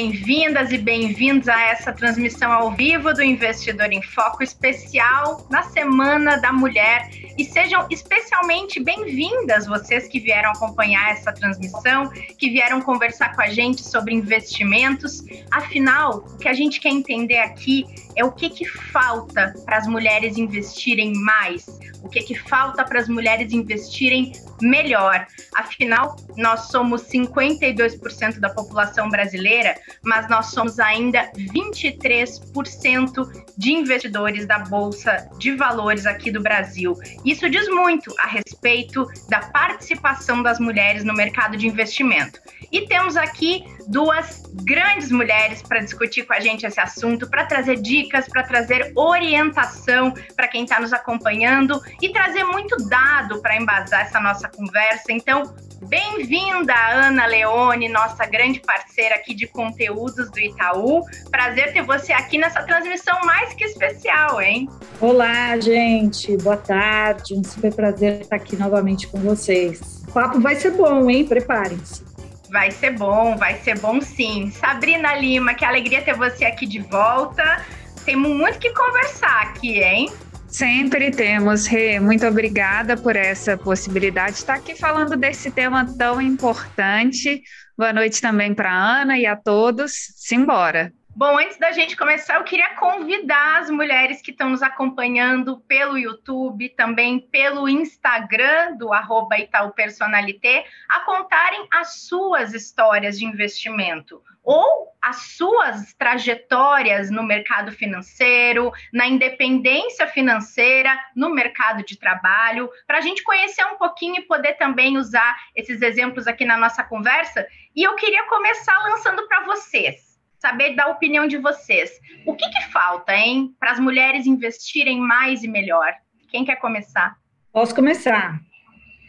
bem-vindas 0.00 0.72
e 0.72 0.78
bem-vindos 0.78 1.46
a 1.46 1.60
essa 1.60 1.92
transmissão 1.92 2.50
ao 2.50 2.72
vivo 2.72 3.12
do 3.12 3.22
Investidor 3.22 3.92
em 3.92 4.00
Foco 4.00 4.42
especial 4.42 5.46
na 5.50 5.62
Semana 5.64 6.38
da 6.38 6.50
Mulher. 6.50 7.10
E 7.36 7.44
sejam 7.44 7.86
especialmente 7.90 8.82
bem-vindas 8.82 9.66
vocês 9.66 10.08
que 10.08 10.18
vieram 10.18 10.52
acompanhar 10.52 11.10
essa 11.10 11.34
transmissão, 11.34 12.10
que 12.38 12.48
vieram 12.48 12.80
conversar 12.80 13.36
com 13.36 13.42
a 13.42 13.48
gente 13.48 13.82
sobre 13.82 14.14
investimentos. 14.14 15.22
Afinal, 15.50 16.24
o 16.26 16.38
que 16.38 16.48
a 16.48 16.54
gente 16.54 16.80
quer 16.80 16.88
entender 16.88 17.38
aqui 17.38 17.84
é 18.16 18.24
o 18.24 18.32
que, 18.32 18.48
que 18.48 18.64
falta 18.64 19.52
para 19.66 19.76
as 19.76 19.86
mulheres 19.86 20.38
investirem 20.38 21.12
mais, 21.12 21.66
o 22.02 22.08
que, 22.08 22.22
que 22.22 22.34
falta 22.34 22.84
para 22.84 23.00
as 23.00 23.08
mulheres 23.08 23.52
investirem 23.52 24.32
melhor. 24.60 25.26
Afinal, 25.54 26.16
nós 26.36 26.68
somos 26.68 27.02
52% 27.02 28.38
da 28.38 28.50
população 28.50 29.08
brasileira, 29.08 29.76
mas 30.02 30.28
nós 30.28 30.46
somos 30.46 30.78
ainda 30.78 31.30
23% 31.36 33.44
de 33.56 33.72
investidores 33.72 34.46
da 34.46 34.58
Bolsa 34.58 35.28
de 35.38 35.54
Valores 35.54 36.06
aqui 36.06 36.30
do 36.30 36.42
Brasil. 36.42 36.96
Isso 37.24 37.48
diz 37.48 37.68
muito 37.68 38.12
a 38.18 38.26
respeito 38.26 39.06
da 39.28 39.40
participação 39.40 40.42
das 40.42 40.58
mulheres 40.58 41.04
no 41.04 41.14
mercado 41.14 41.56
de 41.56 41.66
investimento. 41.66 42.40
E 42.72 42.86
temos 42.86 43.16
aqui 43.16 43.64
duas 43.88 44.42
grandes 44.64 45.10
mulheres 45.10 45.60
para 45.60 45.80
discutir 45.80 46.24
com 46.24 46.32
a 46.32 46.40
gente 46.40 46.64
esse 46.64 46.80
assunto, 46.80 47.28
para 47.28 47.44
trazer 47.44 47.80
dicas, 47.80 48.28
para 48.28 48.44
trazer 48.44 48.92
orientação 48.94 50.14
para 50.36 50.46
quem 50.46 50.64
está 50.64 50.78
nos 50.78 50.92
acompanhando 50.92 51.80
e 52.00 52.10
trazer 52.10 52.44
muito 52.44 52.76
dado 52.88 53.42
para 53.42 53.56
embasar 53.56 54.02
essa 54.02 54.20
nossa 54.20 54.48
conversa. 54.48 55.10
Então, 55.10 55.52
Bem-vinda, 55.88 56.74
Ana 56.92 57.24
Leone, 57.24 57.88
nossa 57.88 58.26
grande 58.26 58.60
parceira 58.60 59.14
aqui 59.14 59.34
de 59.34 59.46
conteúdos 59.46 60.30
do 60.30 60.38
Itaú. 60.38 61.02
Prazer 61.30 61.72
ter 61.72 61.82
você 61.82 62.12
aqui 62.12 62.36
nessa 62.36 62.62
transmissão 62.62 63.18
mais 63.24 63.54
que 63.54 63.64
especial, 63.64 64.42
hein? 64.42 64.68
Olá, 65.00 65.58
gente. 65.58 66.36
Boa 66.36 66.58
tarde. 66.58 67.34
Um 67.34 67.42
super 67.42 67.74
prazer 67.74 68.20
estar 68.20 68.36
aqui 68.36 68.56
novamente 68.56 69.06
com 69.06 69.18
vocês. 69.20 70.04
O 70.06 70.12
papo 70.12 70.38
vai 70.38 70.54
ser 70.56 70.72
bom, 70.72 71.08
hein? 71.08 71.24
Preparem-se. 71.24 72.04
Vai 72.50 72.70
ser 72.70 72.90
bom, 72.90 73.36
vai 73.36 73.56
ser 73.60 73.78
bom 73.78 74.02
sim. 74.02 74.50
Sabrina 74.50 75.14
Lima, 75.14 75.54
que 75.54 75.64
alegria 75.64 76.02
ter 76.02 76.14
você 76.14 76.44
aqui 76.44 76.66
de 76.66 76.80
volta. 76.80 77.64
Temos 78.04 78.30
muito 78.36 78.58
que 78.58 78.70
conversar 78.74 79.42
aqui, 79.44 79.82
hein? 79.82 80.12
Sempre 80.50 81.12
temos, 81.12 81.66
Rê. 81.66 82.00
Muito 82.00 82.26
obrigada 82.26 82.96
por 82.96 83.14
essa 83.14 83.56
possibilidade 83.56 84.32
de 84.32 84.38
estar 84.38 84.54
aqui 84.54 84.74
falando 84.74 85.16
desse 85.16 85.48
tema 85.50 85.86
tão 85.96 86.20
importante. 86.20 87.40
Boa 87.78 87.92
noite 87.92 88.20
também 88.20 88.52
para 88.52 88.72
Ana 88.72 89.16
e 89.16 89.26
a 89.26 89.36
todos. 89.36 89.92
Simbora! 90.16 90.92
Bom, 91.14 91.38
antes 91.38 91.56
da 91.56 91.70
gente 91.70 91.96
começar, 91.96 92.36
eu 92.36 92.44
queria 92.44 92.74
convidar 92.74 93.60
as 93.60 93.70
mulheres 93.70 94.20
que 94.20 94.32
estão 94.32 94.50
nos 94.50 94.62
acompanhando 94.62 95.60
pelo 95.68 95.96
YouTube, 95.96 96.68
também 96.70 97.20
pelo 97.20 97.68
Instagram 97.68 98.76
do 98.76 98.92
arroba 98.92 99.38
Itaú 99.38 99.70
Personalité, 99.72 100.64
a 100.88 101.00
contarem 101.00 101.68
as 101.72 102.00
suas 102.00 102.54
histórias 102.54 103.18
de 103.18 103.24
investimento 103.24 104.20
ou 104.42 104.88
as 105.00 105.16
suas 105.36 105.94
trajetórias 105.94 107.10
no 107.10 107.22
mercado 107.22 107.72
financeiro, 107.72 108.70
na 108.92 109.06
independência 109.06 110.06
financeira, 110.06 110.98
no 111.16 111.30
mercado 111.30 111.84
de 111.84 111.98
trabalho, 111.98 112.68
para 112.86 112.98
a 112.98 113.00
gente 113.00 113.22
conhecer 113.22 113.64
um 113.64 113.76
pouquinho 113.76 114.16
e 114.16 114.26
poder 114.26 114.54
também 114.54 114.98
usar 114.98 115.36
esses 115.54 115.80
exemplos 115.80 116.26
aqui 116.26 116.44
na 116.44 116.56
nossa 116.56 116.84
conversa. 116.84 117.46
E 117.74 117.82
eu 117.82 117.94
queria 117.96 118.24
começar 118.28 118.78
lançando 118.84 119.26
para 119.26 119.44
vocês 119.44 120.10
saber 120.40 120.74
da 120.74 120.88
opinião 120.88 121.26
de 121.26 121.36
vocês. 121.36 121.90
O 122.26 122.34
que, 122.34 122.48
que 122.48 122.72
falta, 122.72 123.14
hein, 123.14 123.54
para 123.60 123.72
as 123.72 123.78
mulheres 123.78 124.26
investirem 124.26 124.98
mais 124.98 125.44
e 125.44 125.48
melhor? 125.48 125.92
Quem 126.30 126.44
quer 126.44 126.56
começar? 126.56 127.14
Posso 127.52 127.74
começar. 127.74 128.40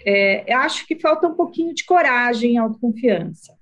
É, 0.05 0.53
acho 0.53 0.85
que 0.85 0.99
falta 0.99 1.27
um 1.27 1.35
pouquinho 1.35 1.73
de 1.73 1.85
coragem 1.85 2.53
e 2.53 2.57
autoconfiança. 2.57 3.60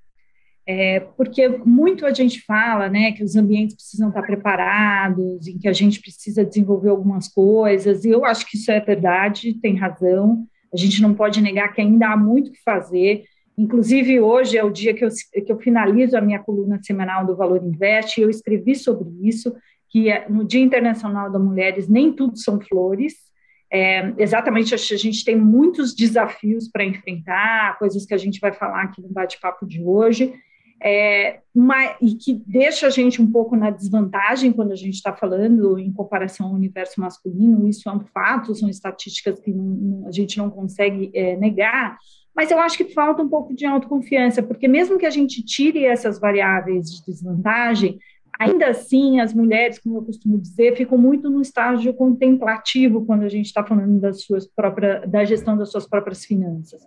É, 0.72 1.00
porque 1.18 1.47
muito 1.66 2.06
a 2.06 2.13
gente 2.13 2.41
fala, 2.41 2.88
né, 2.88 3.12
que 3.12 3.24
os 3.24 3.35
ambientes 3.35 3.75
precisam 3.75 4.09
estar 4.09 4.22
preparados, 4.22 5.47
em 5.47 5.57
que 5.57 5.68
a 5.68 5.74
gente 5.74 6.00
precisa 6.00 6.46
desenvolver 6.46 6.90
algumas 6.90 7.28
coisas, 7.28 8.06
e 8.06 8.09
eu 8.09 8.24
acho 8.24 8.46
que 8.47 8.56
isso 8.56 8.72
é 8.72 8.80
verdade, 8.80 9.56
tem 9.56 9.75
razão, 9.75 10.46
a 10.72 10.78
gente 10.78 11.02
não 11.02 11.16
pode 11.16 11.41
negar 11.41 11.74
que 11.74 11.81
ainda 11.81 12.09
há 12.09 12.16
muito 12.16 12.52
que 12.52 12.62
fazer, 12.63 13.24
Inclusive, 13.57 14.22
hoje 14.22 14.57
é 14.57 14.63
o 14.63 14.69
dia 14.69 14.94
que 14.94 15.03
eu, 15.03 15.09
que 15.46 15.52
eu 15.52 15.59
finalizo 15.59 16.16
a 16.16 16.22
minha 16.22 16.40
coluna 16.40 16.80
semanal 16.81 17.25
do 17.25 17.36
Valor 17.36 17.62
Investe, 17.62 18.22
e 18.22 18.24
eu 18.24 18.30
escrevi 18.30 18.74
sobre 18.74 19.09
isso, 19.22 19.53
que 19.90 20.09
é, 20.09 20.30
no 20.30 20.46
Dia 20.46 20.62
Internacional 20.62 21.30
das 21.30 21.41
Mulheres, 21.41 21.90
nem 21.90 22.13
tudo 22.13 22.38
são 22.38 22.62
flores, 22.62 23.16
é, 23.69 24.13
exatamente, 24.18 24.74
a 24.74 24.78
gente 24.78 25.25
tem 25.25 25.36
muitos 25.36 25.94
desafios 25.94 26.69
para 26.69 26.86
enfrentar, 26.86 27.78
coisas 27.78 28.06
que 28.06 28.13
a 28.13 28.18
gente 28.18 28.40
vai 28.40 28.53
falar 28.53 28.84
aqui 28.84 29.01
no 29.01 29.09
bate-papo 29.09 29.66
de 29.68 29.84
hoje, 29.84 30.34
é, 30.81 31.41
uma, 31.53 31.95
e 32.01 32.16
que 32.16 32.34
deixa 32.47 32.88
a 32.88 32.90
gente 32.90 33.22
um 33.22 33.29
pouco 33.29 33.56
na 33.56 33.69
desvantagem 33.69 34.53
quando 34.53 34.72
a 34.72 34.75
gente 34.75 34.95
está 34.95 35.13
falando 35.13 35.78
em 35.78 35.91
comparação 35.91 36.47
ao 36.47 36.53
universo 36.53 37.01
masculino, 37.01 37.67
isso 37.67 37.90
é 37.90 37.91
um 37.91 38.00
fato, 38.00 38.56
são 38.56 38.69
estatísticas 38.69 39.39
que 39.39 39.51
não, 39.51 40.07
a 40.07 40.12
gente 40.12 40.38
não 40.38 40.50
consegue 40.50 41.12
é, 41.13 41.35
negar, 41.35 41.97
mas 42.35 42.51
eu 42.51 42.59
acho 42.59 42.78
que 42.78 42.94
falta 42.94 43.22
um 43.22 43.28
pouco 43.28 43.53
de 43.53 43.66
autoconfiança, 43.66 44.41
porque 44.41 44.68
mesmo 44.68 44.97
que 44.97 45.06
a 45.06 45.09
gente 45.09 45.44
tire 45.44 45.84
essas 45.84 46.19
variáveis 46.19 46.89
de 46.89 47.06
desvantagem, 47.06 48.00
ainda 48.39 48.69
assim 48.69 49.19
as 49.19 49.34
mulheres, 49.34 49.79
como 49.79 49.97
eu 49.97 50.03
costumo 50.03 50.38
dizer, 50.38 50.78
ficam 50.78 50.97
muito 50.97 51.29
no 51.29 51.41
estágio 51.41 51.94
contemplativo 51.94 53.06
quando 53.06 53.23
a 53.23 53.29
gente 53.29 53.47
está 53.47 53.66
falando 53.66 54.00
das 54.00 54.22
suas 54.22 54.47
próprias, 54.47 55.09
da 55.09 55.25
gestão 55.25 55.57
das 55.57 55.69
suas 55.69 55.85
próprias 55.85 56.23
finanças. 56.23 56.81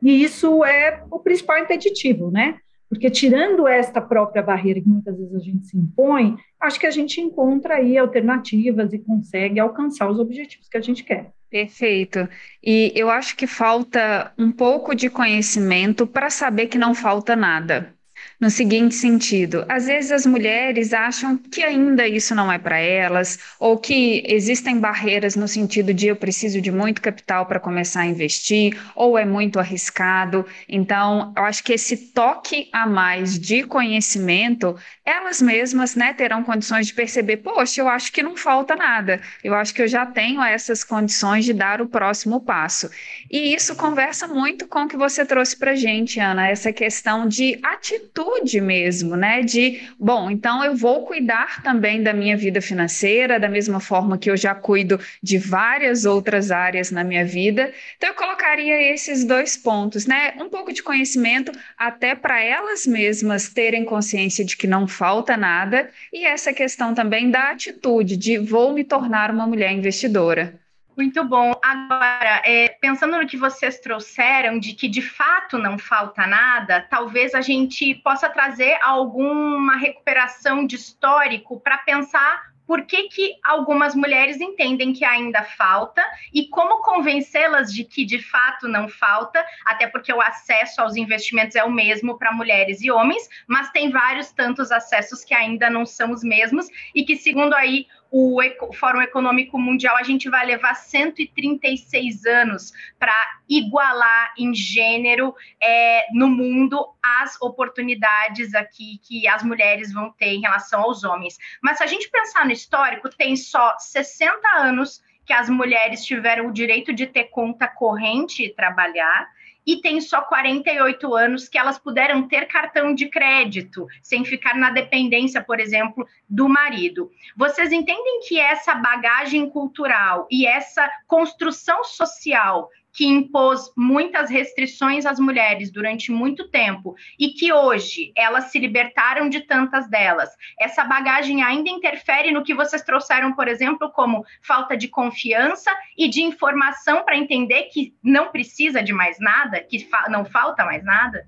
E 0.00 0.22
isso 0.22 0.64
é 0.64 1.02
o 1.10 1.18
principal 1.18 1.58
impeditivo, 1.58 2.30
né? 2.30 2.58
Porque 2.92 3.10
tirando 3.10 3.66
esta 3.66 4.02
própria 4.02 4.42
barreira 4.42 4.78
que 4.78 4.86
muitas 4.86 5.16
vezes 5.16 5.34
a 5.34 5.38
gente 5.38 5.66
se 5.66 5.78
impõe, 5.78 6.36
acho 6.60 6.78
que 6.78 6.86
a 6.86 6.90
gente 6.90 7.22
encontra 7.22 7.76
aí 7.76 7.96
alternativas 7.96 8.92
e 8.92 8.98
consegue 8.98 9.58
alcançar 9.58 10.10
os 10.10 10.18
objetivos 10.18 10.68
que 10.68 10.76
a 10.76 10.80
gente 10.82 11.02
quer. 11.02 11.32
Perfeito. 11.48 12.28
E 12.62 12.92
eu 12.94 13.08
acho 13.08 13.34
que 13.34 13.46
falta 13.46 14.30
um 14.36 14.52
pouco 14.52 14.94
de 14.94 15.08
conhecimento 15.08 16.06
para 16.06 16.28
saber 16.28 16.66
que 16.66 16.76
não 16.76 16.94
falta 16.94 17.34
nada 17.34 17.94
no 18.42 18.50
seguinte 18.50 18.96
sentido: 18.96 19.64
às 19.68 19.86
vezes 19.86 20.10
as 20.10 20.26
mulheres 20.26 20.92
acham 20.92 21.38
que 21.38 21.62
ainda 21.62 22.08
isso 22.08 22.34
não 22.34 22.50
é 22.50 22.58
para 22.58 22.76
elas, 22.76 23.38
ou 23.60 23.78
que 23.78 24.24
existem 24.26 24.80
barreiras 24.80 25.36
no 25.36 25.46
sentido 25.46 25.94
de 25.94 26.08
eu 26.08 26.16
preciso 26.16 26.60
de 26.60 26.72
muito 26.72 27.00
capital 27.00 27.46
para 27.46 27.60
começar 27.60 28.00
a 28.00 28.06
investir, 28.06 28.76
ou 28.96 29.16
é 29.16 29.24
muito 29.24 29.60
arriscado. 29.60 30.44
Então, 30.68 31.32
eu 31.36 31.44
acho 31.44 31.62
que 31.62 31.72
esse 31.72 31.96
toque 31.96 32.68
a 32.72 32.84
mais 32.84 33.38
de 33.38 33.62
conhecimento, 33.62 34.74
elas 35.04 35.42
mesmas 35.42 35.96
né, 35.96 36.12
terão 36.12 36.44
condições 36.44 36.86
de 36.86 36.94
perceber: 36.94 37.38
poxa, 37.38 37.80
eu 37.80 37.88
acho 37.88 38.12
que 38.12 38.22
não 38.22 38.36
falta 38.36 38.76
nada, 38.76 39.20
eu 39.42 39.54
acho 39.54 39.74
que 39.74 39.82
eu 39.82 39.88
já 39.88 40.06
tenho 40.06 40.40
essas 40.42 40.84
condições 40.84 41.44
de 41.44 41.52
dar 41.52 41.80
o 41.80 41.88
próximo 41.88 42.40
passo. 42.40 42.88
E 43.30 43.52
isso 43.54 43.74
conversa 43.74 44.28
muito 44.28 44.66
com 44.68 44.82
o 44.82 44.88
que 44.88 44.96
você 44.96 45.26
trouxe 45.26 45.56
para 45.56 45.74
gente, 45.74 46.20
Ana, 46.20 46.48
essa 46.48 46.72
questão 46.72 47.26
de 47.26 47.58
atitude 47.62 48.60
mesmo, 48.60 49.16
né? 49.16 49.42
De, 49.42 49.80
bom, 49.98 50.30
então 50.30 50.64
eu 50.64 50.76
vou 50.76 51.04
cuidar 51.04 51.62
também 51.62 52.02
da 52.02 52.12
minha 52.12 52.36
vida 52.36 52.60
financeira, 52.60 53.40
da 53.40 53.48
mesma 53.48 53.80
forma 53.80 54.16
que 54.16 54.30
eu 54.30 54.36
já 54.36 54.54
cuido 54.54 55.00
de 55.22 55.36
várias 55.36 56.04
outras 56.04 56.50
áreas 56.50 56.90
na 56.90 57.02
minha 57.02 57.24
vida. 57.24 57.72
Então 57.96 58.10
eu 58.10 58.14
colocaria 58.14 58.92
esses 58.92 59.24
dois 59.24 59.56
pontos, 59.56 60.06
né? 60.06 60.34
Um 60.38 60.48
pouco 60.48 60.72
de 60.72 60.82
conhecimento 60.82 61.50
até 61.76 62.14
para 62.14 62.40
elas 62.40 62.86
mesmas 62.86 63.48
terem 63.48 63.84
consciência 63.84 64.44
de 64.44 64.56
que 64.56 64.66
não 64.66 64.86
falta 64.92 65.36
nada 65.36 65.90
e 66.12 66.24
essa 66.24 66.52
questão 66.52 66.94
também 66.94 67.30
da 67.30 67.50
atitude 67.50 68.16
de 68.16 68.38
vou 68.38 68.72
me 68.72 68.84
tornar 68.84 69.30
uma 69.30 69.46
mulher 69.46 69.72
investidora. 69.72 70.60
Muito 70.96 71.24
bom. 71.24 71.58
Agora, 71.64 72.42
é, 72.44 72.68
pensando 72.80 73.16
no 73.16 73.26
que 73.26 73.36
vocês 73.36 73.80
trouxeram, 73.80 74.58
de 74.58 74.74
que 74.74 74.88
de 74.88 75.00
fato 75.00 75.56
não 75.56 75.78
falta 75.78 76.26
nada, 76.26 76.86
talvez 76.88 77.34
a 77.34 77.40
gente 77.40 77.94
possa 77.96 78.28
trazer 78.28 78.78
alguma 78.82 79.76
recuperação 79.76 80.66
de 80.66 80.76
histórico 80.76 81.58
para 81.60 81.78
pensar 81.78 82.51
por 82.72 82.86
que, 82.86 83.02
que 83.10 83.34
algumas 83.44 83.94
mulheres 83.94 84.40
entendem 84.40 84.94
que 84.94 85.04
ainda 85.04 85.42
falta 85.42 86.02
e 86.32 86.48
como 86.48 86.80
convencê-las 86.80 87.70
de 87.70 87.84
que 87.84 88.02
de 88.02 88.18
fato 88.18 88.66
não 88.66 88.88
falta, 88.88 89.44
até 89.66 89.86
porque 89.86 90.10
o 90.10 90.22
acesso 90.22 90.80
aos 90.80 90.96
investimentos 90.96 91.54
é 91.54 91.62
o 91.62 91.70
mesmo 91.70 92.16
para 92.16 92.32
mulheres 92.32 92.80
e 92.80 92.90
homens, 92.90 93.28
mas 93.46 93.70
tem 93.72 93.90
vários 93.90 94.32
tantos 94.32 94.72
acessos 94.72 95.22
que 95.22 95.34
ainda 95.34 95.68
não 95.68 95.84
são 95.84 96.12
os 96.12 96.24
mesmos 96.24 96.66
e 96.94 97.04
que, 97.04 97.14
segundo 97.14 97.52
aí 97.52 97.86
o 98.12 98.38
Fórum 98.74 99.00
Econômico 99.00 99.58
Mundial, 99.58 99.96
a 99.96 100.02
gente 100.02 100.28
vai 100.28 100.44
levar 100.44 100.74
136 100.74 102.26
anos 102.26 102.70
para 102.98 103.14
igualar 103.48 104.34
em 104.38 104.54
gênero 104.54 105.34
é, 105.62 106.06
no 106.12 106.28
mundo 106.28 106.86
as 107.02 107.40
oportunidades 107.40 108.54
aqui 108.54 109.00
que 109.02 109.26
as 109.26 109.42
mulheres 109.42 109.92
vão 109.94 110.10
ter 110.10 110.34
em 110.34 110.42
relação 110.42 110.82
aos 110.82 111.02
homens. 111.04 111.38
Mas 111.62 111.78
se 111.78 111.84
a 111.84 111.86
gente 111.86 112.10
pensar 112.10 112.44
no 112.44 112.52
histórico, 112.52 113.08
tem 113.08 113.34
só 113.34 113.78
60 113.78 114.46
anos 114.58 115.02
que 115.24 115.32
as 115.32 115.48
mulheres 115.48 116.04
tiveram 116.04 116.48
o 116.48 116.52
direito 116.52 116.92
de 116.92 117.06
ter 117.06 117.24
conta 117.24 117.66
corrente 117.66 118.44
e 118.44 118.54
trabalhar 118.54 119.26
e 119.66 119.76
tem 119.76 120.00
só 120.00 120.22
48 120.22 121.14
anos 121.14 121.48
que 121.48 121.58
elas 121.58 121.78
puderam 121.78 122.26
ter 122.26 122.46
cartão 122.46 122.94
de 122.94 123.08
crédito, 123.08 123.86
sem 124.02 124.24
ficar 124.24 124.56
na 124.56 124.70
dependência, 124.70 125.42
por 125.42 125.60
exemplo, 125.60 126.06
do 126.28 126.48
marido. 126.48 127.10
Vocês 127.36 127.72
entendem 127.72 128.20
que 128.26 128.38
essa 128.38 128.74
bagagem 128.74 129.48
cultural 129.48 130.26
e 130.30 130.46
essa 130.46 130.90
construção 131.06 131.84
social 131.84 132.68
que 132.92 133.06
impôs 133.06 133.72
muitas 133.76 134.30
restrições 134.30 135.06
às 135.06 135.18
mulheres 135.18 135.72
durante 135.72 136.12
muito 136.12 136.48
tempo 136.48 136.94
e 137.18 137.28
que 137.28 137.52
hoje 137.52 138.12
elas 138.16 138.44
se 138.44 138.58
libertaram 138.58 139.28
de 139.28 139.40
tantas 139.40 139.88
delas. 139.88 140.30
Essa 140.60 140.84
bagagem 140.84 141.42
ainda 141.42 141.70
interfere 141.70 142.30
no 142.30 142.44
que 142.44 142.54
vocês 142.54 142.82
trouxeram, 142.82 143.34
por 143.34 143.48
exemplo, 143.48 143.90
como 143.90 144.24
falta 144.42 144.76
de 144.76 144.88
confiança 144.88 145.70
e 145.96 146.08
de 146.08 146.22
informação 146.22 147.04
para 147.04 147.16
entender 147.16 147.64
que 147.72 147.94
não 148.02 148.30
precisa 148.30 148.82
de 148.82 148.92
mais 148.92 149.18
nada, 149.18 149.60
que 149.60 149.78
fa 149.78 150.08
não 150.10 150.24
falta 150.24 150.64
mais 150.64 150.84
nada? 150.84 151.26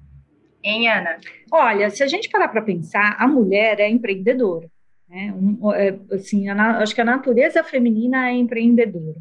Hein, 0.63 0.89
Ana? 0.89 1.19
Olha, 1.53 1.91
se 1.91 2.03
a 2.03 2.07
gente 2.07 2.29
parar 2.29 2.49
para 2.49 2.63
pensar, 2.63 3.17
a 3.19 3.29
mulher 3.29 3.81
é 3.81 3.89
empreendedora. 3.89 4.71
Né? 5.09 5.33
Um, 5.33 5.73
é, 5.73 5.95
assim, 6.13 6.49
a, 6.49 6.79
acho 6.79 6.95
que 6.95 7.01
a 7.01 7.05
natureza 7.05 7.63
feminina 7.63 8.29
é 8.29 8.33
empreendedora. 8.33 9.21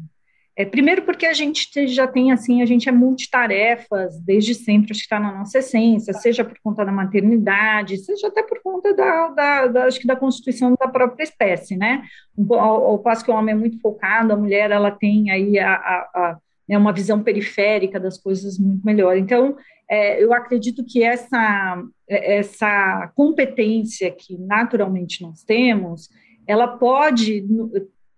É, 0.56 0.64
primeiro 0.64 1.02
porque 1.02 1.26
a 1.26 1.32
gente 1.32 1.86
já 1.88 2.06
tem, 2.06 2.30
assim, 2.30 2.62
a 2.62 2.66
gente 2.66 2.88
é 2.88 2.92
multitarefas 2.92 4.20
desde 4.20 4.54
sempre, 4.54 4.92
acho 4.92 5.00
que 5.00 5.06
está 5.06 5.18
na 5.18 5.36
nossa 5.36 5.58
essência, 5.58 6.14
seja 6.14 6.44
por 6.44 6.56
conta 6.62 6.84
da 6.84 6.92
maternidade, 6.92 7.98
seja 7.98 8.28
até 8.28 8.40
por 8.40 8.62
conta 8.62 8.94
da, 8.94 9.28
da, 9.30 9.66
da 9.66 9.84
acho 9.86 9.98
que 9.98 10.06
da 10.06 10.14
constituição 10.14 10.76
da 10.78 10.86
própria 10.86 11.24
espécie, 11.24 11.76
né? 11.76 12.04
Ao, 12.50 12.84
ao, 12.84 12.98
passo 13.00 13.24
que 13.24 13.32
o 13.32 13.34
homem 13.34 13.52
é 13.52 13.58
muito 13.58 13.80
focado, 13.80 14.32
a 14.32 14.36
mulher, 14.36 14.70
ela 14.70 14.92
tem 14.92 15.28
aí 15.30 15.58
a, 15.58 15.74
a, 15.74 16.10
a 16.14 16.38
né, 16.68 16.78
uma 16.78 16.92
visão 16.92 17.20
periférica 17.20 17.98
das 17.98 18.16
coisas 18.16 18.56
muito 18.56 18.84
melhor. 18.84 19.16
Então, 19.16 19.56
é, 19.90 20.22
eu 20.22 20.32
acredito 20.32 20.84
que 20.84 21.02
essa, 21.02 21.82
essa 22.08 23.12
competência 23.16 24.08
que 24.10 24.38
naturalmente 24.38 25.20
nós 25.20 25.42
temos, 25.42 26.08
ela 26.46 26.68
pode 26.68 27.44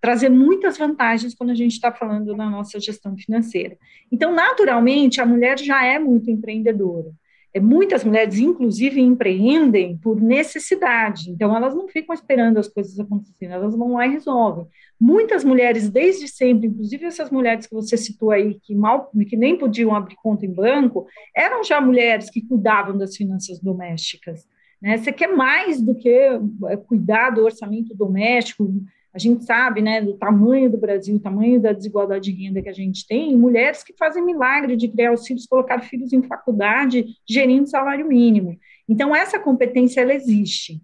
trazer 0.01 0.29
muitas 0.29 0.79
vantagens 0.79 1.35
quando 1.35 1.51
a 1.51 1.55
gente 1.55 1.73
está 1.73 1.93
falando 1.93 2.35
da 2.37 2.49
nossa 2.49 2.79
gestão 2.79 3.17
financeira. 3.17 3.77
Então, 4.11 4.35
naturalmente, 4.35 5.21
a 5.21 5.27
mulher 5.27 5.59
já 5.59 5.85
é 5.85 5.99
muito 5.99 6.31
empreendedora. 6.31 7.11
É, 7.57 7.61
muitas 7.61 8.05
mulheres, 8.05 8.39
inclusive, 8.39 9.01
empreendem 9.01 9.97
por 9.97 10.21
necessidade. 10.21 11.31
Então, 11.31 11.57
elas 11.57 11.75
não 11.75 11.89
ficam 11.89 12.15
esperando 12.15 12.59
as 12.59 12.69
coisas 12.69 13.01
acontecerem, 13.01 13.55
elas 13.55 13.75
vão 13.75 13.95
lá 13.95 14.07
e 14.07 14.11
resolvem. 14.11 14.67
Muitas 15.01 15.43
mulheres, 15.43 15.89
desde 15.89 16.29
sempre, 16.29 16.67
inclusive 16.67 17.07
essas 17.07 17.31
mulheres 17.31 17.67
que 17.67 17.75
você 17.75 17.97
citou 17.97 18.31
aí, 18.31 18.59
que 18.63 18.75
mal, 18.75 19.11
que 19.27 19.39
nem 19.39 19.57
podiam 19.57 19.95
abrir 19.95 20.17
conta 20.17 20.45
em 20.45 20.53
banco, 20.53 21.07
eram 21.35 21.65
já 21.65 21.81
mulheres 21.81 22.29
que 22.29 22.43
cuidavam 22.43 22.99
das 22.99 23.17
finanças 23.17 23.59
domésticas. 23.59 24.47
Né? 24.81 24.99
Você 24.99 25.11
quer 25.11 25.29
mais 25.29 25.81
do 25.81 25.95
que 25.95 26.11
é, 26.11 26.77
cuidar 26.87 27.31
do 27.31 27.43
orçamento 27.43 27.95
doméstico, 27.95 28.71
a 29.17 29.19
gente 29.19 29.45
sabe, 29.45 29.81
né, 29.81 30.03
do 30.03 30.13
tamanho 30.13 30.69
do 30.69 30.77
Brasil, 30.77 31.17
o 31.17 31.19
tamanho 31.19 31.59
da 31.59 31.73
desigualdade 31.73 32.31
de 32.31 32.45
renda 32.45 32.61
que 32.61 32.69
a 32.69 32.73
gente 32.73 33.07
tem, 33.07 33.35
mulheres 33.35 33.83
que 33.83 33.95
fazem 33.95 34.23
milagre 34.23 34.77
de 34.77 34.89
criar 34.89 35.11
os 35.11 35.27
filhos, 35.27 35.47
colocar 35.47 35.81
filhos 35.81 36.13
em 36.13 36.23
faculdade, 36.23 37.17
gerindo 37.27 37.67
salário 37.67 38.07
mínimo. 38.07 38.59
Então, 38.87 39.17
essa 39.17 39.39
competência, 39.39 40.03
ela 40.03 40.13
existe. 40.13 40.83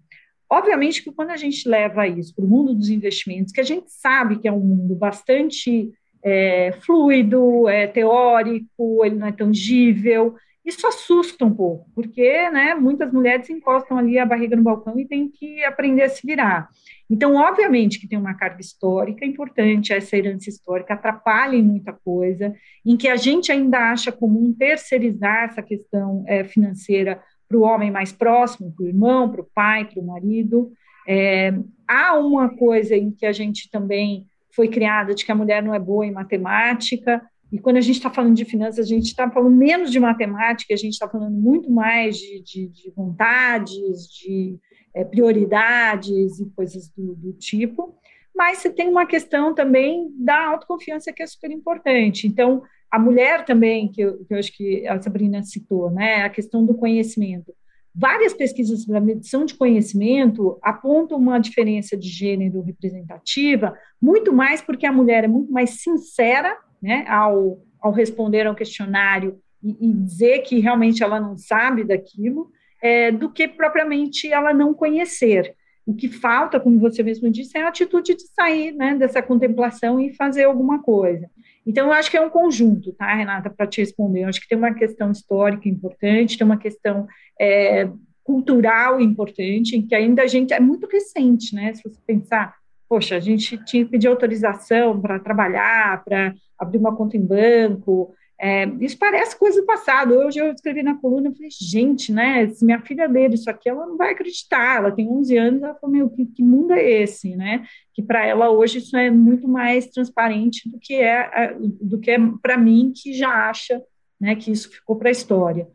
Obviamente 0.49 1.03
que 1.03 1.11
quando 1.11 1.29
a 1.29 1.37
gente 1.37 1.69
leva 1.69 2.07
isso 2.07 2.33
para 2.35 2.43
o 2.43 2.47
mundo 2.47 2.73
dos 2.73 2.89
investimentos, 2.89 3.53
que 3.53 3.61
a 3.61 3.63
gente 3.63 3.91
sabe 3.91 4.39
que 4.39 4.47
é 4.47 4.51
um 4.51 4.61
mundo 4.61 4.95
bastante 4.95 5.91
é, 6.23 6.71
fluido, 6.81 7.69
é 7.69 7.85
teórico, 7.85 9.05
ele 9.05 9.15
não 9.15 9.27
é 9.27 9.31
tangível, 9.31 10.33
isso 10.65 10.87
assusta 10.87 11.43
um 11.43 11.53
pouco, 11.53 11.89
porque 11.93 12.49
né, 12.49 12.73
muitas 12.73 13.11
mulheres 13.11 13.49
encostam 13.49 13.97
ali 13.97 14.17
a 14.17 14.25
barriga 14.25 14.55
no 14.55 14.63
balcão 14.63 14.97
e 14.97 15.05
têm 15.05 15.29
que 15.29 15.63
aprender 15.63 16.03
a 16.03 16.09
se 16.09 16.25
virar. 16.25 16.69
Então, 17.09 17.35
obviamente 17.35 17.99
que 17.99 18.07
tem 18.07 18.17
uma 18.17 18.33
carga 18.33 18.61
histórica 18.61 19.25
importante, 19.25 19.91
essa 19.91 20.15
herança 20.15 20.49
histórica 20.49 20.93
atrapalha 20.93 21.55
em 21.55 21.61
muita 21.61 21.91
coisa, 21.91 22.53
em 22.85 22.95
que 22.95 23.09
a 23.09 23.17
gente 23.17 23.51
ainda 23.51 23.91
acha 23.91 24.11
comum 24.11 24.53
terceirizar 24.53 25.43
essa 25.43 25.61
questão 25.61 26.23
é, 26.27 26.45
financeira 26.45 27.21
para 27.47 27.57
o 27.57 27.61
homem 27.61 27.91
mais 27.91 28.11
próximo, 28.11 28.73
para 28.73 28.85
o 28.85 28.87
irmão, 28.87 29.29
para 29.29 29.41
o 29.41 29.49
pai, 29.53 29.85
para 29.85 30.01
o 30.01 30.05
marido. 30.05 30.71
É, 31.07 31.53
há 31.87 32.17
uma 32.17 32.49
coisa 32.55 32.95
em 32.95 33.11
que 33.11 33.25
a 33.25 33.33
gente 33.33 33.69
também 33.69 34.25
foi 34.55 34.67
criada 34.67 35.13
de 35.13 35.25
que 35.25 35.31
a 35.31 35.35
mulher 35.35 35.61
não 35.61 35.75
é 35.75 35.79
boa 35.79 36.05
em 36.05 36.11
matemática, 36.11 37.21
e 37.53 37.59
quando 37.59 37.77
a 37.77 37.81
gente 37.81 37.97
está 37.97 38.09
falando 38.09 38.35
de 38.35 38.45
finanças, 38.45 38.83
a 38.83 38.89
gente 38.89 39.05
está 39.05 39.29
falando 39.29 39.55
menos 39.55 39.91
de 39.91 39.99
matemática, 39.99 40.73
a 40.73 40.77
gente 40.77 40.93
está 40.93 41.07
falando 41.07 41.35
muito 41.37 41.69
mais 41.69 42.17
de, 42.17 42.41
de, 42.41 42.67
de 42.67 42.89
vontades, 42.89 44.07
de 44.11 44.57
é, 44.91 45.05
prioridades 45.05 46.39
e 46.39 46.49
coisas 46.55 46.89
do, 46.89 47.13
do 47.13 47.31
tipo. 47.33 47.95
Mas 48.35 48.57
você 48.57 48.71
tem 48.71 48.89
uma 48.89 49.05
questão 49.05 49.53
também 49.53 50.11
da 50.17 50.47
autoconfiança 50.47 51.13
que 51.13 51.21
é 51.21 51.27
super 51.27 51.51
importante. 51.51 52.25
Então, 52.25 52.63
a 52.89 52.97
mulher 52.97 53.45
também, 53.45 53.87
que 53.87 54.01
eu, 54.01 54.25
que 54.25 54.33
eu 54.33 54.39
acho 54.39 54.51
que 54.51 54.87
a 54.87 54.99
Sabrina 54.99 55.43
citou, 55.43 55.91
né, 55.91 56.23
a 56.23 56.31
questão 56.31 56.65
do 56.65 56.73
conhecimento. 56.73 57.53
Várias 57.93 58.33
pesquisas 58.33 58.83
da 58.87 58.99
medição 58.99 59.45
de 59.45 59.53
conhecimento 59.53 60.57
apontam 60.59 61.19
uma 61.19 61.37
diferença 61.37 61.95
de 61.95 62.09
gênero 62.09 62.61
representativa, 62.61 63.77
muito 64.01 64.33
mais 64.33 64.59
porque 64.59 64.87
a 64.87 64.91
mulher 64.91 65.23
é 65.23 65.27
muito 65.27 65.51
mais 65.51 65.83
sincera 65.83 66.57
né, 66.83 67.05
ao, 67.07 67.59
ao 67.81 67.93
responder 67.93 68.45
ao 68.45 68.53
questionário 68.53 69.39
e, 69.63 69.87
e 69.87 69.93
dizer 69.93 70.39
que 70.39 70.59
realmente 70.59 71.01
ela 71.01 71.19
não 71.19 71.37
sabe 71.37 71.85
daquilo, 71.85 72.51
é, 72.81 73.09
do 73.09 73.31
que 73.31 73.47
propriamente 73.47 74.31
ela 74.31 74.53
não 74.53 74.73
conhecer. 74.73 75.55
O 75.85 75.93
que 75.93 76.09
falta, 76.09 76.59
como 76.59 76.79
você 76.79 77.01
mesmo 77.01 77.29
disse, 77.29 77.57
é 77.57 77.63
a 77.63 77.69
atitude 77.69 78.15
de 78.15 78.23
sair 78.27 78.73
né, 78.73 78.95
dessa 78.95 79.21
contemplação 79.21 79.99
e 79.99 80.13
fazer 80.13 80.43
alguma 80.43 80.81
coisa. 80.81 81.29
Então, 81.65 81.87
eu 81.87 81.93
acho 81.93 82.11
que 82.11 82.17
é 82.17 82.21
um 82.21 82.29
conjunto, 82.29 82.91
tá, 82.93 83.13
Renata, 83.13 83.49
para 83.49 83.67
te 83.67 83.79
responder. 83.79 84.23
Eu 84.23 84.27
acho 84.27 84.41
que 84.41 84.47
tem 84.47 84.57
uma 84.57 84.73
questão 84.73 85.11
histórica 85.11 85.67
importante, 85.67 86.37
tem 86.37 86.45
uma 86.45 86.57
questão 86.57 87.07
é, 87.39 87.89
cultural 88.23 88.99
importante, 88.99 89.75
em 89.75 89.81
que 89.81 89.95
ainda 89.95 90.23
a 90.23 90.27
gente 90.27 90.53
é 90.53 90.59
muito 90.59 90.87
recente, 90.87 91.53
né? 91.53 91.73
Se 91.73 91.83
você 91.83 91.99
pensar, 92.05 92.55
poxa, 92.87 93.15
a 93.15 93.19
gente 93.19 93.57
tinha 93.65 93.83
que 93.83 93.91
pedir 93.91 94.07
autorização 94.07 94.99
para 95.01 95.19
trabalhar, 95.19 96.03
para 96.03 96.33
abrir 96.57 96.77
uma 96.77 96.95
conta 96.95 97.17
em 97.17 97.25
banco. 97.25 98.13
É, 98.39 98.65
isso 98.81 98.97
parece 98.97 99.37
coisa 99.37 99.61
do 99.61 99.65
passado. 99.65 100.15
Hoje 100.15 100.39
eu 100.39 100.51
escrevi 100.51 100.83
na 100.83 100.97
coluna 100.97 101.29
e 101.29 101.33
falei, 101.33 101.49
gente, 101.51 102.11
né? 102.11 102.49
Se 102.49 102.65
minha 102.65 102.81
filha 102.81 103.07
ler 103.07 103.33
isso 103.33 103.49
aqui, 103.49 103.69
ela 103.69 103.85
não 103.85 103.95
vai 103.95 104.11
acreditar. 104.11 104.77
Ela 104.77 104.91
tem 104.91 105.07
11 105.07 105.37
anos, 105.37 105.63
ela 105.63 105.75
falou, 105.75 105.95
meu, 105.95 106.09
que, 106.09 106.25
que 106.25 106.43
mundo 106.43 106.73
é 106.73 106.83
esse, 106.83 107.35
né? 107.35 107.65
Que 107.93 108.01
para 108.01 108.25
ela 108.25 108.49
hoje 108.49 108.79
isso 108.79 108.97
é 108.97 109.09
muito 109.09 109.47
mais 109.47 109.87
transparente 109.87 110.69
do 110.69 110.77
que 110.79 110.95
é, 110.95 111.55
do 111.81 111.99
que 111.99 112.11
é 112.11 112.17
para 112.41 112.57
mim, 112.57 112.91
que 112.93 113.13
já 113.13 113.49
acha 113.49 113.81
né, 114.19 114.35
que 114.35 114.51
isso 114.51 114.69
ficou 114.69 114.95
para 114.95 115.09
a 115.09 115.11
história. 115.11 115.67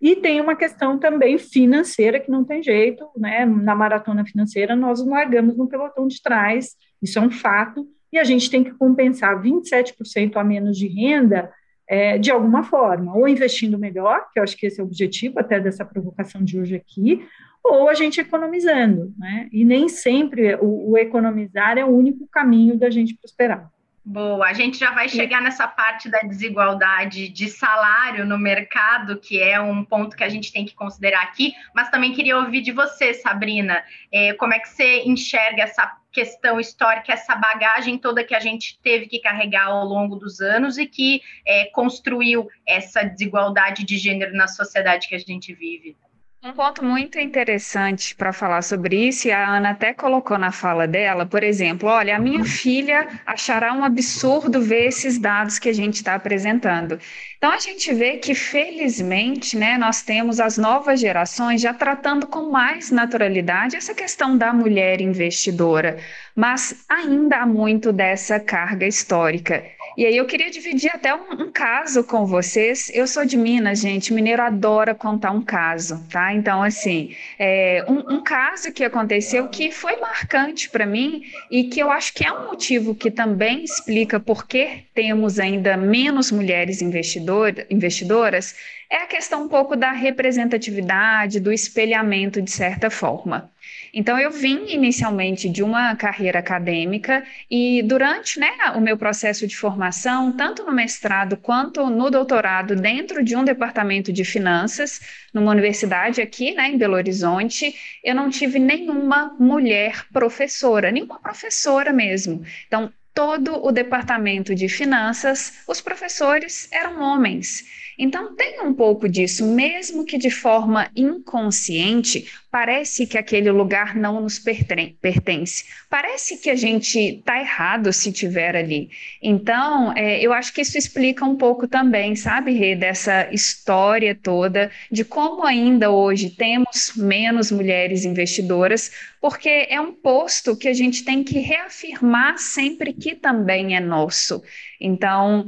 E 0.00 0.16
tem 0.16 0.40
uma 0.40 0.56
questão 0.56 0.98
também 0.98 1.38
financeira 1.38 2.18
que 2.18 2.30
não 2.30 2.44
tem 2.44 2.60
jeito, 2.62 3.08
né? 3.16 3.46
Na 3.46 3.74
maratona 3.74 4.26
financeira, 4.26 4.74
nós 4.74 5.04
largamos 5.06 5.56
no 5.56 5.68
pelotão 5.68 6.08
de 6.08 6.20
trás, 6.20 6.74
isso 7.00 7.18
é 7.18 7.22
um 7.22 7.30
fato, 7.30 7.86
e 8.12 8.18
a 8.18 8.24
gente 8.24 8.50
tem 8.50 8.62
que 8.62 8.72
compensar 8.72 9.40
27% 9.40 10.36
a 10.36 10.44
menos 10.44 10.76
de 10.76 10.86
renda 10.86 11.50
é, 11.88 12.18
de 12.18 12.30
alguma 12.30 12.62
forma, 12.62 13.16
ou 13.16 13.28
investindo 13.28 13.78
melhor, 13.78 14.26
que 14.32 14.38
eu 14.38 14.42
acho 14.42 14.56
que 14.56 14.66
esse 14.66 14.80
é 14.80 14.82
o 14.82 14.86
objetivo 14.86 15.38
até 15.38 15.58
dessa 15.58 15.84
provocação 15.84 16.42
de 16.42 16.58
hoje 16.58 16.74
aqui, 16.74 17.26
ou 17.64 17.88
a 17.88 17.94
gente 17.94 18.20
economizando, 18.20 19.12
né? 19.18 19.48
E 19.52 19.64
nem 19.64 19.88
sempre 19.88 20.54
o, 20.56 20.90
o 20.90 20.98
economizar 20.98 21.78
é 21.78 21.84
o 21.84 21.88
único 21.88 22.26
caminho 22.26 22.78
da 22.78 22.90
gente 22.90 23.14
prosperar. 23.14 23.70
Boa, 24.04 24.48
a 24.48 24.52
gente 24.52 24.78
já 24.78 24.90
vai 24.90 25.08
chegar 25.08 25.40
nessa 25.40 25.68
parte 25.68 26.08
da 26.08 26.18
desigualdade 26.20 27.28
de 27.28 27.48
salário 27.48 28.26
no 28.26 28.36
mercado, 28.36 29.20
que 29.20 29.40
é 29.40 29.60
um 29.60 29.84
ponto 29.84 30.16
que 30.16 30.24
a 30.24 30.28
gente 30.28 30.52
tem 30.52 30.64
que 30.64 30.74
considerar 30.74 31.22
aqui, 31.22 31.54
mas 31.72 31.88
também 31.88 32.12
queria 32.12 32.36
ouvir 32.36 32.62
de 32.62 32.72
você, 32.72 33.14
Sabrina, 33.14 33.80
é, 34.10 34.32
como 34.34 34.54
é 34.54 34.58
que 34.58 34.68
você 34.68 35.02
enxerga 35.04 35.62
essa 35.62 35.86
questão 36.12 36.60
histórica, 36.60 37.12
essa 37.12 37.34
bagagem 37.34 37.98
toda 37.98 38.22
que 38.22 38.34
a 38.34 38.40
gente 38.40 38.78
teve 38.82 39.06
que 39.06 39.18
carregar 39.18 39.68
ao 39.68 39.84
longo 39.84 40.16
dos 40.16 40.40
anos 40.40 40.78
e 40.78 40.86
que 40.86 41.22
é, 41.46 41.64
construiu 41.66 42.48
essa 42.66 43.02
desigualdade 43.02 43.84
de 43.84 43.96
gênero 43.96 44.34
na 44.36 44.46
sociedade 44.46 45.08
que 45.08 45.14
a 45.14 45.18
gente 45.18 45.54
vive? 45.54 45.96
Um 46.44 46.52
ponto 46.54 46.84
muito 46.84 47.20
interessante 47.20 48.16
para 48.16 48.32
falar 48.32 48.62
sobre 48.62 48.96
isso, 49.06 49.28
e 49.28 49.30
a 49.30 49.48
Ana 49.48 49.70
até 49.70 49.94
colocou 49.94 50.36
na 50.36 50.50
fala 50.50 50.88
dela, 50.88 51.24
por 51.24 51.40
exemplo, 51.40 51.88
olha, 51.88 52.16
a 52.16 52.18
minha 52.18 52.44
filha 52.44 53.06
achará 53.24 53.72
um 53.72 53.84
absurdo 53.84 54.60
ver 54.60 54.88
esses 54.88 55.18
dados 55.18 55.60
que 55.60 55.68
a 55.68 55.72
gente 55.72 55.94
está 55.94 56.16
apresentando. 56.16 56.98
Então 57.38 57.52
a 57.52 57.60
gente 57.60 57.94
vê 57.94 58.16
que, 58.16 58.34
felizmente, 58.34 59.56
né, 59.56 59.78
nós 59.78 60.02
temos 60.02 60.40
as 60.40 60.58
novas 60.58 60.98
gerações 60.98 61.60
já 61.60 61.72
tratando 61.72 62.26
com 62.26 62.50
mais 62.50 62.90
naturalidade 62.90 63.76
essa 63.76 63.94
questão 63.94 64.36
da 64.36 64.52
mulher 64.52 65.00
investidora, 65.00 65.96
mas 66.34 66.84
ainda 66.88 67.36
há 67.36 67.46
muito 67.46 67.92
dessa 67.92 68.40
carga 68.40 68.84
histórica. 68.84 69.62
E 69.96 70.06
aí 70.06 70.16
eu 70.16 70.26
queria 70.26 70.50
dividir 70.50 70.90
até 70.94 71.14
um, 71.14 71.32
um, 71.32 71.52
caso 71.52 72.02
com 72.02 72.24
vocês. 72.24 72.90
Eu 72.94 73.06
sou 73.06 73.26
de 73.26 73.36
Minas, 73.36 73.80
gente. 73.80 74.12
Mineiro 74.12 74.42
adora 74.42 74.94
contar 74.94 75.32
um 75.32 75.42
caso, 75.42 76.02
tá? 76.10 76.32
Então, 76.32 76.62
assim, 76.62 77.14
é, 77.38 77.84
um, 77.86 78.16
um 78.16 78.22
caso 78.22 78.72
que 78.72 78.84
aconteceu 78.84 79.48
que 79.48 79.70
foi 79.70 79.96
marcante 79.96 80.70
para 80.70 80.86
mim 80.86 81.22
e 81.50 81.64
que 81.64 81.80
eu 81.80 81.90
acho 81.90 82.14
que 82.14 82.24
é 82.24 82.32
um 82.32 82.46
motivo 82.46 82.94
que 82.94 83.10
também 83.10 83.64
explica 83.64 84.18
por 84.18 84.46
que 84.46 84.84
temos 84.94 85.38
ainda 85.38 85.76
menos 85.76 86.32
mulheres 86.32 86.80
investidor, 86.80 87.66
investidoras, 87.68 88.54
é 88.90 88.96
a 88.96 89.06
questão 89.06 89.44
um 89.44 89.48
pouco 89.48 89.74
da 89.76 89.92
representatividade, 89.92 91.40
do 91.40 91.52
espelhamento 91.52 92.40
de 92.40 92.50
certa 92.50 92.90
forma. 92.90 93.50
Então, 93.94 94.18
eu 94.18 94.30
vim 94.30 94.72
inicialmente 94.72 95.50
de 95.50 95.62
uma 95.62 95.94
carreira 95.94 96.38
acadêmica 96.38 97.22
e 97.50 97.82
durante 97.82 98.40
né, 98.40 98.50
o 98.74 98.80
meu 98.80 98.96
processo 98.96 99.46
de 99.46 99.54
formação, 99.54 100.32
tanto 100.32 100.64
no 100.64 100.72
mestrado 100.72 101.36
quanto 101.36 101.90
no 101.90 102.10
doutorado, 102.10 102.74
dentro 102.74 103.22
de 103.22 103.36
um 103.36 103.44
departamento 103.44 104.10
de 104.10 104.24
finanças, 104.24 105.00
numa 105.34 105.50
universidade 105.50 106.22
aqui 106.22 106.54
né, 106.54 106.70
em 106.70 106.78
Belo 106.78 106.94
Horizonte, 106.94 107.74
eu 108.02 108.14
não 108.14 108.30
tive 108.30 108.58
nenhuma 108.58 109.36
mulher 109.38 110.06
professora, 110.10 110.90
nenhuma 110.90 111.18
professora 111.18 111.92
mesmo. 111.92 112.42
Então, 112.66 112.90
todo 113.14 113.62
o 113.62 113.70
departamento 113.70 114.54
de 114.54 114.70
finanças, 114.70 115.62
os 115.68 115.82
professores 115.82 116.66
eram 116.72 117.00
homens. 117.02 117.64
Então, 117.98 118.34
tem 118.34 118.60
um 118.62 118.72
pouco 118.72 119.06
disso, 119.06 119.46
mesmo 119.46 120.04
que 120.06 120.16
de 120.16 120.30
forma 120.30 120.90
inconsciente, 120.96 122.26
parece 122.52 123.06
que 123.06 123.16
aquele 123.16 123.50
lugar 123.50 123.96
não 123.96 124.20
nos 124.20 124.38
pertence. 124.38 125.64
Parece 125.88 126.36
que 126.36 126.50
a 126.50 126.54
gente 126.54 126.98
está 126.98 127.40
errado 127.40 127.90
se 127.94 128.12
tiver 128.12 128.54
ali. 128.54 128.90
Então, 129.22 129.90
é, 129.96 130.20
eu 130.20 130.34
acho 130.34 130.52
que 130.52 130.60
isso 130.60 130.76
explica 130.76 131.24
um 131.24 131.34
pouco 131.34 131.66
também, 131.66 132.14
sabe, 132.14 132.52
Rê, 132.52 132.76
dessa 132.76 133.32
história 133.32 134.14
toda 134.14 134.70
de 134.90 135.02
como 135.02 135.46
ainda 135.46 135.90
hoje 135.90 136.28
temos 136.28 136.92
menos 136.94 137.50
mulheres 137.50 138.04
investidoras, 138.04 138.92
porque 139.18 139.66
é 139.70 139.80
um 139.80 139.92
posto 139.92 140.54
que 140.54 140.68
a 140.68 140.74
gente 140.74 141.04
tem 141.04 141.24
que 141.24 141.38
reafirmar 141.38 142.36
sempre 142.36 142.92
que 142.92 143.14
também 143.14 143.74
é 143.74 143.80
nosso. 143.80 144.42
Então, 144.80 145.46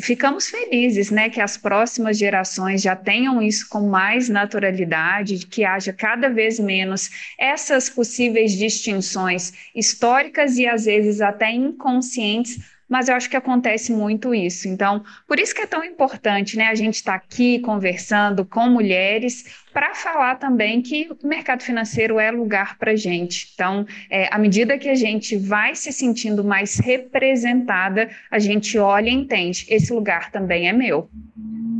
ficamos 0.00 0.46
felizes, 0.46 1.10
né, 1.10 1.28
que 1.28 1.40
as 1.40 1.56
próximas 1.56 2.16
gerações 2.16 2.80
já 2.80 2.94
tenham 2.94 3.42
isso 3.42 3.68
com 3.68 3.88
mais 3.88 4.28
naturalidade, 4.28 5.44
que 5.44 5.64
haja 5.64 5.92
cada 5.92 6.28
vez 6.28 6.45
vez 6.46 6.60
menos 6.60 7.10
essas 7.38 7.90
possíveis 7.90 8.52
distinções 8.52 9.52
históricas 9.74 10.56
e 10.56 10.66
às 10.66 10.84
vezes 10.84 11.20
até 11.20 11.50
inconscientes, 11.50 12.58
mas 12.88 13.08
eu 13.08 13.16
acho 13.16 13.28
que 13.28 13.36
acontece 13.36 13.92
muito 13.92 14.32
isso. 14.32 14.68
Então, 14.68 15.02
por 15.26 15.40
isso 15.40 15.52
que 15.52 15.62
é 15.62 15.66
tão 15.66 15.82
importante, 15.82 16.56
né, 16.56 16.68
a 16.68 16.74
gente 16.74 16.94
estar 16.94 17.18
tá 17.18 17.24
aqui 17.24 17.58
conversando 17.58 18.44
com 18.44 18.68
mulheres 18.68 19.44
para 19.72 19.92
falar 19.92 20.36
também 20.36 20.80
que 20.80 21.08
o 21.10 21.26
mercado 21.26 21.64
financeiro 21.64 22.20
é 22.20 22.30
lugar 22.30 22.78
para 22.78 22.94
gente. 22.94 23.50
Então, 23.54 23.84
é, 24.08 24.32
à 24.32 24.38
medida 24.38 24.78
que 24.78 24.88
a 24.88 24.94
gente 24.94 25.36
vai 25.36 25.74
se 25.74 25.92
sentindo 25.92 26.44
mais 26.44 26.78
representada, 26.78 28.08
a 28.30 28.38
gente 28.38 28.78
olha 28.78 29.10
e 29.10 29.14
entende, 29.14 29.66
esse 29.68 29.92
lugar 29.92 30.30
também 30.30 30.68
é 30.68 30.72
meu. 30.72 31.10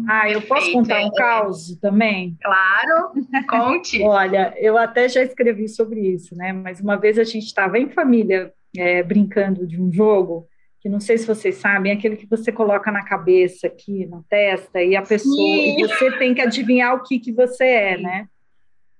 Ah, 0.08 0.30
eu 0.30 0.42
posso 0.42 0.72
contar 0.72 1.04
um 1.04 1.10
caos 1.12 1.76
também? 1.80 2.36
Claro, 2.42 3.12
conte. 3.48 4.02
Olha, 4.02 4.54
eu 4.56 4.78
até 4.78 5.08
já 5.08 5.22
escrevi 5.22 5.68
sobre 5.68 6.00
isso, 6.00 6.36
né? 6.36 6.52
Mas 6.52 6.80
uma 6.80 6.96
vez 6.96 7.18
a 7.18 7.24
gente 7.24 7.46
estava 7.46 7.78
em 7.78 7.88
família 7.88 8.52
é, 8.76 9.02
brincando 9.02 9.66
de 9.66 9.80
um 9.80 9.92
jogo 9.92 10.46
que 10.80 10.88
não 10.88 11.00
sei 11.00 11.18
se 11.18 11.26
vocês 11.26 11.56
sabem, 11.56 11.90
é 11.90 11.94
aquele 11.96 12.16
que 12.16 12.26
você 12.26 12.52
coloca 12.52 12.92
na 12.92 13.04
cabeça 13.04 13.66
aqui, 13.66 14.06
na 14.06 14.20
testa, 14.28 14.80
e 14.80 14.94
a 14.94 15.02
pessoa, 15.02 15.34
Sim. 15.34 15.80
e 15.80 15.88
você 15.88 16.12
tem 16.16 16.32
que 16.32 16.40
adivinhar 16.40 16.94
o 16.94 17.02
que, 17.02 17.18
que 17.18 17.32
você 17.32 17.64
é, 17.64 17.98
né? 17.98 18.28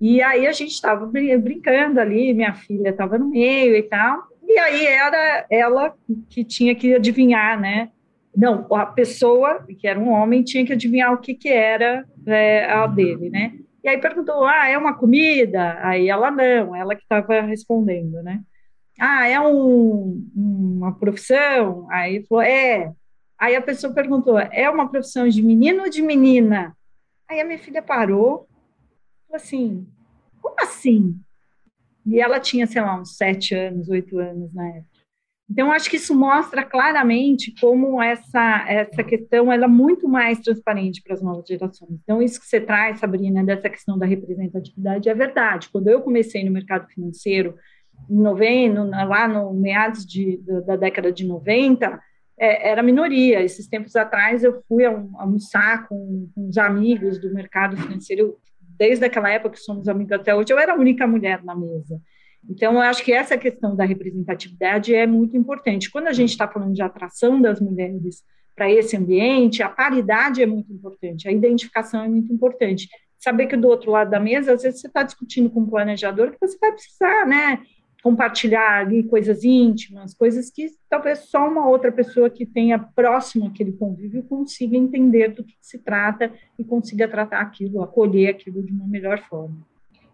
E 0.01 0.21
aí 0.21 0.49
a 0.49 0.53
gente 0.53 0.73
estava 0.73 1.07
brincando 1.07 2.01
ali, 2.01 2.35
minha 2.35 2.55
filha 2.55 2.89
estava 2.89 3.17
no 3.17 3.31
meio 3.31 3.77
e 3.77 3.83
tal, 3.85 4.25
e 4.43 4.59
aí 4.59 4.85
era 4.85 5.47
ela 5.49 5.95
que 6.29 6.45
tinha 6.45 6.75
que 6.75 6.95
adivinhar, 6.95 7.61
né? 7.61 7.91
Não, 8.37 8.67
a 8.75 8.85
pessoa, 8.85 9.65
que 9.79 9.89
era 9.89 9.99
um 9.99 10.11
homem, 10.11 10.45
tinha 10.45 10.65
que 10.67 10.75
adivinhar 10.75 11.13
o 11.13 11.19
que, 11.19 11.35
que 11.35 11.49
era 11.49 12.07
é, 12.27 12.71
a 12.71 12.87
dele, 12.87 13.31
né? 13.31 13.59
E 13.83 13.89
aí 13.89 13.99
perguntou, 13.99 14.45
ah, 14.45 14.69
é 14.69 14.77
uma 14.77 14.95
comida? 14.95 15.79
Aí 15.81 16.09
ela 16.09 16.31
não, 16.31 16.77
ela 16.77 16.95
que 16.95 17.03
estava 17.03 17.41
respondendo, 17.41 18.23
né? 18.23 18.43
Ah, 19.01 19.27
é 19.27 19.41
um, 19.41 20.29
uma 20.35 20.93
profissão? 20.99 21.87
Aí 21.91 22.27
falou, 22.27 22.43
é. 22.43 22.93
Aí 23.39 23.55
a 23.57 23.63
pessoa 23.63 23.95
perguntou, 23.95 24.39
é 24.39 24.69
uma 24.69 24.91
profissão 24.91 25.29
de 25.29 25.43
menino 25.43 25.85
ou 25.85 25.89
de 25.89 26.03
menina? 26.03 26.77
Aí 27.29 27.41
a 27.41 27.45
minha 27.45 27.59
filha 27.59 27.83
parou, 27.83 28.49
falou 29.27 29.37
assim, 29.37 29.87
como 30.43 30.57
assim? 30.61 31.19
E 32.05 32.21
ela 32.21 32.39
tinha, 32.39 32.67
sei 32.67 32.83
lá, 32.83 33.01
uns 33.01 33.17
sete 33.17 33.55
anos, 33.55 33.89
oito 33.89 34.19
anos 34.19 34.53
na 34.53 34.69
época. 34.69 34.96
Então, 35.49 35.71
acho 35.71 35.89
que 35.89 35.97
isso 35.97 36.15
mostra 36.15 36.65
claramente 36.65 37.55
como 37.61 38.03
essa, 38.03 38.65
essa 38.69 39.05
questão 39.05 39.53
ela 39.53 39.67
é 39.67 39.69
muito 39.69 40.09
mais 40.09 40.41
transparente 40.41 41.01
para 41.01 41.15
as 41.15 41.23
novas 41.23 41.47
gerações. 41.47 42.01
Então, 42.03 42.21
isso 42.21 42.41
que 42.41 42.47
você 42.47 42.61
traz, 42.61 42.99
Sabrina, 42.99 43.45
dessa 43.45 43.71
questão 43.71 43.97
da 43.97 44.05
representatividade 44.05 45.09
é 45.09 45.15
verdade. 45.15 45.69
Quando 45.71 45.87
eu 45.89 46.03
comecei 46.03 46.45
no 46.45 46.51
mercado 46.51 46.89
financeiro, 46.89 47.57
em 48.11 48.21
novembro, 48.21 48.91
lá 48.91 49.29
no 49.29 49.55
meados 49.55 50.05
de, 50.05 50.39
da, 50.39 50.61
da 50.61 50.77
década 50.77 51.13
de 51.13 51.25
90, 51.25 52.01
é, 52.39 52.71
era 52.71 52.83
minoria. 52.83 53.41
Esses 53.43 53.69
tempos 53.69 53.95
atrás, 53.97 54.43
eu 54.43 54.63
fui 54.69 54.85
almoçar 54.85 55.89
com, 55.89 56.29
com 56.35 56.49
os 56.49 56.59
amigos 56.59 57.19
do 57.19 57.33
mercado 57.33 57.77
financeiro, 57.77 58.37
desde 58.61 59.05
aquela 59.05 59.31
época 59.31 59.55
que 59.55 59.61
somos 59.61 59.89
amigos 59.89 60.13
até 60.13 60.35
hoje, 60.35 60.53
eu 60.53 60.59
era 60.59 60.73
a 60.73 60.79
única 60.79 61.07
mulher 61.07 61.43
na 61.43 61.55
mesa. 61.55 62.01
Então, 62.49 62.75
eu 62.75 62.81
acho 62.81 63.05
que 63.05 63.13
essa 63.13 63.37
questão 63.37 63.75
da 63.75 63.85
representatividade 63.85 64.95
é 64.95 65.07
muito 65.07 65.37
importante. 65.37 65.91
Quando 65.91 66.07
a 66.07 66.13
gente 66.13 66.31
está 66.31 66.47
falando 66.47 66.75
de 66.75 66.83
atração 66.83 67.41
das 67.41 67.61
mulheres 67.61 68.23
para 68.55 68.71
esse 68.71 68.97
ambiente, 68.97 69.63
a 69.63 69.69
paridade 69.69 70.43
é 70.43 70.47
muito 70.47 70.73
importante, 70.73 71.29
a 71.29 71.33
identificação 71.33 72.03
é 72.05 72.09
muito 72.09 72.33
importante. 72.33 72.89
Saber 73.19 73.47
que 73.47 73.57
do 73.57 73.69
outro 73.69 73.91
lado 73.91 74.11
da 74.11 74.21
mesa, 74.21 74.53
às 74.53 74.63
vezes 74.63 74.81
você 74.81 74.87
está 74.87 75.03
discutindo 75.03 75.51
com 75.51 75.61
um 75.61 75.67
planejador 75.67 76.31
que 76.31 76.39
você 76.41 76.57
vai 76.59 76.73
precisar, 76.73 77.27
né? 77.27 77.63
Compartilhar 78.03 78.81
ali 78.81 79.03
coisas 79.03 79.43
íntimas, 79.43 80.15
coisas 80.15 80.49
que 80.51 80.69
talvez 80.89 81.19
só 81.31 81.49
uma 81.49 81.69
outra 81.69 81.91
pessoa 81.91 82.31
que 82.31 82.47
tenha 82.47 82.79
próximo 82.79 83.47
aquele 83.47 83.73
convívio 83.73 84.23
consiga 84.23 84.77
entender 84.77 85.29
do 85.29 85.43
que 85.43 85.57
se 85.61 85.79
trata 85.79 86.33
e 86.59 86.65
consiga 86.65 87.09
tratar 87.09 87.41
aquilo, 87.41 87.83
acolher 87.83 88.29
aquilo 88.29 88.63
de 88.63 88.73
uma 88.73 88.87
melhor 88.87 89.19
forma. 89.29 89.57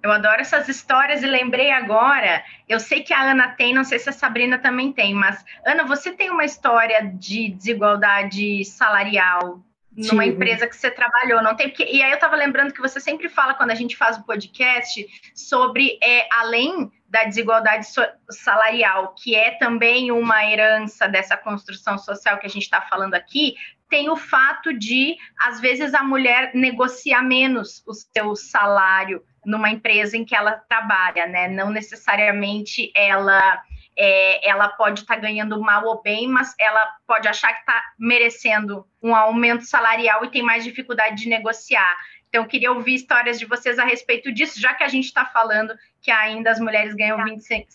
Eu 0.03 0.11
adoro 0.11 0.41
essas 0.41 0.69
histórias 0.69 1.23
e 1.23 1.27
lembrei 1.27 1.71
agora. 1.71 2.43
Eu 2.69 2.81
sei 2.81 3.03
que 3.03 3.13
a 3.13 3.31
Ana 3.31 3.51
tem, 3.51 3.73
não 3.73 3.85
sei 3.85 3.99
se 3.99 4.09
a 4.09 4.13
Sabrina 4.13 4.59
também 4.59 4.93
tem, 4.93 5.15
mas 5.15 5.45
Ana, 5.65 5.85
você 5.85 6.11
tem 6.11 6.31
uma 6.31 6.45
história 6.45 7.03
de 7.15 7.49
desigualdade 7.51 8.65
salarial 8.65 9.63
numa 9.97 10.25
empresa 10.25 10.67
que 10.67 10.75
você 10.75 10.91
trabalhou, 10.91 11.43
não 11.43 11.55
tem? 11.55 11.69
Porque, 11.69 11.85
e 11.85 12.03
aí 12.03 12.11
eu 12.11 12.15
estava 12.15 12.35
lembrando 12.35 12.73
que 12.73 12.81
você 12.81 12.99
sempre 12.99 13.29
fala 13.29 13.55
quando 13.55 13.73
a 13.73 13.75
gente 13.75 13.97
faz 13.97 14.17
o 14.17 14.25
podcast 14.25 15.07
sobre 15.35 15.99
é, 16.03 16.27
além 16.33 16.91
da 17.07 17.25
desigualdade 17.25 17.87
salarial, 18.31 19.15
que 19.15 19.35
é 19.35 19.51
também 19.51 20.11
uma 20.11 20.51
herança 20.51 21.07
dessa 21.07 21.37
construção 21.37 21.99
social 21.99 22.39
que 22.39 22.47
a 22.47 22.51
gente 22.51 22.63
está 22.63 22.81
falando 22.81 23.15
aqui, 23.15 23.55
tem 23.91 24.09
o 24.09 24.17
fato 24.17 24.73
de, 24.73 25.17
às 25.39 25.61
vezes, 25.61 25.93
a 25.93 26.03
mulher 26.03 26.53
negociar 26.55 27.23
menos 27.23 27.83
o 27.87 27.93
seu 27.93 28.35
salário 28.35 29.23
numa 29.45 29.71
empresa 29.71 30.17
em 30.17 30.25
que 30.25 30.35
ela 30.35 30.53
trabalha, 30.53 31.27
né? 31.27 31.49
Não 31.49 31.71
necessariamente 31.71 32.93
ela 32.95 33.63
é, 33.97 34.49
ela 34.49 34.69
pode 34.69 35.01
estar 35.01 35.17
tá 35.17 35.21
ganhando 35.21 35.61
mal 35.61 35.85
ou 35.85 36.03
bem, 36.03 36.29
mas 36.29 36.55
ela 36.59 36.97
pode 37.07 37.29
achar 37.29 37.53
que 37.53 37.61
está 37.61 37.83
merecendo 37.99 38.87
um 39.03 39.15
aumento 39.15 39.65
salarial 39.65 40.25
e 40.25 40.31
tem 40.31 40.43
mais 40.43 40.65
dificuldade 40.65 41.23
de 41.23 41.29
negociar. 41.29 41.97
Então, 42.29 42.45
eu 42.45 42.49
queria 42.49 42.73
ouvir 42.73 42.95
histórias 42.95 43.39
de 43.39 43.45
vocês 43.45 43.79
a 43.79 43.85
respeito 43.85 44.33
disso, 44.33 44.59
já 44.59 44.73
que 44.73 44.83
a 44.83 44.89
gente 44.89 45.05
está 45.05 45.27
falando 45.27 45.75
que 46.01 46.11
ainda 46.11 46.51
as 46.51 46.59
mulheres 46.59 46.95
ganham 46.95 47.19
27% 47.19 47.67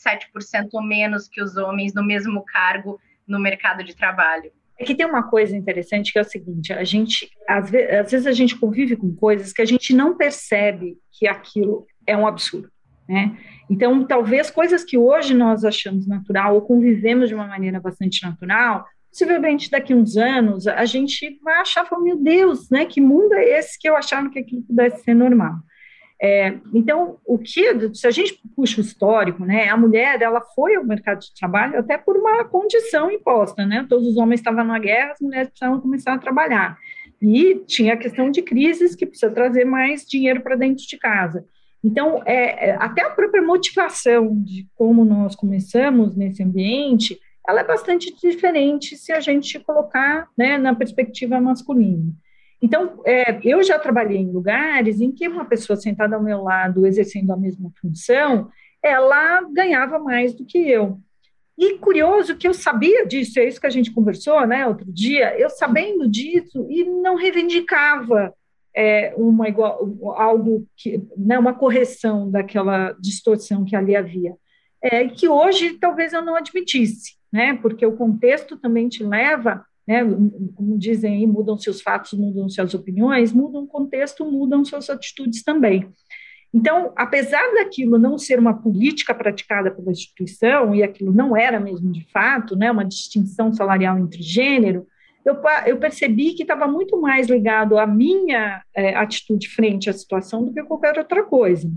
menos 0.81 1.27
que 1.27 1.41
os 1.41 1.55
homens 1.57 1.93
no 1.93 2.03
mesmo 2.03 2.43
cargo 2.43 2.99
no 3.27 3.39
mercado 3.39 3.83
de 3.83 3.95
trabalho. 3.95 4.51
É 4.79 4.85
que 4.85 4.95
tem 4.95 5.05
uma 5.05 5.23
coisa 5.23 5.55
interessante 5.55 6.11
que 6.11 6.19
é 6.19 6.21
o 6.21 6.25
seguinte: 6.25 6.71
a 6.71 6.83
gente, 6.83 7.29
às 7.47 7.69
vezes, 7.69 7.95
às 7.95 8.11
vezes 8.11 8.27
a 8.27 8.31
gente 8.31 8.55
convive 8.55 8.95
com 8.95 9.15
coisas 9.15 9.51
que 9.51 9.61
a 9.61 9.65
gente 9.65 9.93
não 9.93 10.15
percebe 10.15 10.97
que 11.11 11.27
aquilo 11.27 11.85
é 12.05 12.15
um 12.15 12.27
absurdo. 12.27 12.69
Né? 13.07 13.37
Então, 13.69 14.05
talvez 14.05 14.51
coisas 14.51 14.83
que 14.83 14.97
hoje 14.97 15.33
nós 15.33 15.63
achamos 15.63 16.07
natural 16.07 16.55
ou 16.55 16.61
convivemos 16.61 17.29
de 17.29 17.35
uma 17.35 17.47
maneira 17.47 17.79
bastante 17.79 18.21
natural, 18.23 18.85
possivelmente 19.09 19.71
daqui 19.71 19.93
a 19.93 19.95
uns 19.95 20.17
anos 20.17 20.67
a 20.67 20.85
gente 20.85 21.39
vai 21.41 21.55
achar, 21.55 21.87
meu 22.01 22.21
Deus, 22.21 22.69
né, 22.69 22.85
que 22.85 23.01
mundo 23.01 23.33
é 23.33 23.57
esse 23.57 23.79
que 23.79 23.89
eu 23.89 23.95
achava 23.95 24.29
que 24.29 24.39
aquilo 24.39 24.61
pudesse 24.63 25.03
ser 25.03 25.13
normal? 25.13 25.55
É, 26.19 26.55
então, 26.73 27.17
o 27.25 27.37
que, 27.37 27.93
se 27.93 28.07
a 28.07 28.11
gente 28.11 28.41
puxa 28.55 28.81
o 28.81 28.83
histórico, 28.83 29.45
né, 29.45 29.69
a 29.69 29.77
mulher, 29.77 30.19
ela 30.21 30.41
foi 30.41 30.75
ao 30.75 30.83
mercado 30.83 31.19
de 31.19 31.33
trabalho 31.35 31.77
até 31.77 31.97
por 31.97 32.17
uma 32.17 32.43
condição 32.43 33.11
imposta, 33.11 33.65
né, 33.65 33.85
todos 33.87 34.07
os 34.07 34.17
homens 34.17 34.39
estavam 34.39 34.63
na 34.63 34.79
guerra, 34.79 35.11
as 35.11 35.21
mulheres 35.21 35.49
precisavam 35.49 35.79
começar 35.79 36.13
a 36.13 36.17
trabalhar, 36.17 36.77
e 37.21 37.55
tinha 37.67 37.93
a 37.93 37.97
questão 37.97 38.31
de 38.31 38.41
crises 38.41 38.95
que 38.95 39.05
precisa 39.05 39.31
trazer 39.31 39.65
mais 39.65 40.05
dinheiro 40.05 40.41
para 40.41 40.55
dentro 40.55 40.85
de 40.85 40.97
casa. 40.97 41.45
Então, 41.83 42.21
é, 42.25 42.69
é, 42.69 42.75
até 42.79 43.03
a 43.03 43.11
própria 43.11 43.41
motivação 43.41 44.35
de 44.43 44.67
como 44.75 45.05
nós 45.05 45.35
começamos 45.35 46.15
nesse 46.15 46.43
ambiente, 46.43 47.17
ela 47.47 47.61
é 47.61 47.63
bastante 47.63 48.13
diferente 48.21 48.97
se 48.97 49.11
a 49.11 49.19
gente 49.19 49.59
colocar 49.59 50.27
né, 50.37 50.57
na 50.57 50.75
perspectiva 50.75 51.39
masculina. 51.39 52.11
Então, 52.61 53.01
é, 53.05 53.39
eu 53.43 53.61
já 53.63 53.77
trabalhei 53.77 54.17
em 54.17 54.31
lugares 54.31 54.99
em 54.99 55.11
que 55.11 55.27
uma 55.27 55.45
pessoa 55.45 55.77
sentada 55.77 56.15
ao 56.15 56.23
meu 56.23 56.41
lado, 56.41 56.85
exercendo 56.85 57.31
a 57.31 57.37
mesma 57.37 57.71
função, 57.79 58.49
ela 58.81 59.41
ganhava 59.51 59.99
mais 59.99 60.33
do 60.33 60.45
que 60.45 60.57
eu. 60.57 60.99
E 61.57 61.77
curioso 61.79 62.35
que 62.37 62.47
eu 62.47 62.53
sabia 62.53 63.05
disso, 63.05 63.39
é 63.39 63.47
isso 63.47 63.59
que 63.59 63.65
a 63.65 63.71
gente 63.71 63.91
conversou, 63.91 64.45
né, 64.45 64.67
outro 64.67 64.91
dia, 64.91 65.37
eu 65.39 65.49
sabendo 65.49 66.07
disso 66.07 66.67
e 66.69 66.83
não 66.83 67.15
reivindicava 67.15 68.31
é, 68.75 69.11
uma 69.17 69.49
igual, 69.49 69.79
algo 70.15 70.67
que, 70.75 71.01
né, 71.17 71.39
uma 71.39 71.55
correção 71.55 72.29
daquela 72.29 72.91
distorção 72.99 73.65
que 73.65 73.75
ali 73.75 73.95
havia, 73.95 74.35
é, 74.79 75.07
que 75.07 75.27
hoje 75.27 75.79
talvez 75.79 76.13
eu 76.13 76.21
não 76.21 76.35
admitisse, 76.35 77.15
né, 77.33 77.57
porque 77.59 77.83
o 77.83 77.97
contexto 77.97 78.55
também 78.55 78.87
te 78.87 79.03
leva 79.03 79.65
né, 79.87 80.03
como 80.55 80.77
dizem 80.77 81.15
aí, 81.15 81.27
mudam-se 81.27 81.69
os 81.69 81.81
fatos, 81.81 82.13
mudam-se 82.13 82.59
as 82.59 82.73
opiniões, 82.73 83.31
mudam 83.31 83.63
o 83.63 83.67
contexto, 83.67 84.29
mudam 84.29 84.65
suas 84.65 84.89
atitudes 84.89 85.43
também. 85.43 85.87
Então, 86.53 86.91
apesar 86.95 87.53
daquilo 87.53 87.97
não 87.97 88.17
ser 88.17 88.39
uma 88.39 88.53
política 88.53 89.13
praticada 89.13 89.69
pela 89.71 89.91
instituição, 89.91 90.73
e 90.73 90.81
aquilo 90.81 91.13
não 91.13 91.35
era 91.35 91.59
mesmo 91.59 91.91
de 91.91 92.05
fato, 92.11 92.55
né, 92.55 92.71
uma 92.71 92.85
distinção 92.85 93.53
salarial 93.53 93.97
entre 93.97 94.21
gênero, 94.21 94.85
eu, 95.25 95.35
eu 95.65 95.77
percebi 95.77 96.33
que 96.33 96.43
estava 96.43 96.67
muito 96.67 96.99
mais 96.99 97.27
ligado 97.27 97.77
à 97.77 97.85
minha 97.85 98.63
é, 98.73 98.95
atitude 98.95 99.49
frente 99.49 99.89
à 99.89 99.93
situação 99.93 100.45
do 100.45 100.53
que 100.53 100.63
qualquer 100.63 100.97
outra 100.97 101.23
coisa. 101.23 101.69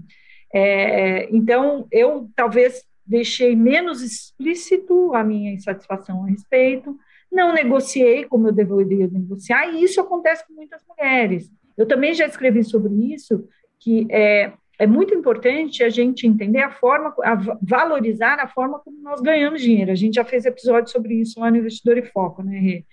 É, 0.54 1.28
então, 1.34 1.86
eu 1.90 2.30
talvez 2.36 2.84
deixei 3.04 3.56
menos 3.56 4.02
explícito 4.02 5.14
a 5.14 5.24
minha 5.24 5.52
insatisfação 5.52 6.24
a 6.24 6.28
respeito, 6.28 6.96
não 7.30 7.52
negociei 7.52 8.24
como 8.24 8.48
eu 8.48 8.52
deveria 8.52 9.08
negociar, 9.08 9.66
e 9.68 9.82
isso 9.84 10.00
acontece 10.00 10.46
com 10.46 10.54
muitas 10.54 10.82
mulheres. 10.88 11.50
Eu 11.76 11.86
também 11.86 12.12
já 12.12 12.26
escrevi 12.26 12.64
sobre 12.64 12.92
isso, 13.14 13.46
que 13.78 14.06
é, 14.10 14.52
é 14.78 14.86
muito 14.86 15.14
importante 15.14 15.82
a 15.82 15.88
gente 15.88 16.26
entender 16.26 16.62
a 16.62 16.70
forma, 16.70 17.14
a 17.22 17.34
valorizar 17.62 18.38
a 18.40 18.48
forma 18.48 18.78
como 18.80 19.00
nós 19.02 19.20
ganhamos 19.20 19.62
dinheiro. 19.62 19.90
A 19.90 19.94
gente 19.94 20.14
já 20.14 20.24
fez 20.24 20.44
episódio 20.44 20.90
sobre 20.90 21.14
isso 21.14 21.38
lá 21.40 21.50
no 21.50 21.58
Investidor 21.58 21.98
e 21.98 22.02
Foco, 22.02 22.42
né, 22.42 22.58
Rê? 22.58 22.84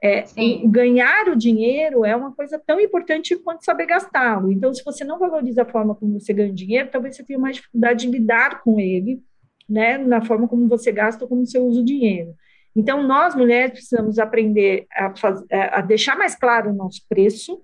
É, 0.00 0.24
ganhar 0.66 1.26
o 1.26 1.34
dinheiro 1.34 2.04
é 2.04 2.14
uma 2.14 2.32
coisa 2.32 2.60
tão 2.64 2.80
importante 2.80 3.36
quanto 3.36 3.64
saber 3.64 3.86
gastá-lo. 3.86 4.52
Então, 4.52 4.72
se 4.72 4.84
você 4.84 5.04
não 5.04 5.18
valoriza 5.18 5.62
a 5.62 5.66
forma 5.66 5.94
como 5.94 6.20
você 6.20 6.32
ganha 6.32 6.52
dinheiro, 6.52 6.88
talvez 6.90 7.16
você 7.16 7.24
tenha 7.24 7.38
mais 7.38 7.56
dificuldade 7.56 8.06
de 8.06 8.12
lidar 8.12 8.62
com 8.62 8.78
ele, 8.78 9.20
né, 9.68 9.98
na 9.98 10.24
forma 10.24 10.46
como 10.46 10.68
você 10.68 10.92
gasta 10.92 11.24
ou 11.24 11.28
como 11.28 11.44
você 11.44 11.58
usa 11.58 11.80
o 11.80 11.84
dinheiro. 11.84 12.32
Então, 12.78 13.02
nós 13.02 13.34
mulheres 13.34 13.72
precisamos 13.72 14.20
aprender 14.20 14.86
a, 14.92 15.12
faz, 15.16 15.42
a 15.50 15.80
deixar 15.80 16.16
mais 16.16 16.36
claro 16.36 16.70
o 16.70 16.72
nosso 16.72 17.02
preço, 17.08 17.60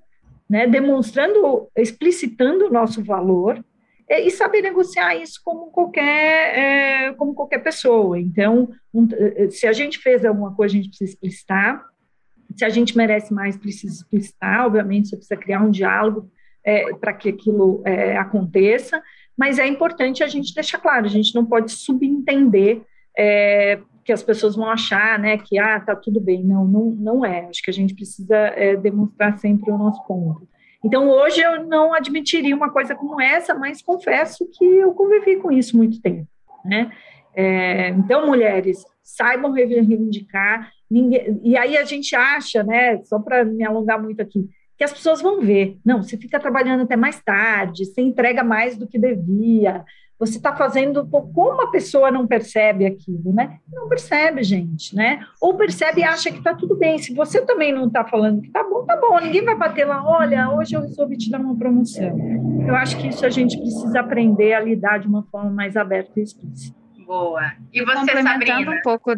né, 0.51 0.67
demonstrando, 0.67 1.69
explicitando 1.77 2.67
o 2.67 2.73
nosso 2.73 3.01
valor 3.01 3.65
e, 4.11 4.27
e 4.27 4.31
saber 4.33 4.61
negociar 4.61 5.15
isso 5.15 5.41
como 5.45 5.71
qualquer, 5.71 6.59
é, 6.59 7.13
como 7.15 7.33
qualquer 7.33 7.61
pessoa. 7.61 8.19
Então, 8.19 8.69
um, 8.93 9.07
se 9.51 9.69
a 9.69 9.73
gente 9.73 10.01
fez 10.01 10.25
alguma 10.25 10.53
coisa, 10.53 10.75
a 10.75 10.79
gente 10.79 10.89
precisa 10.89 11.13
explicitar. 11.13 11.85
Se 12.57 12.65
a 12.65 12.69
gente 12.69 12.97
merece 12.97 13.33
mais, 13.33 13.57
precisa 13.57 14.03
explicitar. 14.03 14.67
Obviamente, 14.67 15.11
você 15.11 15.17
precisa 15.17 15.41
criar 15.41 15.61
um 15.61 15.71
diálogo 15.71 16.29
é, 16.65 16.93
para 16.95 17.13
que 17.13 17.29
aquilo 17.29 17.83
é, 17.85 18.17
aconteça. 18.17 19.01
Mas 19.39 19.61
é 19.61 19.67
importante 19.69 20.25
a 20.25 20.27
gente 20.27 20.53
deixar 20.53 20.79
claro, 20.79 21.07
a 21.07 21.09
gente 21.09 21.33
não 21.37 21.47
pode 21.47 21.71
subentender 21.71 22.83
é, 23.17 23.79
que 24.05 24.13
as 24.13 24.23
pessoas 24.23 24.55
vão 24.55 24.69
achar, 24.69 25.19
né, 25.19 25.39
que 25.39 25.59
ah, 25.59 25.81
tá 25.81 25.97
tudo 25.97 26.21
bem. 26.21 26.45
Não, 26.45 26.65
não, 26.67 26.91
não 26.91 27.25
é. 27.25 27.47
Acho 27.47 27.63
que 27.63 27.71
a 27.71 27.75
gente 27.75 27.95
precisa 27.95 28.37
é, 28.37 28.77
demonstrar 28.77 29.39
sempre 29.39 29.71
o 29.71 29.79
nosso 29.79 30.05
ponto. 30.07 30.47
Então, 30.85 31.09
hoje 31.09 31.41
eu 31.41 31.67
não 31.67 31.95
admitiria 31.95 32.55
uma 32.55 32.71
coisa 32.71 32.95
como 32.95 33.19
essa, 33.21 33.55
mas 33.55 33.81
confesso 33.81 34.47
que 34.53 34.65
eu 34.65 34.93
convivi 34.93 35.37
com 35.37 35.51
isso 35.51 35.77
muito 35.77 36.01
tempo, 36.03 36.29
né? 36.63 36.93
É, 37.35 37.89
então, 37.89 38.27
mulheres, 38.27 38.85
saibam 39.03 39.51
reivindicar. 39.53 40.71
Ninguém, 40.91 41.41
e 41.43 41.57
aí 41.57 41.77
a 41.79 41.85
gente 41.85 42.15
acha, 42.15 42.63
né, 42.63 43.03
só 43.05 43.19
para 43.19 43.45
me 43.45 43.65
alongar 43.65 44.01
muito 44.01 44.21
aqui, 44.21 44.47
que 44.77 44.85
as 44.85 44.93
pessoas 44.93 45.23
vão 45.23 45.41
ver. 45.41 45.79
Não, 45.85 46.03
você 46.03 46.17
fica 46.19 46.39
trabalhando 46.39 46.83
até 46.83 46.97
mais 46.97 47.21
tarde, 47.23 47.87
você 47.87 48.03
entrega 48.03 48.45
mais 48.45 48.77
do 48.77 48.87
que 48.87 48.99
devia, 48.99 49.85
você 50.19 50.37
está 50.37 50.55
fazendo, 50.55 51.07
como 51.07 51.61
a 51.63 51.71
pessoa 51.71 52.11
não 52.11 52.27
percebe 52.27 52.87
aquilo, 52.87 53.33
né? 53.33 53.59
Não 53.73 53.89
percebe, 53.89 54.43
gente, 54.43 54.95
né? 54.95 55.21
Ou 55.41 55.55
percebe 55.55 56.01
e 56.01 56.05
acha 56.05 56.31
que 56.31 56.39
está 56.39 56.55
tudo 56.55 56.77
bem. 56.77 56.99
Se 56.99 57.13
você 57.15 57.45
também 57.45 57.73
não 57.73 57.89
está 57.89 58.05
falando 58.05 58.41
que 58.41 58.47
está 58.47 58.63
bom, 58.63 58.85
tá 58.85 58.97
bom. 58.97 59.19
Ninguém 59.21 59.45
vai 59.45 59.57
bater 59.57 59.85
lá, 59.85 60.03
olha, 60.07 60.51
hoje 60.51 60.75
eu 60.75 60.81
resolvi 60.81 61.17
te 61.17 61.31
dar 61.31 61.41
uma 61.41 61.57
promoção. 61.57 62.17
Eu 62.67 62.75
acho 62.77 62.97
que 62.99 63.09
isso 63.09 63.27
a 63.27 63.31
gente 63.31 63.59
precisa 63.59 64.01
aprender 64.01 64.55
a 64.55 64.61
lidar 64.61 64.99
de 64.99 65.09
uma 65.09 65.25
forma 65.25 65.51
mais 65.51 65.77
aberta 65.77 66.19
e 66.19 66.23
explícita. 66.23 66.77
Boa. 67.05 67.53
E 67.73 67.85
você, 67.85 68.23
Sabrina? 68.23 68.71
um 68.71 68.83
pouco 68.83 69.15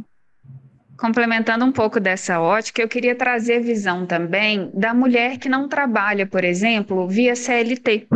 Complementando 0.99 1.65
um 1.65 1.73
pouco 1.73 2.01
dessa 2.01 2.41
ótica, 2.41 2.81
eu 2.81 2.89
queria 2.89 3.15
trazer 3.15 3.61
visão 3.61 4.07
também 4.07 4.71
da 4.73 4.95
mulher 4.95 5.39
que 5.39 5.49
não 5.49 5.69
trabalha, 5.69 6.27
por 6.27 6.43
exemplo, 6.43 7.07
via 7.07 7.37
CLT. 7.37 8.07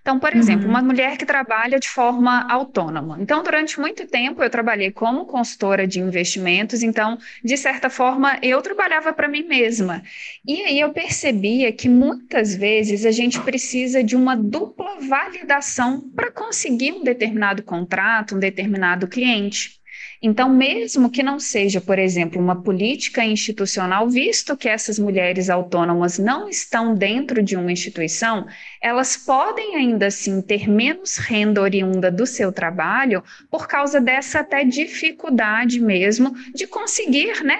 Então, 0.00 0.18
por 0.18 0.34
exemplo, 0.34 0.64
uhum. 0.64 0.70
uma 0.70 0.82
mulher 0.82 1.16
que 1.16 1.24
trabalha 1.24 1.78
de 1.78 1.88
forma 1.88 2.46
autônoma. 2.50 3.18
Então, 3.20 3.42
durante 3.42 3.78
muito 3.78 4.06
tempo 4.06 4.42
eu 4.42 4.50
trabalhei 4.50 4.90
como 4.90 5.26
consultora 5.26 5.86
de 5.86 6.00
investimentos, 6.00 6.82
então, 6.82 7.18
de 7.44 7.56
certa 7.56 7.88
forma, 7.88 8.38
eu 8.42 8.60
trabalhava 8.60 9.12
para 9.12 9.28
mim 9.28 9.42
mesma. 9.42 10.02
E 10.46 10.62
aí 10.62 10.80
eu 10.80 10.92
percebia 10.92 11.72
que 11.72 11.88
muitas 11.88 12.54
vezes 12.54 13.04
a 13.04 13.10
gente 13.10 13.40
precisa 13.40 14.02
de 14.02 14.16
uma 14.16 14.36
dupla 14.36 14.98
validação 15.00 16.00
para 16.14 16.30
conseguir 16.30 16.92
um 16.92 17.04
determinado 17.04 17.62
contrato, 17.62 18.34
um 18.34 18.38
determinado 18.38 19.06
cliente. 19.06 19.77
Então, 20.20 20.48
mesmo 20.48 21.10
que 21.10 21.22
não 21.22 21.38
seja, 21.38 21.80
por 21.80 21.98
exemplo, 21.98 22.40
uma 22.40 22.60
política 22.62 23.24
institucional, 23.24 24.08
visto 24.08 24.56
que 24.56 24.68
essas 24.68 24.98
mulheres 24.98 25.48
autônomas 25.48 26.18
não 26.18 26.48
estão 26.48 26.94
dentro 26.94 27.42
de 27.42 27.56
uma 27.56 27.70
instituição, 27.70 28.46
elas 28.80 29.16
podem 29.16 29.76
ainda 29.76 30.06
assim 30.06 30.42
ter 30.42 30.68
menos 30.68 31.16
renda 31.16 31.62
oriunda 31.62 32.10
do 32.10 32.26
seu 32.26 32.50
trabalho 32.52 33.22
por 33.50 33.68
causa 33.68 34.00
dessa 34.00 34.40
até 34.40 34.64
dificuldade 34.64 35.80
mesmo 35.80 36.34
de 36.54 36.66
conseguir 36.66 37.44
né, 37.44 37.58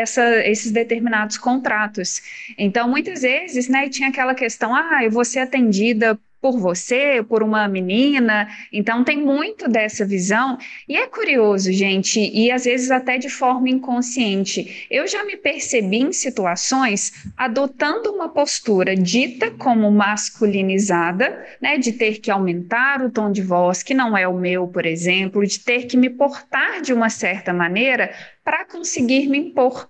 essa, 0.00 0.46
esses 0.46 0.70
determinados 0.70 1.36
contratos. 1.38 2.22
Então, 2.56 2.88
muitas 2.88 3.22
vezes, 3.22 3.68
né, 3.68 3.88
tinha 3.88 4.08
aquela 4.08 4.34
questão, 4.34 4.74
ah, 4.74 5.00
eu 5.02 5.10
vou 5.10 5.24
ser 5.24 5.40
atendida 5.40 6.18
por 6.40 6.58
você, 6.58 7.24
por 7.26 7.42
uma 7.42 7.66
menina. 7.68 8.48
Então, 8.72 9.02
tem 9.02 9.18
muito 9.18 9.68
dessa 9.68 10.04
visão. 10.04 10.58
E 10.88 10.96
é 10.96 11.06
curioso, 11.06 11.72
gente, 11.72 12.20
e 12.20 12.50
às 12.50 12.64
vezes 12.64 12.90
até 12.90 13.18
de 13.18 13.28
forma 13.28 13.68
inconsciente. 13.68 14.86
Eu 14.90 15.06
já 15.06 15.24
me 15.24 15.36
percebi 15.36 15.98
em 15.98 16.12
situações 16.12 17.12
adotando 17.36 18.12
uma 18.12 18.28
postura 18.28 18.94
dita 18.94 19.50
como 19.50 19.90
masculinizada, 19.90 21.44
né, 21.60 21.78
de 21.78 21.92
ter 21.92 22.20
que 22.20 22.30
aumentar 22.30 23.02
o 23.02 23.10
tom 23.10 23.30
de 23.30 23.42
voz, 23.42 23.82
que 23.82 23.94
não 23.94 24.16
é 24.16 24.26
o 24.28 24.38
meu, 24.38 24.68
por 24.68 24.86
exemplo, 24.86 25.46
de 25.46 25.60
ter 25.60 25.86
que 25.86 25.96
me 25.96 26.10
portar 26.10 26.80
de 26.80 26.92
uma 26.92 27.10
certa 27.10 27.52
maneira 27.52 28.12
para 28.44 28.64
conseguir 28.64 29.28
me 29.28 29.38
impor. 29.38 29.88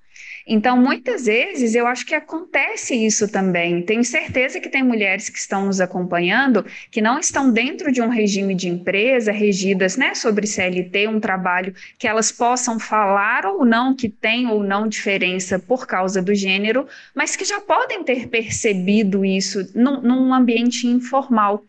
Então, 0.48 0.80
muitas 0.80 1.26
vezes, 1.26 1.74
eu 1.74 1.88
acho 1.88 2.06
que 2.06 2.14
acontece 2.14 2.94
isso 2.94 3.26
também. 3.26 3.82
Tenho 3.82 4.04
certeza 4.04 4.61
que 4.61 4.68
tem 4.68 4.80
mulheres 4.80 5.28
que 5.28 5.38
estão 5.38 5.66
nos 5.66 5.80
acompanhando 5.80 6.64
que 6.88 7.00
não 7.00 7.18
estão 7.18 7.50
dentro 7.50 7.90
de 7.90 8.00
um 8.00 8.09
regime 8.09 8.54
de 8.54 8.68
empresa, 8.68 9.32
regidas 9.32 9.96
né, 9.96 10.14
sobre 10.14 10.46
CLT, 10.46 11.09
um 11.09 11.18
trabalho 11.18 11.74
que 11.98 12.06
elas 12.06 12.30
possam 12.30 12.78
falar 12.78 13.44
ou 13.44 13.64
não 13.64 13.92
que 13.92 14.09
tem 14.09 14.46
ou 14.46 14.62
não 14.62 14.87
diferença 14.87 15.59
por 15.59 15.85
causa 15.85 16.22
do 16.22 16.32
gênero, 16.32 16.87
mas 17.12 17.35
que 17.35 17.44
já 17.44 17.61
podem 17.61 18.04
ter 18.04 18.28
percebido 18.28 19.24
isso 19.24 19.68
num, 19.74 20.00
num 20.00 20.32
ambiente 20.32 20.87
informal 20.87 21.64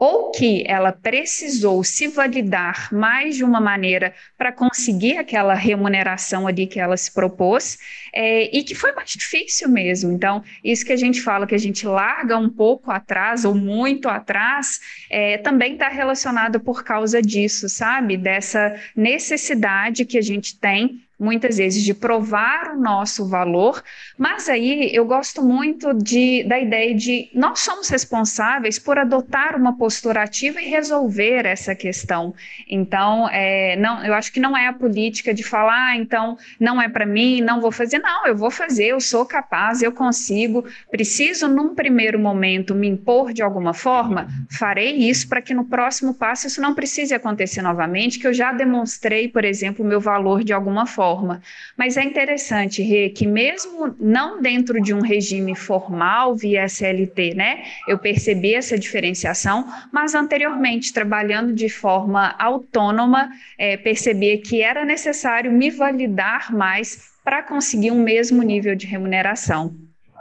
ou 0.00 0.30
que 0.30 0.64
ela 0.66 0.92
precisou 0.92 1.84
se 1.84 2.08
validar 2.08 2.88
mais 2.90 3.36
de 3.36 3.44
uma 3.44 3.60
maneira 3.60 4.14
para 4.38 4.50
conseguir 4.50 5.18
aquela 5.18 5.52
remuneração 5.52 6.46
ali 6.46 6.66
que 6.66 6.80
ela 6.80 6.96
se 6.96 7.12
propôs, 7.12 7.76
é, 8.10 8.44
e 8.56 8.64
que 8.64 8.74
foi 8.74 8.92
mais 8.92 9.10
difícil 9.10 9.68
mesmo. 9.68 10.10
Então, 10.10 10.42
isso 10.64 10.86
que 10.86 10.92
a 10.94 10.96
gente 10.96 11.20
fala 11.20 11.46
que 11.46 11.54
a 11.54 11.58
gente 11.58 11.86
larga 11.86 12.38
um 12.38 12.48
pouco 12.48 12.90
atrás 12.90 13.44
ou 13.44 13.54
muito 13.54 14.08
atrás, 14.08 14.80
é, 15.10 15.36
também 15.36 15.74
está 15.74 15.90
relacionado 15.90 16.58
por 16.58 16.82
causa 16.82 17.20
disso, 17.20 17.68
sabe? 17.68 18.16
Dessa 18.16 18.74
necessidade 18.96 20.06
que 20.06 20.16
a 20.16 20.22
gente 20.22 20.58
tem 20.58 21.02
muitas 21.20 21.58
vezes 21.58 21.82
de 21.82 21.92
provar 21.92 22.72
o 22.74 22.80
nosso 22.80 23.28
valor, 23.28 23.84
mas 24.16 24.48
aí 24.48 24.90
eu 24.94 25.04
gosto 25.04 25.42
muito 25.42 25.92
de, 25.92 26.42
da 26.44 26.58
ideia 26.58 26.94
de 26.94 27.28
nós 27.34 27.60
somos 27.60 27.90
responsáveis 27.90 28.78
por 28.78 28.98
adotar 28.98 29.54
uma 29.54 29.76
postura 29.76 30.22
ativa 30.22 30.62
e 30.62 30.70
resolver 30.70 31.44
essa 31.44 31.74
questão. 31.74 32.34
Então, 32.66 33.28
é, 33.28 33.76
não, 33.76 34.02
eu 34.02 34.14
acho 34.14 34.32
que 34.32 34.40
não 34.40 34.56
é 34.56 34.66
a 34.66 34.72
política 34.72 35.34
de 35.34 35.42
falar, 35.42 35.88
ah, 35.90 35.96
então 35.96 36.38
não 36.58 36.80
é 36.80 36.88
para 36.88 37.04
mim, 37.04 37.42
não 37.42 37.60
vou 37.60 37.70
fazer. 37.70 37.98
Não, 37.98 38.26
eu 38.26 38.34
vou 38.34 38.50
fazer, 38.50 38.86
eu 38.86 39.00
sou 39.00 39.26
capaz, 39.26 39.82
eu 39.82 39.92
consigo. 39.92 40.64
Preciso, 40.90 41.48
num 41.48 41.74
primeiro 41.74 42.18
momento, 42.18 42.74
me 42.74 42.88
impor 42.88 43.32
de 43.32 43.42
alguma 43.42 43.74
forma? 43.74 44.28
Farei 44.50 44.96
isso 44.96 45.28
para 45.28 45.42
que 45.42 45.52
no 45.52 45.64
próximo 45.66 46.14
passo 46.14 46.46
isso 46.46 46.62
não 46.62 46.74
precise 46.74 47.12
acontecer 47.12 47.60
novamente, 47.60 48.18
que 48.18 48.26
eu 48.26 48.32
já 48.32 48.52
demonstrei, 48.52 49.28
por 49.28 49.44
exemplo, 49.44 49.84
o 49.84 49.88
meu 49.88 50.00
valor 50.00 50.42
de 50.42 50.52
alguma 50.52 50.86
forma 50.86 51.09
forma. 51.10 51.42
Mas 51.76 51.96
é 51.96 52.04
interessante, 52.04 52.82
Rê, 52.82 53.10
que 53.10 53.26
mesmo 53.26 53.94
não 53.98 54.40
dentro 54.40 54.80
de 54.80 54.94
um 54.94 55.00
regime 55.00 55.54
formal 55.56 56.36
via 56.36 56.64
SLT, 56.64 57.34
né, 57.34 57.64
eu 57.88 57.98
percebi 57.98 58.54
essa 58.54 58.78
diferenciação, 58.78 59.66
mas 59.92 60.14
anteriormente, 60.14 60.92
trabalhando 60.92 61.52
de 61.52 61.68
forma 61.68 62.34
autônoma, 62.38 63.30
é, 63.58 63.76
percebi 63.76 64.38
que 64.38 64.62
era 64.62 64.84
necessário 64.84 65.50
me 65.50 65.70
validar 65.70 66.52
mais 66.52 67.10
para 67.24 67.42
conseguir 67.42 67.90
um 67.90 68.02
mesmo 68.02 68.42
nível 68.42 68.74
de 68.76 68.86
remuneração. 68.86 69.74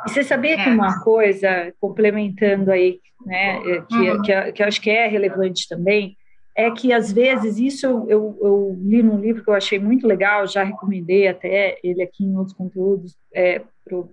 E 0.08 0.10
você 0.10 0.24
sabia 0.24 0.56
que 0.56 0.70
é. 0.70 0.72
uma 0.72 1.02
coisa, 1.04 1.74
complementando 1.80 2.72
aí, 2.72 3.00
né, 3.26 3.58
é, 3.58 3.82
que, 3.82 3.96
uhum. 3.96 4.22
que, 4.22 4.52
que 4.54 4.64
eu 4.64 4.68
acho 4.68 4.82
que 4.82 4.90
é 4.90 5.08
relevante 5.08 5.68
também, 5.68 6.18
é 6.60 6.70
que 6.70 6.92
às 6.92 7.10
vezes 7.10 7.58
isso 7.58 7.86
eu, 7.86 8.10
eu, 8.10 8.38
eu, 8.42 8.78
li 8.82 9.02
num 9.02 9.18
livro 9.18 9.42
que 9.42 9.50
eu 9.50 9.54
achei 9.54 9.80
muito 9.80 10.06
legal, 10.06 10.46
já 10.46 10.62
recomendei 10.62 11.26
até 11.26 11.80
ele 11.82 12.04
aqui 12.04 12.26
em 12.26 12.36
outros 12.36 12.54
conteúdos 12.54 13.16
é, 13.34 13.62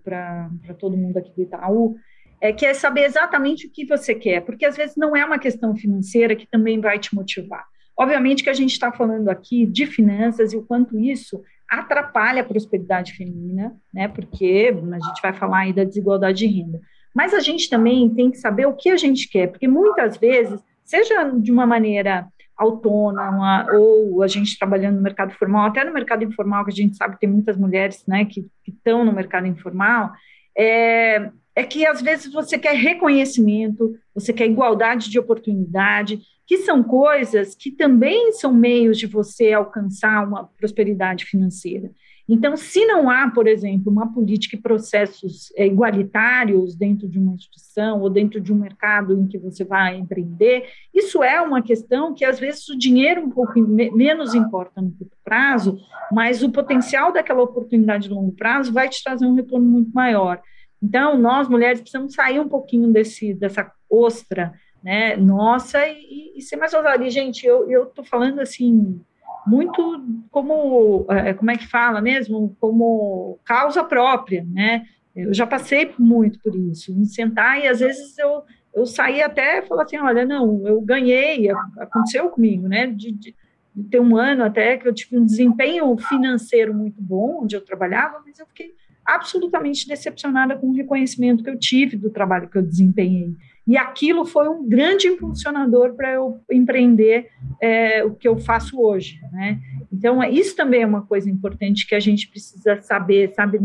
para 0.04 0.48
todo 0.78 0.96
mundo 0.96 1.16
aqui 1.16 1.32
do 1.35 1.42
Itaú, 1.42 1.96
é 2.40 2.52
que 2.52 2.64
é 2.64 2.72
saber 2.72 3.04
exatamente 3.04 3.66
o 3.66 3.70
que 3.72 3.85
você 3.85 4.14
quer, 4.14 4.42
porque 4.42 4.64
às 4.64 4.76
vezes 4.76 4.94
não 4.94 5.16
é 5.16 5.24
uma 5.24 5.40
questão 5.40 5.74
financeira 5.74 6.37
que 6.37 6.46
também 6.46 6.80
vai 6.80 7.00
te 7.00 7.12
motivar. 7.16 7.64
Obviamente 7.98 8.44
que 8.44 8.50
a 8.50 8.54
gente 8.54 8.70
está 8.70 8.92
falando 8.92 9.28
aqui 9.28 9.66
de 9.66 9.85
finanças 9.85 10.52
e 10.52 10.56
o 10.56 10.62
quanto 10.62 10.96
isso 11.00 11.42
atrapalha 11.68 12.42
a 12.42 12.46
prosperidade 12.46 13.14
feminina, 13.14 13.74
né? 13.92 14.06
Porque 14.06 14.72
a 14.72 15.04
gente 15.04 15.20
vai 15.20 15.32
falar 15.32 15.62
aí 15.62 15.72
da 15.72 15.82
desigualdade 15.82 16.38
de 16.38 16.46
renda. 16.46 16.80
Mas 17.12 17.35
a 17.35 17.40
gente 17.40 17.68
também 17.68 18.09
tem 18.14 18.30
que 18.30 18.37
saber 18.37 18.66
o 18.66 18.76
que 18.76 18.90
a 18.90 18.96
gente 18.96 19.28
quer, 19.28 19.48
porque 19.48 19.66
muitas 19.66 20.16
vezes, 20.16 20.61
seja 20.85 21.28
de 21.30 21.50
uma 21.50 21.66
maneira 21.66 22.28
autônoma, 22.56 23.66
ou 23.72 24.22
a 24.22 24.28
gente 24.28 24.58
trabalhando 24.58 24.96
no 24.96 25.02
mercado 25.02 25.32
formal, 25.34 25.66
até 25.66 25.84
no 25.84 25.92
mercado 25.92 26.24
informal, 26.24 26.64
que 26.64 26.70
a 26.70 26.74
gente 26.74 26.96
sabe 26.96 27.14
que 27.14 27.20
tem 27.20 27.28
muitas 27.28 27.56
mulheres 27.56 28.04
né, 28.06 28.24
que 28.24 28.46
estão 28.66 29.04
no 29.04 29.12
mercado 29.12 29.46
informal, 29.46 30.12
é, 30.56 31.30
é 31.54 31.64
que 31.64 31.86
às 31.86 32.00
vezes 32.00 32.32
você 32.32 32.58
quer 32.58 32.74
reconhecimento, 32.74 33.98
você 34.14 34.32
quer 34.32 34.46
igualdade 34.46 35.10
de 35.10 35.18
oportunidade, 35.18 36.20
que 36.46 36.58
são 36.58 36.82
coisas 36.82 37.54
que 37.54 37.70
também 37.70 38.32
são 38.32 38.54
meios 38.54 38.98
de 38.98 39.06
você 39.06 39.52
alcançar 39.52 40.26
uma 40.26 40.44
prosperidade 40.44 41.24
financeira. 41.24 41.90
Então, 42.28 42.56
se 42.56 42.84
não 42.84 43.08
há, 43.08 43.30
por 43.30 43.46
exemplo, 43.46 43.90
uma 43.90 44.12
política 44.12 44.56
e 44.56 44.60
processos 44.60 45.52
é, 45.56 45.64
igualitários 45.64 46.74
dentro 46.74 47.08
de 47.08 47.18
uma 47.18 47.34
instituição 47.34 48.00
ou 48.00 48.10
dentro 48.10 48.40
de 48.40 48.52
um 48.52 48.56
mercado 48.56 49.18
em 49.18 49.28
que 49.28 49.38
você 49.38 49.62
vai 49.62 49.96
empreender, 49.96 50.68
isso 50.92 51.22
é 51.22 51.40
uma 51.40 51.62
questão 51.62 52.12
que, 52.12 52.24
às 52.24 52.40
vezes, 52.40 52.68
o 52.68 52.76
dinheiro 52.76 53.22
um 53.22 53.30
pouco 53.30 53.60
menos 53.60 54.34
importa 54.34 54.82
no 54.82 54.90
curto 54.90 55.16
prazo, 55.24 55.78
mas 56.10 56.42
o 56.42 56.50
potencial 56.50 57.12
daquela 57.12 57.42
oportunidade 57.42 58.08
de 58.08 58.14
longo 58.14 58.32
prazo 58.32 58.72
vai 58.72 58.88
te 58.88 59.02
trazer 59.04 59.24
um 59.24 59.34
retorno 59.34 59.66
muito 59.66 59.92
maior. 59.92 60.40
Então, 60.82 61.16
nós, 61.16 61.48
mulheres, 61.48 61.80
precisamos 61.80 62.14
sair 62.14 62.40
um 62.40 62.48
pouquinho 62.48 62.92
desse, 62.92 63.34
dessa 63.34 63.70
ostra 63.88 64.52
né, 64.82 65.16
nossa 65.16 65.86
e, 65.86 66.32
e 66.36 66.42
ser 66.42 66.56
mais 66.56 66.74
ousada. 66.74 67.04
E, 67.04 67.10
gente, 67.10 67.46
eu 67.46 67.84
estou 67.84 68.04
falando 68.04 68.40
assim 68.40 69.00
muito 69.46 70.24
como, 70.30 71.06
é, 71.09 71.32
como 71.32 71.50
é 71.50 71.56
que 71.56 71.66
fala 71.66 72.00
mesmo, 72.00 72.56
como 72.61 73.38
causa 73.44 73.85
própria, 73.85 74.44
né? 74.44 74.85
Eu 75.14 75.32
já 75.32 75.46
passei 75.46 75.94
muito 75.98 76.38
por 76.40 76.54
isso, 76.54 76.94
me 76.94 77.06
sentar 77.06 77.59
e 77.59 77.66
às 77.66 77.80
vezes 77.80 78.18
eu, 78.18 78.42
eu 78.74 78.85
saí 78.85 79.22
até 79.22 79.62
falar 79.62 79.85
assim, 79.85 79.96
olha, 79.96 80.26
não, 80.26 80.66
eu 80.66 80.80
ganhei, 80.80 81.48
aconteceu 81.78 82.28
comigo, 82.28 82.68
né? 82.68 82.87
De, 82.88 83.12
de, 83.12 83.35
de, 83.74 83.85
ter 83.85 84.00
um 84.00 84.16
ano 84.16 84.44
até 84.44 84.76
que 84.76 84.87
eu 84.87 84.92
tive 84.92 85.18
um 85.18 85.24
desempenho 85.24 85.96
financeiro 85.96 86.74
muito 86.74 87.00
bom, 87.00 87.42
onde 87.42 87.56
eu 87.56 87.64
trabalhava, 87.64 88.20
mas 88.26 88.38
eu 88.38 88.46
fiquei 88.46 88.74
absolutamente 89.04 89.87
decepcionada 89.87 90.56
com 90.56 90.68
o 90.68 90.74
reconhecimento 90.74 91.44
que 91.44 91.50
eu 91.50 91.59
tive 91.59 91.96
do 91.96 92.11
trabalho 92.11 92.48
que 92.48 92.59
eu 92.59 92.62
desempenhei. 92.62 93.35
E 93.66 93.76
aquilo 93.76 94.24
foi 94.24 94.48
um 94.48 94.68
grande 94.68 95.09
impulsionador 95.09 95.94
para 95.94 96.12
eu 96.12 96.40
empreender 96.50 97.29
é, 97.61 98.05
o 98.05 98.14
que 98.14 98.29
eu 98.29 98.38
faço 98.38 98.81
hoje, 98.81 99.18
né? 99.33 99.61
Então, 99.92 100.22
isso 100.22 100.55
também 100.55 100.83
é 100.83 100.87
uma 100.87 101.02
coisa 101.02 101.29
importante 101.29 101.87
que 101.87 101.94
a 101.94 102.00
gente 102.00 102.29
precisa 102.29 102.81
saber, 102.83 103.33
sabe, 103.35 103.59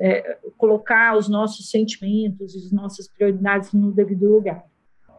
é, 0.00 0.38
colocar 0.56 1.16
os 1.16 1.28
nossos 1.28 1.70
sentimentos 1.70 2.54
e 2.54 2.58
as 2.58 2.72
nossas 2.72 3.08
prioridades 3.08 3.72
no 3.72 3.92
devido 3.92 4.28
lugar. 4.28 4.64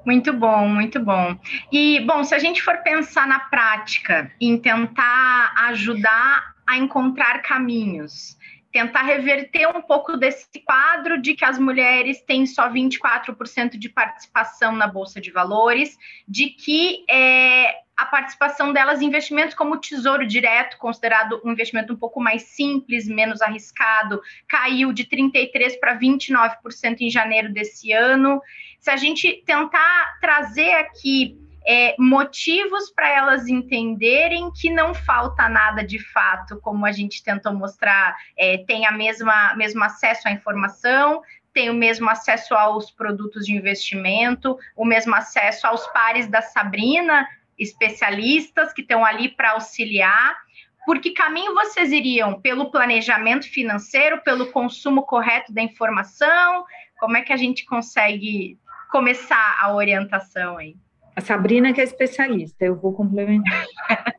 Muito 0.05 0.31
bom, 0.33 0.67
muito 0.67 0.99
bom. 0.99 1.37
E, 1.71 1.99
bom, 2.01 2.23
se 2.23 2.33
a 2.33 2.39
gente 2.39 2.61
for 2.61 2.77
pensar 2.77 3.27
na 3.27 3.39
prática, 3.39 4.31
em 4.39 4.57
tentar 4.57 5.53
ajudar 5.69 6.55
a 6.67 6.77
encontrar 6.77 7.41
caminhos, 7.41 8.37
tentar 8.71 9.03
reverter 9.03 9.67
um 9.67 9.81
pouco 9.81 10.15
desse 10.15 10.59
quadro 10.63 11.19
de 11.21 11.33
que 11.33 11.43
as 11.43 11.57
mulheres 11.57 12.21
têm 12.21 12.45
só 12.45 12.69
24% 12.69 13.77
de 13.77 13.89
participação 13.89 14.75
na 14.75 14.87
Bolsa 14.87 15.19
de 15.19 15.31
Valores, 15.31 15.97
de 16.27 16.49
que 16.49 17.03
é, 17.09 17.73
a 17.97 18.05
participação 18.05 18.71
delas 18.71 19.01
em 19.01 19.07
investimentos 19.07 19.55
como 19.55 19.73
o 19.73 19.77
Tesouro 19.77 20.25
Direto, 20.25 20.77
considerado 20.77 21.41
um 21.43 21.51
investimento 21.51 21.91
um 21.91 21.97
pouco 21.97 22.21
mais 22.21 22.43
simples, 22.43 23.07
menos 23.07 23.41
arriscado, 23.41 24.21
caiu 24.47 24.93
de 24.93 25.03
33% 25.03 25.79
para 25.79 25.99
29% 25.99 27.01
em 27.01 27.09
janeiro 27.09 27.51
desse 27.51 27.91
ano. 27.91 28.41
Se 28.79 28.89
a 28.89 28.95
gente 28.95 29.43
tentar 29.45 30.19
trazer 30.21 30.73
aqui 30.75 31.48
é, 31.65 31.95
motivos 31.99 32.89
para 32.91 33.09
elas 33.09 33.47
entenderem 33.47 34.51
que 34.51 34.69
não 34.69 34.93
falta 34.93 35.47
nada 35.49 35.83
de 35.83 35.99
fato, 35.99 36.59
como 36.61 36.85
a 36.85 36.91
gente 36.91 37.23
tentou 37.23 37.53
mostrar, 37.53 38.15
é, 38.37 38.57
tem 38.59 38.85
a 38.85 38.91
mesma 38.91 39.55
mesmo 39.55 39.83
acesso 39.83 40.27
à 40.27 40.31
informação, 40.31 41.21
tem 41.53 41.69
o 41.69 41.73
mesmo 41.73 42.09
acesso 42.09 42.53
aos 42.53 42.91
produtos 42.91 43.45
de 43.45 43.53
investimento, 43.53 44.57
o 44.75 44.85
mesmo 44.85 45.15
acesso 45.15 45.67
aos 45.67 45.85
pares 45.87 46.27
da 46.27 46.41
Sabrina, 46.41 47.27
especialistas 47.57 48.71
que 48.71 48.81
estão 48.81 49.03
ali 49.03 49.29
para 49.29 49.51
auxiliar. 49.51 50.37
Por 50.85 50.99
que 50.99 51.11
caminho 51.11 51.53
vocês 51.53 51.91
iriam? 51.91 52.39
Pelo 52.39 52.71
planejamento 52.71 53.49
financeiro, 53.49 54.21
pelo 54.21 54.51
consumo 54.51 55.03
correto 55.03 55.51
da 55.53 55.61
informação? 55.61 56.65
Como 56.99 57.17
é 57.17 57.21
que 57.21 57.33
a 57.33 57.37
gente 57.37 57.65
consegue 57.65 58.57
começar 58.89 59.57
a 59.61 59.73
orientação 59.73 60.57
aí? 60.57 60.75
A 61.15 61.21
Sabrina 61.21 61.73
que 61.73 61.81
é 61.81 61.83
especialista, 61.83 62.65
eu 62.65 62.75
vou 62.75 62.93
complementar. 62.93 63.65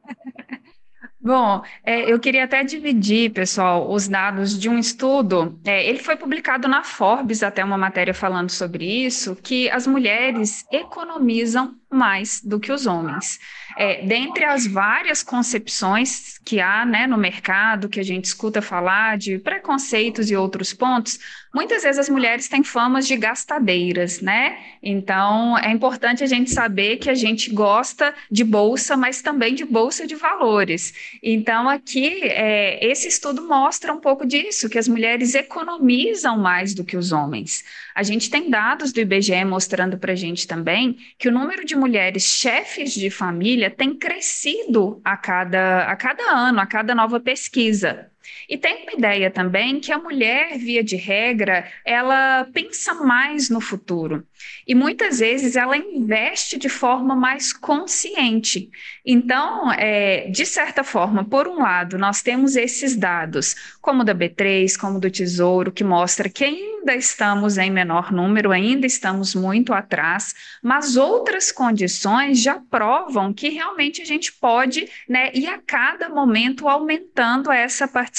Bom, 1.22 1.62
é, 1.84 2.10
eu 2.10 2.18
queria 2.18 2.44
até 2.44 2.64
dividir, 2.64 3.30
pessoal, 3.30 3.92
os 3.92 4.08
dados 4.08 4.58
de 4.58 4.70
um 4.70 4.78
estudo. 4.78 5.60
É, 5.66 5.86
ele 5.86 5.98
foi 5.98 6.16
publicado 6.16 6.66
na 6.66 6.82
Forbes, 6.82 7.42
até 7.42 7.62
uma 7.62 7.76
matéria 7.76 8.14
falando 8.14 8.48
sobre 8.48 8.86
isso, 9.04 9.36
que 9.36 9.68
as 9.68 9.86
mulheres 9.86 10.64
economizam 10.72 11.74
mais 11.92 12.40
do 12.42 12.58
que 12.58 12.72
os 12.72 12.86
homens. 12.86 13.38
É, 13.76 14.04
dentre 14.04 14.44
as 14.44 14.66
várias 14.66 15.22
concepções 15.22 16.38
que 16.44 16.60
há 16.60 16.84
né, 16.84 17.06
no 17.06 17.16
mercado, 17.16 17.88
que 17.88 18.00
a 18.00 18.02
gente 18.04 18.24
escuta 18.24 18.60
falar 18.62 19.16
de 19.16 19.38
preconceitos 19.38 20.30
e 20.30 20.36
outros 20.36 20.72
pontos, 20.72 21.18
muitas 21.54 21.82
vezes 21.82 21.98
as 21.98 22.08
mulheres 22.08 22.48
têm 22.48 22.62
famas 22.62 23.06
de 23.06 23.16
gastadeiras, 23.16 24.20
né? 24.20 24.58
Então 24.82 25.58
é 25.58 25.70
importante 25.70 26.24
a 26.24 26.26
gente 26.26 26.50
saber 26.50 26.96
que 26.96 27.10
a 27.10 27.14
gente 27.14 27.50
gosta 27.50 28.14
de 28.30 28.44
bolsa, 28.44 28.96
mas 28.96 29.20
também 29.20 29.54
de 29.54 29.64
bolsa 29.64 30.06
de 30.06 30.14
valores. 30.14 30.92
Então 31.22 31.68
aqui 31.68 32.20
é, 32.22 32.84
esse 32.84 33.08
estudo 33.08 33.46
mostra 33.46 33.92
um 33.92 34.00
pouco 34.00 34.26
disso, 34.26 34.68
que 34.68 34.78
as 34.78 34.88
mulheres 34.88 35.34
economizam 35.34 36.38
mais 36.38 36.74
do 36.74 36.84
que 36.84 36.96
os 36.96 37.12
homens. 37.12 37.64
A 37.94 38.02
gente 38.02 38.30
tem 38.30 38.48
dados 38.48 38.92
do 38.92 39.00
IBGE 39.00 39.44
mostrando 39.44 39.98
para 39.98 40.12
a 40.12 40.16
gente 40.16 40.46
também 40.46 40.96
que 41.18 41.28
o 41.28 41.32
número 41.32 41.64
de 41.64 41.76
mulheres 41.76 42.24
chefes 42.24 42.92
de 42.94 43.10
família 43.10 43.69
tem 43.70 43.98
crescido 43.98 45.00
a 45.04 45.16
cada, 45.16 45.84
a 45.84 45.96
cada 45.96 46.22
ano, 46.32 46.60
a 46.60 46.66
cada 46.66 46.94
nova 46.94 47.20
pesquisa. 47.20 48.09
E 48.48 48.58
tem 48.58 48.82
uma 48.82 48.92
ideia 48.92 49.30
também 49.30 49.80
que 49.80 49.92
a 49.92 49.98
mulher, 49.98 50.58
via 50.58 50.82
de 50.82 50.96
regra, 50.96 51.66
ela 51.84 52.46
pensa 52.52 52.94
mais 52.94 53.48
no 53.48 53.60
futuro. 53.60 54.26
E 54.66 54.74
muitas 54.74 55.20
vezes 55.20 55.56
ela 55.56 55.76
investe 55.76 56.58
de 56.58 56.68
forma 56.68 57.14
mais 57.14 57.52
consciente. 57.52 58.70
Então, 59.04 59.72
é, 59.72 60.28
de 60.30 60.44
certa 60.46 60.82
forma, 60.82 61.24
por 61.24 61.46
um 61.48 61.58
lado, 61.58 61.98
nós 61.98 62.22
temos 62.22 62.56
esses 62.56 62.96
dados, 62.96 63.54
como 63.80 64.04
da 64.04 64.14
B3, 64.14 64.76
como 64.78 65.00
do 65.00 65.10
Tesouro, 65.10 65.72
que 65.72 65.84
mostra 65.84 66.28
que 66.28 66.44
ainda 66.44 66.94
estamos 66.94 67.58
em 67.58 67.70
menor 67.70 68.12
número, 68.12 68.52
ainda 68.52 68.86
estamos 68.86 69.34
muito 69.34 69.72
atrás, 69.72 70.34
mas 70.62 70.96
outras 70.96 71.52
condições 71.52 72.40
já 72.40 72.58
provam 72.70 73.32
que 73.32 73.48
realmente 73.48 74.00
a 74.02 74.04
gente 74.04 74.32
pode 74.32 74.88
né, 75.08 75.30
ir 75.34 75.46
a 75.46 75.58
cada 75.58 76.08
momento 76.08 76.68
aumentando 76.68 77.52
essa 77.52 77.86
participação 77.86 78.09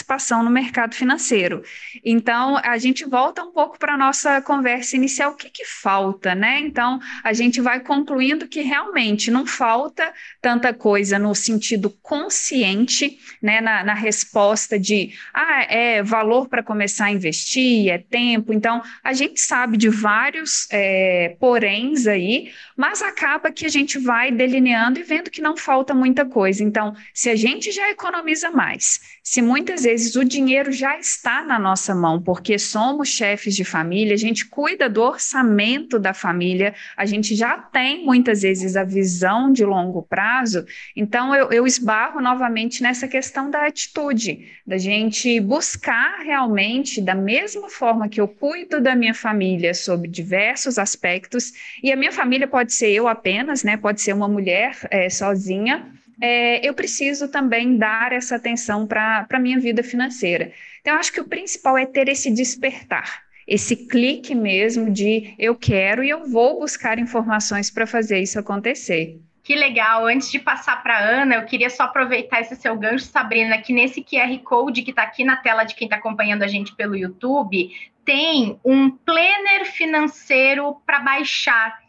no 0.43 0.49
mercado 0.49 0.95
financeiro. 0.95 1.63
Então, 2.03 2.57
a 2.63 2.77
gente 2.77 3.05
volta 3.05 3.43
um 3.43 3.51
pouco 3.51 3.77
para 3.77 3.93
a 3.93 3.97
nossa 3.97 4.41
conversa 4.41 4.95
inicial, 4.95 5.31
o 5.31 5.35
que, 5.35 5.49
que 5.49 5.65
falta, 5.65 6.35
né? 6.35 6.59
Então, 6.59 6.99
a 7.23 7.33
gente 7.33 7.59
vai 7.61 7.79
concluindo 7.79 8.47
que 8.47 8.61
realmente 8.61 9.31
não 9.31 9.45
falta 9.45 10.13
tanta 10.41 10.73
coisa 10.73 11.17
no 11.17 11.33
sentido 11.33 11.89
consciente, 12.01 13.17
né, 13.41 13.61
na, 13.61 13.83
na 13.83 13.93
resposta 13.93 14.79
de, 14.79 15.11
ah, 15.33 15.63
é 15.69 16.03
valor 16.03 16.47
para 16.47 16.63
começar 16.63 17.05
a 17.05 17.11
investir, 17.11 17.89
é 17.89 17.97
tempo. 17.97 18.53
Então, 18.53 18.81
a 19.03 19.13
gente 19.13 19.39
sabe 19.39 19.77
de 19.77 19.89
vários 19.89 20.67
é, 20.71 21.35
poréns 21.39 22.07
aí, 22.07 22.51
mas 22.75 23.01
acaba 23.01 23.51
que 23.51 23.65
a 23.65 23.69
gente 23.69 23.99
vai 23.99 24.31
delineando 24.31 24.99
e 24.99 25.03
vendo 25.03 25.31
que 25.31 25.41
não 25.41 25.55
falta 25.55 25.93
muita 25.93 26.25
coisa. 26.25 26.63
Então, 26.63 26.95
se 27.13 27.29
a 27.29 27.35
gente 27.35 27.71
já 27.71 27.89
economiza 27.89 28.51
mais, 28.51 28.99
se 29.23 29.41
muitas 29.41 29.83
vezes 29.83 30.15
o 30.15 30.23
dinheiro 30.23 30.71
já 30.71 30.97
está 30.97 31.43
na 31.43 31.59
nossa 31.59 31.93
mão, 31.93 32.21
porque 32.21 32.57
somos 32.57 33.09
chefes 33.09 33.55
de 33.55 33.63
família, 33.63 34.13
a 34.13 34.17
gente 34.17 34.47
cuida 34.47 34.89
do 34.89 35.01
orçamento 35.01 35.99
da 35.99 36.13
família, 36.13 36.73
a 36.97 37.05
gente 37.05 37.35
já 37.35 37.57
tem 37.57 38.03
muitas 38.03 38.41
vezes 38.41 38.75
a 38.75 38.83
visão 38.83 39.51
de 39.51 39.63
longo 39.63 40.01
prazo, 40.01 40.65
então 40.95 41.35
eu, 41.35 41.51
eu 41.51 41.67
esbarro 41.67 42.19
novamente 42.19 42.81
nessa 42.81 43.07
questão 43.07 43.49
da 43.51 43.67
atitude, 43.67 44.47
da 44.65 44.77
gente 44.77 45.39
buscar 45.39 46.21
realmente, 46.23 47.01
da 47.01 47.13
mesma 47.13 47.69
forma 47.69 48.09
que 48.09 48.19
eu 48.19 48.27
cuido 48.27 48.81
da 48.81 48.95
minha 48.95 49.13
família 49.13 49.73
sobre 49.73 50.07
diversos 50.07 50.79
aspectos, 50.79 51.53
e 51.83 51.91
a 51.91 51.95
minha 51.95 52.11
família 52.11 52.47
pode 52.47 52.73
ser 52.73 52.89
eu 52.89 53.07
apenas, 53.07 53.63
né? 53.63 53.77
Pode 53.77 54.01
ser 54.01 54.13
uma 54.13 54.27
mulher 54.27 54.77
é, 54.89 55.09
sozinha 55.09 55.91
é, 56.21 56.65
eu 56.65 56.73
preciso 56.73 57.27
também 57.27 57.77
dar 57.77 58.13
essa 58.13 58.35
atenção 58.35 58.85
para 58.85 59.25
a 59.29 59.39
minha 59.39 59.59
vida 59.59 59.81
financeira. 59.81 60.53
Então, 60.79 60.93
eu 60.93 60.99
acho 60.99 61.11
que 61.11 61.19
o 61.19 61.27
principal 61.27 61.77
é 61.77 61.85
ter 61.85 62.07
esse 62.07 62.29
despertar, 62.29 63.23
esse 63.47 63.75
clique 63.75 64.35
mesmo 64.35 64.91
de 64.91 65.33
eu 65.37 65.55
quero 65.55 66.03
e 66.03 66.09
eu 66.09 66.29
vou 66.29 66.59
buscar 66.59 66.99
informações 66.99 67.71
para 67.71 67.87
fazer 67.87 68.19
isso 68.19 68.39
acontecer. 68.39 69.19
Que 69.43 69.55
legal. 69.55 70.05
Antes 70.05 70.31
de 70.31 70.37
passar 70.37 70.83
para 70.83 70.99
Ana, 70.99 71.35
eu 71.35 71.45
queria 71.45 71.69
só 71.69 71.83
aproveitar 71.83 72.41
esse 72.41 72.55
seu 72.55 72.77
gancho, 72.77 73.05
Sabrina, 73.05 73.57
que 73.57 73.73
nesse 73.73 74.03
QR 74.03 74.37
Code 74.43 74.83
que 74.83 74.91
está 74.91 75.01
aqui 75.01 75.23
na 75.23 75.35
tela 75.37 75.63
de 75.63 75.73
quem 75.73 75.87
está 75.87 75.97
acompanhando 75.97 76.43
a 76.43 76.47
gente 76.47 76.75
pelo 76.75 76.95
YouTube, 76.95 77.71
tem 78.05 78.59
um 78.63 78.91
planner 78.91 79.65
financeiro 79.65 80.77
para 80.85 80.99
baixar 80.99 81.79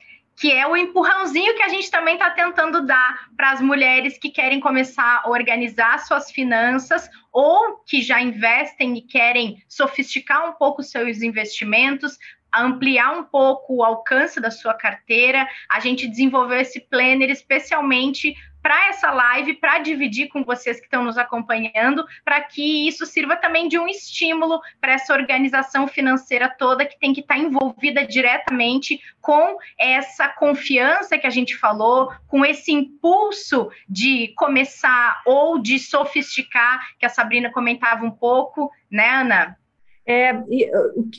que 0.42 0.50
é 0.50 0.66
o 0.66 0.76
empurrãozinho 0.76 1.54
que 1.54 1.62
a 1.62 1.68
gente 1.68 1.88
também 1.88 2.14
está 2.14 2.28
tentando 2.30 2.84
dar 2.84 3.28
para 3.36 3.52
as 3.52 3.60
mulheres 3.60 4.18
que 4.18 4.28
querem 4.28 4.58
começar 4.58 5.22
a 5.22 5.30
organizar 5.30 6.00
suas 6.00 6.32
finanças 6.32 7.08
ou 7.32 7.76
que 7.86 8.02
já 8.02 8.20
investem 8.20 8.98
e 8.98 9.02
querem 9.02 9.62
sofisticar 9.68 10.50
um 10.50 10.52
pouco 10.54 10.82
seus 10.82 11.22
investimentos, 11.22 12.18
ampliar 12.52 13.16
um 13.16 13.22
pouco 13.22 13.76
o 13.76 13.84
alcance 13.84 14.40
da 14.40 14.50
sua 14.50 14.74
carteira. 14.74 15.48
A 15.70 15.78
gente 15.78 16.08
desenvolveu 16.08 16.58
esse 16.58 16.80
planner 16.80 17.30
especialmente 17.30 18.34
para 18.62 18.88
essa 18.88 19.10
live, 19.10 19.54
para 19.54 19.78
dividir 19.78 20.28
com 20.28 20.44
vocês 20.44 20.78
que 20.78 20.86
estão 20.86 21.02
nos 21.02 21.18
acompanhando, 21.18 22.04
para 22.24 22.40
que 22.40 22.86
isso 22.86 23.04
sirva 23.04 23.36
também 23.36 23.68
de 23.68 23.78
um 23.78 23.88
estímulo 23.88 24.60
para 24.80 24.92
essa 24.92 25.12
organização 25.12 25.88
financeira 25.88 26.48
toda 26.48 26.86
que 26.86 26.98
tem 26.98 27.12
que 27.12 27.20
estar 27.20 27.34
tá 27.34 27.40
envolvida 27.40 28.06
diretamente 28.06 29.00
com 29.20 29.56
essa 29.78 30.28
confiança 30.28 31.18
que 31.18 31.26
a 31.26 31.30
gente 31.30 31.56
falou, 31.56 32.12
com 32.28 32.44
esse 32.44 32.72
impulso 32.72 33.70
de 33.88 34.32
começar 34.36 35.22
ou 35.26 35.60
de 35.60 35.78
sofisticar, 35.78 36.80
que 36.98 37.06
a 37.06 37.08
Sabrina 37.08 37.50
comentava 37.50 38.04
um 38.04 38.10
pouco, 38.10 38.70
né, 38.90 39.08
Ana? 39.08 39.61
É, 40.06 40.32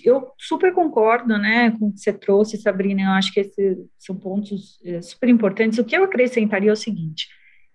eu 0.03 0.31
super 0.37 0.73
concordo 0.73 1.37
né, 1.37 1.71
com 1.71 1.87
o 1.87 1.93
que 1.93 1.99
você 1.99 2.11
trouxe, 2.11 2.57
Sabrina. 2.57 3.03
Eu 3.03 3.11
acho 3.11 3.33
que 3.33 3.39
esses 3.39 3.77
são 3.97 4.15
pontos 4.15 4.79
é, 4.83 5.01
super 5.01 5.29
importantes. 5.29 5.79
O 5.79 5.85
que 5.85 5.95
eu 5.95 6.03
acrescentaria 6.03 6.69
é 6.69 6.73
o 6.73 6.77
seguinte: 6.77 7.27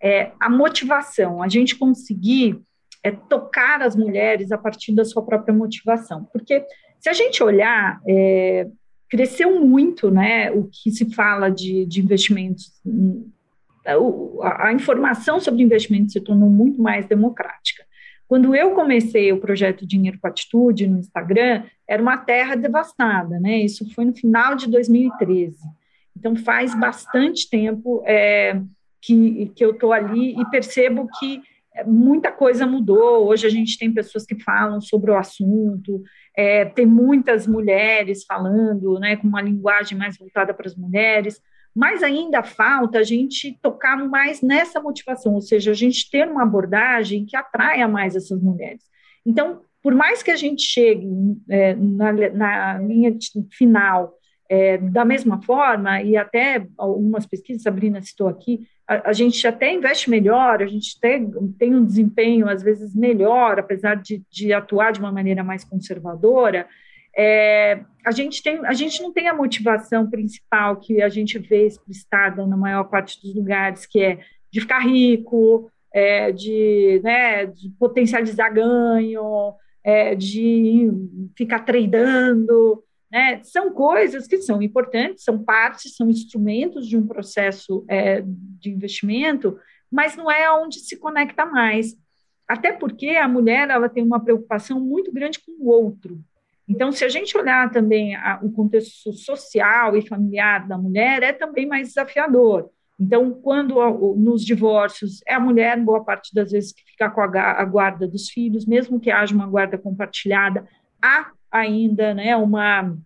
é, 0.03 0.33
a 0.38 0.51
motivação, 0.51 1.42
a 1.42 1.49
gente 1.49 1.77
conseguir 1.77 2.61
é, 3.03 3.11
tocar 3.11 3.81
as 3.81 3.97
mulheres 3.97 4.53
a 4.53 4.59
partir 4.59 4.94
da 4.94 5.05
sua 5.05 5.25
própria 5.25 5.55
motivação. 5.55 6.29
Porque 6.33 6.64
se 7.01 7.09
a 7.09 7.12
gente 7.12 7.42
olhar, 7.42 8.01
é, 8.07 8.66
cresceu 9.09 9.59
muito 9.64 10.11
né, 10.11 10.51
o 10.51 10.68
que 10.71 10.90
se 10.90 11.12
fala 11.14 11.49
de, 11.49 11.87
de 11.87 12.01
investimentos. 12.01 12.71
A, 13.87 14.68
a 14.68 14.73
informação 14.73 15.40
sobre 15.40 15.62
investimentos 15.62 16.12
se 16.12 16.21
tornou 16.21 16.51
muito 16.51 16.83
mais 16.83 17.07
democrática. 17.07 17.88
Quando 18.29 18.55
eu 18.55 18.73
comecei 18.73 19.33
o 19.33 19.41
projeto 19.41 19.87
Dinheiro 19.87 20.19
com 20.21 20.29
Atitude 20.29 20.87
no 20.87 20.99
Instagram, 20.99 21.64
era 21.88 22.03
uma 22.03 22.19
terra 22.19 22.55
devastada, 22.55 23.41
né? 23.41 23.59
Isso 23.59 23.91
foi 23.95 24.05
no 24.05 24.14
final 24.14 24.55
de 24.55 24.69
2013. 24.69 25.57
Então, 26.14 26.37
faz 26.37 26.79
bastante 26.79 27.49
tempo 27.49 28.03
é, 28.05 28.61
que, 29.01 29.51
que 29.57 29.64
eu 29.64 29.71
estou 29.71 29.95
ali 29.95 30.38
e 30.38 30.45
percebo 30.51 31.09
que 31.19 31.41
muita 31.87 32.31
coisa 32.31 32.67
mudou. 32.67 33.27
Hoje 33.27 33.47
a 33.47 33.51
gente 33.51 33.79
tem 33.79 33.93
pessoas 33.93 34.27
que 34.27 34.38
falam 34.43 34.81
sobre 34.81 35.11
o 35.11 35.17
assunto, 35.17 36.03
é, 36.37 36.64
tem 36.67 36.85
muitas 36.85 37.47
mulheres 37.47 38.25
falando, 38.25 38.99
né, 38.99 39.17
com 39.17 39.27
uma 39.27 39.41
linguagem 39.41 39.97
mais 39.97 40.19
voltada 40.19 40.53
para 40.53 40.67
as 40.67 40.77
mulheres 40.77 41.41
mas 41.74 42.02
ainda 42.02 42.42
falta 42.42 42.98
a 42.98 43.02
gente 43.02 43.59
tocar 43.62 43.96
mais 43.96 44.42
nessa 44.42 44.81
motivação, 44.81 45.35
ou 45.35 45.40
seja, 45.40 45.70
a 45.70 45.74
gente 45.74 46.11
ter 46.11 46.28
uma 46.28 46.42
abordagem 46.42 47.24
que 47.24 47.37
atraia 47.37 47.87
mais 47.87 48.16
essas 48.16 48.42
mulheres. 48.42 48.83
Então, 49.24 49.61
por 49.83 49.94
mais 49.94 50.22
que 50.22 50.31
a 50.31 50.37
gente 50.37 50.62
chegue 50.62 51.07
é, 51.48 51.74
na, 51.74 52.12
na, 52.12 52.78
linha 52.78 53.16
final 53.50 54.14
é, 54.48 54.78
da 54.78 55.04
mesma 55.04 55.40
forma, 55.42 56.02
e 56.02 56.16
até 56.16 56.66
algumas 56.76 57.26
pesquisas, 57.26 57.62
Sabrina 57.62 58.00
citou 58.02 58.28
aqui, 58.28 58.66
a, 58.87 59.11
a 59.11 59.12
gente 59.12 59.46
até 59.46 59.72
investe 59.72 60.09
melhor, 60.09 60.62
a 60.62 60.66
gente 60.66 60.98
tem, 60.98 61.31
tem 61.59 61.74
um 61.74 61.85
desempenho, 61.85 62.48
às 62.48 62.62
vezes, 62.62 62.94
melhor, 62.94 63.59
apesar 63.59 63.96
de, 63.96 64.22
de 64.31 64.52
atuar 64.52 64.92
de 64.92 65.00
uma 65.00 65.12
maneira 65.12 65.44
mais 65.44 65.64
conservadora, 65.64 66.66
é, 67.16 67.81
a, 68.05 68.11
gente 68.11 68.42
tem, 68.42 68.64
a 68.64 68.73
gente 68.73 69.03
não 69.03 69.12
tem 69.12 69.29
a 69.29 69.35
motivação 69.35 70.09
principal 70.09 70.77
que 70.77 71.03
a 71.03 71.09
gente 71.09 71.38
vê 71.38 71.66
explicitada 71.66 72.47
na 72.47 72.57
maior 72.57 72.85
parte 72.85 73.21
dos 73.21 73.35
lugares, 73.35 73.87
que 73.87 74.01
é 74.01 74.21
de 74.51 74.61
ficar 74.61 74.81
rico, 74.81 75.71
é, 75.92 76.33
de, 76.33 77.01
né, 77.03 77.47
de 77.47 77.71
potencializar 77.79 78.51
ganho, 78.51 79.55
é, 79.83 80.14
de 80.14 80.90
ficar 81.37 81.61
tradando, 81.61 82.83
né? 83.11 83.40
São 83.42 83.73
coisas 83.73 84.27
que 84.27 84.38
são 84.38 84.61
importantes, 84.61 85.25
são 85.25 85.42
partes, 85.42 85.97
são 85.97 86.11
instrumentos 86.11 86.87
de 86.87 86.97
um 86.97 87.07
processo 87.07 87.85
é, 87.88 88.23
de 88.23 88.71
investimento, 88.71 89.59
mas 89.90 90.14
não 90.14 90.31
é 90.31 90.51
onde 90.53 90.79
se 90.81 90.97
conecta 90.97 91.47
mais. 91.47 91.97
Até 92.47 92.73
porque 92.73 93.11
a 93.11 93.29
mulher 93.29 93.68
ela 93.71 93.88
tem 93.88 94.03
uma 94.03 94.23
preocupação 94.23 94.81
muito 94.81 95.12
grande 95.12 95.38
com 95.40 95.53
o 95.53 95.68
outro. 95.68 96.18
Então, 96.68 96.92
se 96.92 97.04
a 97.04 97.09
gente 97.09 97.37
olhar 97.37 97.70
também 97.70 98.14
a, 98.14 98.38
o 98.42 98.52
contexto 98.52 99.12
social 99.12 99.96
e 99.96 100.07
familiar 100.07 100.68
da 100.68 100.76
mulher, 100.76 101.22
é 101.22 101.33
também 101.33 101.66
mais 101.66 101.88
desafiador. 101.88 102.70
Então, 103.00 103.33
quando 103.33 103.76
nos 104.16 104.44
divórcios 104.44 105.20
é 105.26 105.35
a 105.35 105.40
mulher, 105.40 105.78
boa 105.81 106.04
parte 106.04 106.35
das 106.35 106.50
vezes, 106.50 106.72
que 106.72 106.83
fica 106.85 107.09
com 107.09 107.20
a 107.20 107.64
guarda 107.64 108.09
dos 108.09 108.28
filhos, 108.28 108.66
mesmo 108.66 108.98
que 108.98 109.11
haja 109.11 109.35
uma 109.35 109.46
guarda 109.46 109.78
compartilhada, 109.78 110.66
há 111.00 111.31
ainda 111.50 112.12
né, 112.12 112.37
uma, 112.37 112.96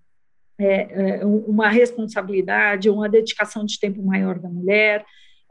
é, 0.58 1.20
é 1.20 1.26
uma 1.26 1.68
responsabilidade, 1.68 2.88
uma 2.88 3.08
dedicação 3.08 3.64
de 3.66 3.78
tempo 3.78 4.02
maior 4.02 4.38
da 4.38 4.48
mulher. 4.48 5.04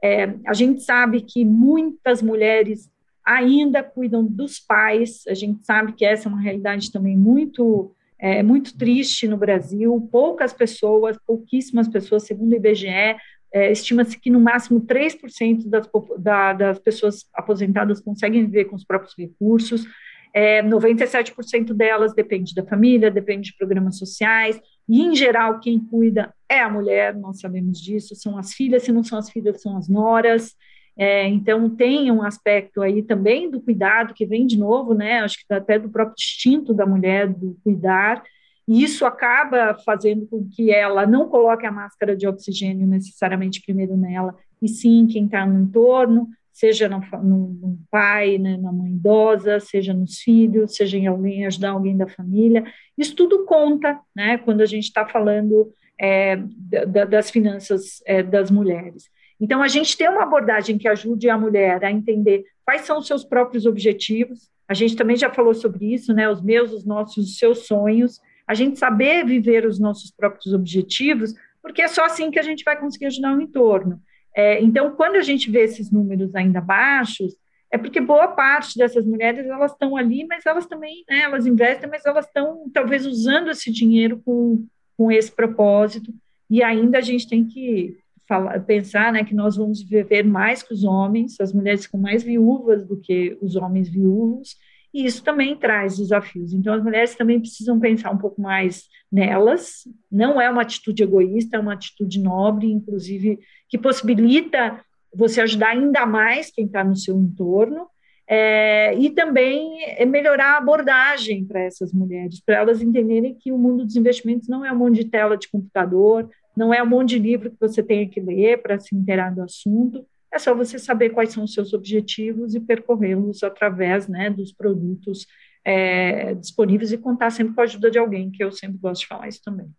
É, 0.04 0.34
a 0.48 0.54
gente 0.54 0.82
sabe 0.82 1.22
que 1.22 1.46
muitas 1.46 2.22
mulheres 2.22 2.90
ainda 3.24 3.84
cuidam 3.84 4.26
dos 4.26 4.60
pais, 4.60 5.22
a 5.28 5.36
gente 5.36 5.64
sabe 5.64 5.94
que 5.94 6.04
essa 6.04 6.28
é 6.28 6.32
uma 6.32 6.42
realidade 6.42 6.92
também 6.92 7.16
muito 7.16 7.96
é, 8.22 8.44
muito 8.44 8.78
triste 8.78 9.28
no 9.28 9.36
Brasil, 9.36 10.08
poucas 10.12 10.54
pessoas, 10.54 11.18
pouquíssimas 11.26 11.88
pessoas, 11.88 12.24
segundo 12.24 12.52
o 12.52 12.56
IBGE, 12.56 13.18
é, 13.52 13.72
estima-se 13.72 14.18
que 14.18 14.30
no 14.30 14.40
máximo 14.40 14.80
3% 14.80 15.68
das, 15.68 15.90
da, 16.20 16.54
das 16.54 16.80
pessoas 16.80 17.26
aposentadas 17.34 18.00
conseguem 18.00 18.46
viver 18.46 18.66
com 18.66 18.76
os 18.76 18.86
próprios 18.86 19.16
recursos, 19.18 19.86
é, 20.34 20.62
97% 20.64 21.74
delas 21.74 22.14
depende 22.14 22.54
da 22.54 22.64
família, 22.64 23.12
depende 23.12 23.50
de 23.50 23.58
programas 23.58 23.98
sociais, 23.98 24.62
e 24.88 25.02
em 25.02 25.16
geral 25.16 25.60
quem 25.60 25.80
cuida 25.80 26.32
é 26.48 26.62
a 26.62 26.70
mulher, 26.70 27.16
nós 27.16 27.40
sabemos 27.40 27.82
disso, 27.82 28.16
são 28.16 28.38
as 28.38 28.54
filhas, 28.54 28.84
se 28.84 28.92
não 28.92 29.04
são 29.04 29.18
as 29.18 29.30
filhas, 29.30 29.62
são 29.62 29.76
as 29.76 29.90
noras, 29.90 30.56
é, 31.02 31.28
então, 31.28 31.68
tem 31.68 32.12
um 32.12 32.22
aspecto 32.22 32.80
aí 32.80 33.02
também 33.02 33.50
do 33.50 33.60
cuidado, 33.60 34.14
que 34.14 34.24
vem 34.24 34.46
de 34.46 34.56
novo, 34.56 34.94
né? 34.94 35.22
Acho 35.22 35.36
que 35.40 35.52
até 35.52 35.80
do 35.80 35.90
próprio 35.90 36.14
instinto 36.16 36.76
da 36.76 36.86
mulher 36.86 37.28
do 37.28 37.58
cuidar, 37.64 38.22
e 38.68 38.84
isso 38.84 39.04
acaba 39.04 39.76
fazendo 39.84 40.28
com 40.28 40.48
que 40.48 40.70
ela 40.70 41.08
não 41.08 41.28
coloque 41.28 41.66
a 41.66 41.72
máscara 41.72 42.16
de 42.16 42.28
oxigênio 42.28 42.86
necessariamente 42.86 43.64
primeiro 43.64 43.98
nela, 43.98 44.36
e 44.62 44.68
sim 44.68 45.08
quem 45.08 45.26
está 45.26 45.44
no 45.44 45.64
entorno, 45.64 46.28
seja 46.54 46.88
no, 46.88 47.00
no, 47.24 47.48
no 47.50 47.80
pai, 47.90 48.38
né, 48.38 48.56
na 48.58 48.72
mãe 48.72 48.92
idosa, 48.92 49.60
seja 49.60 49.96
nos 49.96 50.20
filhos, 50.20 50.76
seja 50.76 51.00
em 51.00 51.08
alguém, 51.08 51.48
ajudar 51.48 51.72
alguém 51.72 51.98
da 51.98 52.08
família. 52.08 52.64
Isso 52.96 53.16
tudo 53.16 53.44
conta, 53.46 54.00
né? 54.16 54.38
Quando 54.38 54.62
a 54.62 54.68
gente 54.68 54.84
está 54.84 55.08
falando 55.08 55.74
é, 56.00 56.38
da, 56.86 57.06
das 57.06 57.32
finanças 57.32 58.04
é, 58.06 58.22
das 58.22 58.52
mulheres. 58.52 59.10
Então, 59.42 59.64
a 59.64 59.68
gente 59.68 59.98
tem 59.98 60.08
uma 60.08 60.22
abordagem 60.22 60.78
que 60.78 60.88
ajude 60.88 61.28
a 61.28 61.38
mulher 61.38 61.84
a 61.84 61.92
entender 61.92 62.46
quais 62.64 62.82
são 62.82 63.00
os 63.00 63.08
seus 63.08 63.24
próprios 63.24 63.66
objetivos. 63.66 64.52
A 64.68 64.76
gente 64.76 64.96
também 64.96 65.16
já 65.16 65.32
falou 65.32 65.56
sobre 65.56 65.92
isso, 65.92 66.14
né? 66.14 66.30
Os 66.30 66.44
meus, 66.44 66.72
os 66.72 66.86
nossos, 66.86 67.26
os 67.26 67.38
seus 67.40 67.66
sonhos. 67.66 68.22
A 68.48 68.54
gente 68.54 68.78
saber 68.78 69.26
viver 69.26 69.66
os 69.66 69.80
nossos 69.80 70.12
próprios 70.12 70.54
objetivos, 70.54 71.34
porque 71.60 71.82
é 71.82 71.88
só 71.88 72.06
assim 72.06 72.30
que 72.30 72.38
a 72.38 72.44
gente 72.44 72.64
vai 72.64 72.80
conseguir 72.80 73.08
ajudar 73.08 73.36
o 73.36 73.42
entorno. 73.42 74.00
É, 74.36 74.62
então, 74.62 74.92
quando 74.92 75.16
a 75.16 75.22
gente 75.22 75.50
vê 75.50 75.64
esses 75.64 75.92
números 75.92 76.36
ainda 76.36 76.62
baixos, 76.62 77.36
é 77.72 77.78
porque 77.78 78.00
boa 78.00 78.28
parte 78.28 78.78
dessas 78.78 79.06
mulheres 79.06 79.46
elas 79.48 79.72
estão 79.72 79.98
ali, 79.98 80.26
mas 80.28 80.46
elas 80.46 80.68
também, 80.68 81.04
né, 81.10 81.22
elas 81.22 81.48
investem, 81.48 81.90
mas 81.90 82.06
elas 82.06 82.26
estão 82.26 82.70
talvez 82.74 83.06
usando 83.06 83.50
esse 83.50 83.72
dinheiro 83.72 84.22
com, 84.24 84.66
com 84.98 85.12
esse 85.12 85.32
propósito, 85.32 86.14
e 86.50 86.62
ainda 86.62 86.98
a 86.98 87.02
gente 87.02 87.28
tem 87.28 87.46
que 87.46 87.98
falar, 88.32 88.62
pensar 88.62 89.12
né, 89.12 89.26
que 89.26 89.36
nós 89.36 89.58
vamos 89.58 89.84
viver 89.84 90.24
mais 90.24 90.64
que 90.64 90.74
os 90.74 90.86
homens, 90.86 91.38
as 91.42 91.52
mulheres 91.52 91.84
ficam 91.84 92.00
mais 92.00 92.24
viúvas 92.24 92.88
do 92.88 92.96
que 92.96 93.38
os 93.42 93.58
homens 93.58 93.90
viúvos, 93.90 94.56
e 94.94 95.06
isso 95.06 95.22
também 95.22 95.54
traz 95.56 95.98
desafios. 95.98 96.54
Então, 96.54 96.74
as 96.74 96.82
mulheres 96.82 97.14
também 97.14 97.42
precisam 97.42 97.78
pensar 97.78 98.10
um 98.12 98.18
pouco 98.18 98.42
mais 98.42 98.84
nelas, 99.12 99.82
não 100.10 100.40
é 100.40 100.50
uma 100.50 100.62
atitude 100.62 101.04
egoísta, 101.04 101.58
é 101.58 101.60
uma 101.60 101.74
atitude 101.74 102.22
nobre, 102.22 102.72
inclusive, 102.72 103.38
que 103.68 103.78
possibilita 103.78 104.80
você 105.14 105.42
ajudar 105.42 105.72
ainda 105.72 106.06
mais 106.06 106.50
quem 106.50 106.66
está 106.66 106.86
no 106.86 106.96
seu 106.96 107.18
entorno, 107.18 107.88
é, 108.28 108.96
e 108.98 109.10
também 109.10 109.84
é 109.98 110.06
melhorar 110.06 110.54
a 110.54 110.58
abordagem 110.58 111.44
para 111.44 111.60
essas 111.64 111.92
mulheres, 111.92 112.40
para 112.40 112.56
elas 112.56 112.82
entenderem 112.82 113.36
que 113.36 113.52
o 113.52 113.58
mundo 113.58 113.84
dos 113.84 113.98
investimentos 113.98 114.48
não 114.48 114.64
é 114.64 114.72
um 114.72 114.78
monte 114.78 115.04
de 115.04 115.10
tela 115.10 115.36
de 115.36 115.50
computador, 115.50 116.30
não 116.56 116.74
é 116.74 116.82
um 116.82 116.88
monte 116.88 117.10
de 117.10 117.20
livro 117.20 117.52
que 117.52 117.60
você 117.60 117.82
tenha 117.82 118.08
que 118.08 118.20
ler 118.20 118.62
para 118.62 118.80
se 118.80 118.96
inteirar 118.96 119.34
do 119.34 119.42
assunto, 119.42 120.06
é 120.34 120.40
só 120.40 120.56
você 120.56 120.80
saber 120.80 121.10
quais 121.10 121.32
são 121.32 121.44
os 121.44 121.54
seus 121.54 121.74
objetivos 121.74 122.56
e 122.56 122.60
percorrê-los 122.60 123.44
através 123.44 124.08
né, 124.08 124.30
dos 124.30 124.52
produtos 124.54 125.28
é, 125.66 126.34
disponíveis 126.36 126.92
e 126.92 126.98
contar 126.98 127.32
sempre 127.32 127.54
com 127.54 127.62
a 127.62 127.66
ajuda 127.66 127.92
de 127.92 128.00
alguém, 128.00 128.32
que 128.32 128.44
eu 128.44 128.52
sempre 128.52 128.78
gosto 128.78 129.02
de 129.02 129.08
falar 129.08 129.28
isso 129.28 129.42
também. 129.44 129.70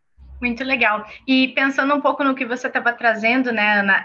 Muito 0.43 0.65
legal. 0.65 1.07
E 1.25 1.49
pensando 1.55 1.95
um 1.95 2.01
pouco 2.01 2.25
no 2.25 2.35
que 2.35 2.45
você 2.45 2.67
estava 2.67 2.93
trazendo, 2.93 3.53
né, 3.53 3.79
Ana, 3.79 4.05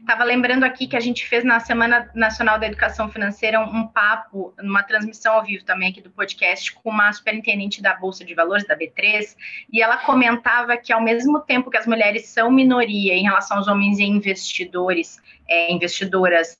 estava 0.00 0.22
é, 0.22 0.24
lembrando 0.24 0.62
aqui 0.62 0.86
que 0.86 0.96
a 0.96 1.00
gente 1.00 1.26
fez 1.26 1.42
na 1.42 1.58
Semana 1.58 2.08
Nacional 2.14 2.56
da 2.56 2.68
Educação 2.68 3.08
Financeira 3.08 3.58
um, 3.58 3.78
um, 3.78 3.88
papo, 3.88 4.54
uma 4.60 4.84
transmissão 4.84 5.34
ao 5.34 5.44
vivo 5.44 5.64
também 5.64 5.90
aqui 5.90 6.00
do 6.00 6.08
podcast, 6.08 6.72
com 6.72 6.88
uma 6.88 7.12
superintendente 7.12 7.82
da 7.82 7.94
Bolsa 7.94 8.24
de 8.24 8.32
Valores, 8.32 8.64
da 8.64 8.78
B3, 8.78 9.34
e 9.72 9.82
ela 9.82 9.96
comentava 9.96 10.76
que, 10.76 10.92
ao 10.92 11.02
mesmo 11.02 11.40
tempo 11.40 11.68
que 11.68 11.76
as 11.76 11.86
mulheres 11.86 12.28
são 12.28 12.48
minoria 12.48 13.14
em 13.14 13.24
relação 13.24 13.56
aos 13.56 13.66
homens 13.66 13.98
e 13.98 14.04
investidores, 14.04 15.20
é, 15.48 15.72
investidoras 15.72 16.56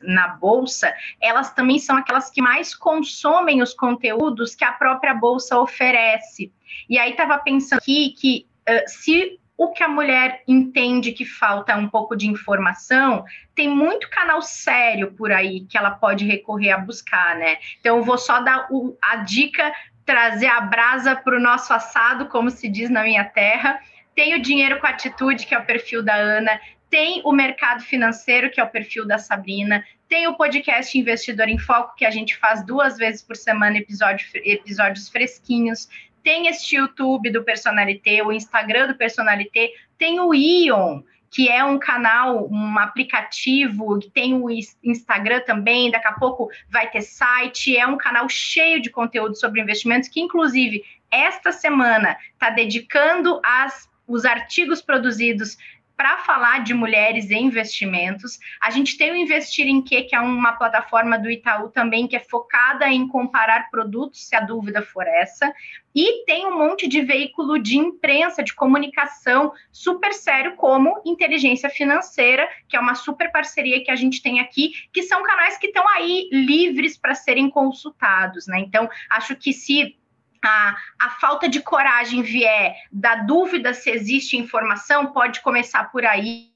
na 0.00 0.28
bolsa, 0.28 0.94
elas 1.20 1.52
também 1.52 1.78
são 1.78 1.96
aquelas 1.96 2.30
que 2.30 2.40
mais 2.40 2.74
consomem 2.74 3.62
os 3.62 3.74
conteúdos 3.74 4.54
que 4.54 4.64
a 4.64 4.72
própria 4.72 5.14
bolsa 5.14 5.58
oferece. 5.58 6.52
E 6.88 6.98
aí 6.98 7.10
estava 7.10 7.38
pensando 7.38 7.78
aqui 7.78 8.10
que 8.10 8.46
uh, 8.68 8.88
se 8.88 9.38
o 9.58 9.72
que 9.72 9.82
a 9.82 9.88
mulher 9.88 10.44
entende 10.46 11.10
que 11.10 11.24
falta 11.24 11.72
é 11.72 11.74
um 11.74 11.88
pouco 11.88 12.14
de 12.14 12.28
informação, 12.28 13.24
tem 13.56 13.68
muito 13.68 14.08
canal 14.08 14.40
sério 14.40 15.12
por 15.14 15.32
aí 15.32 15.66
que 15.66 15.76
ela 15.76 15.90
pode 15.90 16.24
recorrer 16.24 16.70
a 16.70 16.78
buscar, 16.78 17.34
né? 17.34 17.56
Então, 17.80 18.00
vou 18.04 18.16
só 18.16 18.40
dar 18.40 18.68
o, 18.70 18.96
a 19.02 19.16
dica, 19.16 19.74
trazer 20.06 20.46
a 20.46 20.60
brasa 20.60 21.16
para 21.16 21.36
o 21.36 21.40
nosso 21.40 21.74
assado, 21.74 22.26
como 22.26 22.50
se 22.50 22.68
diz 22.68 22.88
na 22.88 23.02
minha 23.02 23.24
terra. 23.24 23.80
Tem 24.14 24.36
o 24.36 24.40
Dinheiro 24.40 24.78
com 24.80 24.86
Atitude, 24.86 25.44
que 25.44 25.54
é 25.54 25.58
o 25.58 25.66
perfil 25.66 26.04
da 26.04 26.14
Ana, 26.14 26.60
tem 26.90 27.22
o 27.24 27.32
mercado 27.32 27.82
financeiro, 27.82 28.50
que 28.50 28.60
é 28.60 28.64
o 28.64 28.68
perfil 28.68 29.06
da 29.06 29.18
Sabrina, 29.18 29.84
tem 30.08 30.26
o 30.26 30.36
podcast 30.36 30.98
Investidor 30.98 31.48
em 31.48 31.58
Foco, 31.58 31.94
que 31.94 32.04
a 32.04 32.10
gente 32.10 32.36
faz 32.36 32.64
duas 32.64 32.96
vezes 32.96 33.22
por 33.22 33.36
semana 33.36 33.76
episódio, 33.76 34.26
episódios 34.36 35.08
fresquinhos, 35.08 35.88
tem 36.22 36.46
este 36.46 36.76
YouTube 36.76 37.30
do 37.30 37.44
Personalité, 37.44 38.22
o 38.22 38.32
Instagram 38.32 38.88
do 38.88 38.94
Personalité, 38.94 39.70
tem 39.98 40.18
o 40.20 40.34
Ion, 40.34 41.02
que 41.30 41.48
é 41.48 41.62
um 41.62 41.78
canal, 41.78 42.48
um 42.50 42.78
aplicativo, 42.78 43.98
que 43.98 44.10
tem 44.10 44.34
o 44.34 44.48
Instagram 44.82 45.40
também, 45.40 45.90
daqui 45.90 46.08
a 46.08 46.12
pouco 46.12 46.50
vai 46.70 46.90
ter 46.90 47.02
site, 47.02 47.76
é 47.76 47.86
um 47.86 47.98
canal 47.98 48.28
cheio 48.28 48.80
de 48.80 48.90
conteúdo 48.90 49.34
sobre 49.36 49.60
investimentos, 49.60 50.08
que 50.08 50.20
inclusive 50.20 50.82
esta 51.10 51.52
semana 51.52 52.16
está 52.32 52.50
dedicando 52.50 53.40
as, 53.44 53.88
os 54.06 54.24
artigos 54.24 54.80
produzidos 54.80 55.58
para 55.98 56.18
falar 56.18 56.62
de 56.62 56.72
mulheres 56.72 57.28
em 57.28 57.46
investimentos. 57.46 58.38
A 58.62 58.70
gente 58.70 58.96
tem 58.96 59.10
o 59.10 59.16
Investir 59.16 59.66
em 59.66 59.82
Que, 59.82 60.04
que 60.04 60.14
é 60.14 60.20
uma 60.20 60.52
plataforma 60.52 61.18
do 61.18 61.28
Itaú 61.28 61.70
também, 61.70 62.06
que 62.06 62.14
é 62.14 62.20
focada 62.20 62.86
em 62.86 63.08
comparar 63.08 63.68
produtos, 63.68 64.28
se 64.28 64.36
a 64.36 64.40
dúvida 64.40 64.80
for 64.80 65.08
essa. 65.08 65.52
E 65.92 66.24
tem 66.24 66.46
um 66.46 66.56
monte 66.56 66.86
de 66.86 67.00
veículo 67.02 67.58
de 67.58 67.76
imprensa, 67.76 68.44
de 68.44 68.54
comunicação 68.54 69.52
super 69.72 70.14
sério, 70.14 70.54
como 70.54 71.02
Inteligência 71.04 71.68
Financeira, 71.68 72.48
que 72.68 72.76
é 72.76 72.80
uma 72.80 72.94
super 72.94 73.32
parceria 73.32 73.82
que 73.82 73.90
a 73.90 73.96
gente 73.96 74.22
tem 74.22 74.38
aqui, 74.38 74.70
que 74.92 75.02
são 75.02 75.20
canais 75.24 75.58
que 75.58 75.66
estão 75.66 75.86
aí 75.96 76.28
livres 76.30 76.96
para 76.96 77.16
serem 77.16 77.50
consultados, 77.50 78.46
né? 78.46 78.60
Então, 78.60 78.88
acho 79.10 79.34
que 79.34 79.52
se 79.52 79.98
a, 80.44 80.76
a 80.98 81.10
falta 81.10 81.48
de 81.48 81.60
coragem 81.60 82.22
vier 82.22 82.76
da 82.90 83.16
dúvida 83.16 83.74
se 83.74 83.90
existe 83.90 84.36
informação, 84.36 85.12
pode 85.12 85.40
começar 85.40 85.84
por 85.90 86.04
aí. 86.04 86.48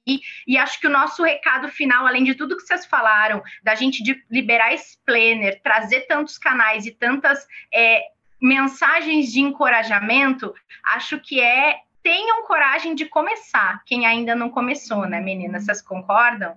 E 0.46 0.58
acho 0.58 0.80
que 0.80 0.86
o 0.86 0.90
nosso 0.90 1.22
recado 1.22 1.68
final, 1.68 2.06
além 2.06 2.24
de 2.24 2.34
tudo 2.34 2.56
que 2.56 2.62
vocês 2.62 2.86
falaram, 2.86 3.42
da 3.62 3.74
gente 3.74 4.02
de 4.02 4.22
liberar 4.30 4.72
esse 4.72 4.98
planner, 5.04 5.60
trazer 5.62 6.02
tantos 6.02 6.38
canais 6.38 6.86
e 6.86 6.90
tantas 6.90 7.46
é, 7.72 8.02
mensagens 8.40 9.32
de 9.32 9.40
encorajamento, 9.40 10.54
acho 10.84 11.20
que 11.20 11.40
é 11.40 11.80
tenham 12.02 12.44
coragem 12.46 12.96
de 12.96 13.06
começar, 13.06 13.80
quem 13.86 14.06
ainda 14.06 14.34
não 14.34 14.50
começou, 14.50 15.06
né, 15.06 15.20
meninas? 15.20 15.64
Vocês 15.64 15.80
concordam? 15.80 16.56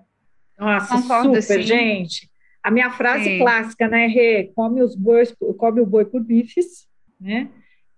Nossa, 0.58 0.96
Concordo, 0.96 1.40
super, 1.40 1.60
sim. 1.60 1.62
gente. 1.62 2.28
A 2.60 2.70
minha 2.70 2.90
frase 2.90 3.24
sim. 3.24 3.38
clássica, 3.38 3.86
né, 3.86 4.08
Rê? 4.08 4.50
Come, 4.56 4.82
os 4.82 4.96
bois, 4.96 5.32
come 5.56 5.80
o 5.80 5.86
boi 5.86 6.04
por 6.04 6.20
bifes 6.20 6.88
né? 7.20 7.48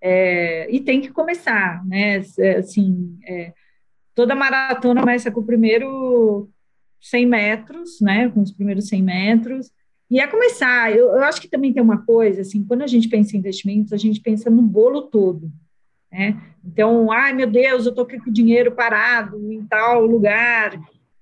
É, 0.00 0.68
e 0.70 0.80
tem 0.80 1.00
que 1.00 1.10
começar, 1.10 1.84
né? 1.84 2.22
É, 2.38 2.56
assim, 2.56 3.18
é, 3.26 3.52
toda 4.14 4.34
maratona 4.34 5.00
começa 5.00 5.30
com 5.30 5.40
o 5.40 5.46
primeiro 5.46 6.48
100 7.00 7.26
metros, 7.26 8.00
né? 8.00 8.28
Com 8.28 8.42
os 8.42 8.52
primeiros 8.52 8.88
100 8.88 9.02
metros. 9.02 9.70
E 10.10 10.20
é 10.20 10.26
começar. 10.26 10.90
Eu, 10.92 11.08
eu 11.08 11.24
acho 11.24 11.40
que 11.40 11.48
também 11.48 11.72
tem 11.72 11.82
uma 11.82 12.04
coisa, 12.04 12.40
assim, 12.40 12.64
quando 12.64 12.82
a 12.82 12.86
gente 12.86 13.08
pensa 13.08 13.36
em 13.36 13.40
investimentos, 13.40 13.92
a 13.92 13.96
gente 13.96 14.20
pensa 14.20 14.48
no 14.48 14.62
bolo 14.62 15.02
todo, 15.02 15.50
né? 16.10 16.40
Então, 16.64 17.10
ai 17.12 17.32
meu 17.32 17.46
Deus, 17.46 17.84
eu 17.84 17.90
estou 17.90 18.06
com 18.06 18.30
o 18.30 18.32
dinheiro 18.32 18.72
parado 18.72 19.52
em 19.52 19.64
tal 19.66 20.04
lugar. 20.06 20.78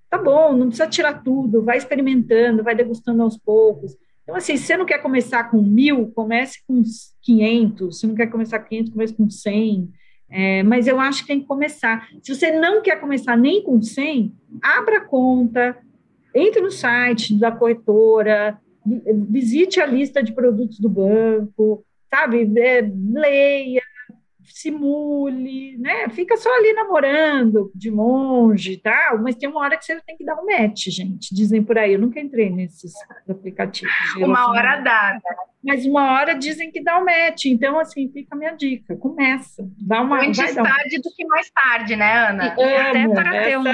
tá 0.08 0.18
bom, 0.18 0.56
não 0.56 0.68
precisa 0.68 0.88
tirar 0.88 1.22
tudo, 1.22 1.62
vai 1.62 1.78
experimentando, 1.78 2.62
vai 2.62 2.74
degustando 2.74 3.22
aos 3.22 3.36
poucos. 3.36 3.96
Então, 4.26 4.34
assim, 4.34 4.56
se 4.56 4.64
você 4.64 4.76
não 4.76 4.84
quer 4.84 4.98
começar 4.98 5.44
com 5.44 5.62
mil, 5.62 6.10
comece 6.10 6.58
com 6.66 6.82
500. 7.22 8.00
Se 8.00 8.08
não 8.08 8.14
quer 8.16 8.26
começar 8.26 8.58
com 8.58 8.68
500, 8.68 8.92
comece 8.92 9.14
com 9.14 9.30
100. 9.30 9.88
É, 10.28 10.64
mas 10.64 10.88
eu 10.88 10.98
acho 10.98 11.22
que 11.22 11.28
tem 11.28 11.40
que 11.40 11.46
começar. 11.46 12.08
Se 12.20 12.34
você 12.34 12.50
não 12.50 12.82
quer 12.82 13.00
começar 13.00 13.36
nem 13.36 13.62
com 13.62 13.80
100, 13.80 14.34
abra 14.60 15.00
conta, 15.00 15.78
entre 16.34 16.60
no 16.60 16.72
site 16.72 17.38
da 17.38 17.52
corretora, 17.52 18.58
visite 19.28 19.80
a 19.80 19.86
lista 19.86 20.20
de 20.20 20.32
produtos 20.32 20.80
do 20.80 20.88
banco, 20.88 21.84
sabe? 22.12 22.52
É, 22.58 22.82
leia, 23.12 23.82
simule, 24.46 25.76
né? 25.78 26.08
Fica 26.10 26.36
só 26.36 26.48
ali 26.56 26.72
namorando 26.72 27.70
de 27.74 27.90
longe 27.90 28.72
e 28.72 28.76
tal, 28.76 29.22
mas 29.22 29.36
tem 29.36 29.48
uma 29.48 29.60
hora 29.60 29.76
que 29.76 29.84
você 29.84 30.00
tem 30.00 30.16
que 30.16 30.24
dar 30.24 30.36
um 30.36 30.46
match, 30.46 30.88
gente. 30.88 31.34
Dizem 31.34 31.62
por 31.62 31.78
aí, 31.78 31.94
eu 31.94 31.98
nunca 31.98 32.20
entrei 32.20 32.50
nesses 32.50 32.92
aplicativos. 33.28 33.92
Uma 34.16 34.50
hora 34.50 34.80
dá. 34.80 35.18
Mas 35.64 35.84
uma 35.84 36.12
hora 36.12 36.34
dizem 36.34 36.70
que 36.70 36.82
dá 36.82 36.98
um 36.98 37.04
match, 37.04 37.46
então 37.46 37.78
assim, 37.78 38.08
fica 38.12 38.34
a 38.34 38.38
minha 38.38 38.52
dica, 38.52 38.96
começa. 38.96 39.68
Dá 39.78 40.00
uma, 40.00 40.24
Antes 40.24 40.54
tarde 40.54 40.98
um... 40.98 41.00
do 41.00 41.10
que 41.14 41.26
mais 41.26 41.50
tarde, 41.50 41.96
né, 41.96 42.28
Ana? 42.28 42.46
Até 42.46 43.08
para 43.08 43.42
ter 43.42 43.58
um 43.58 43.64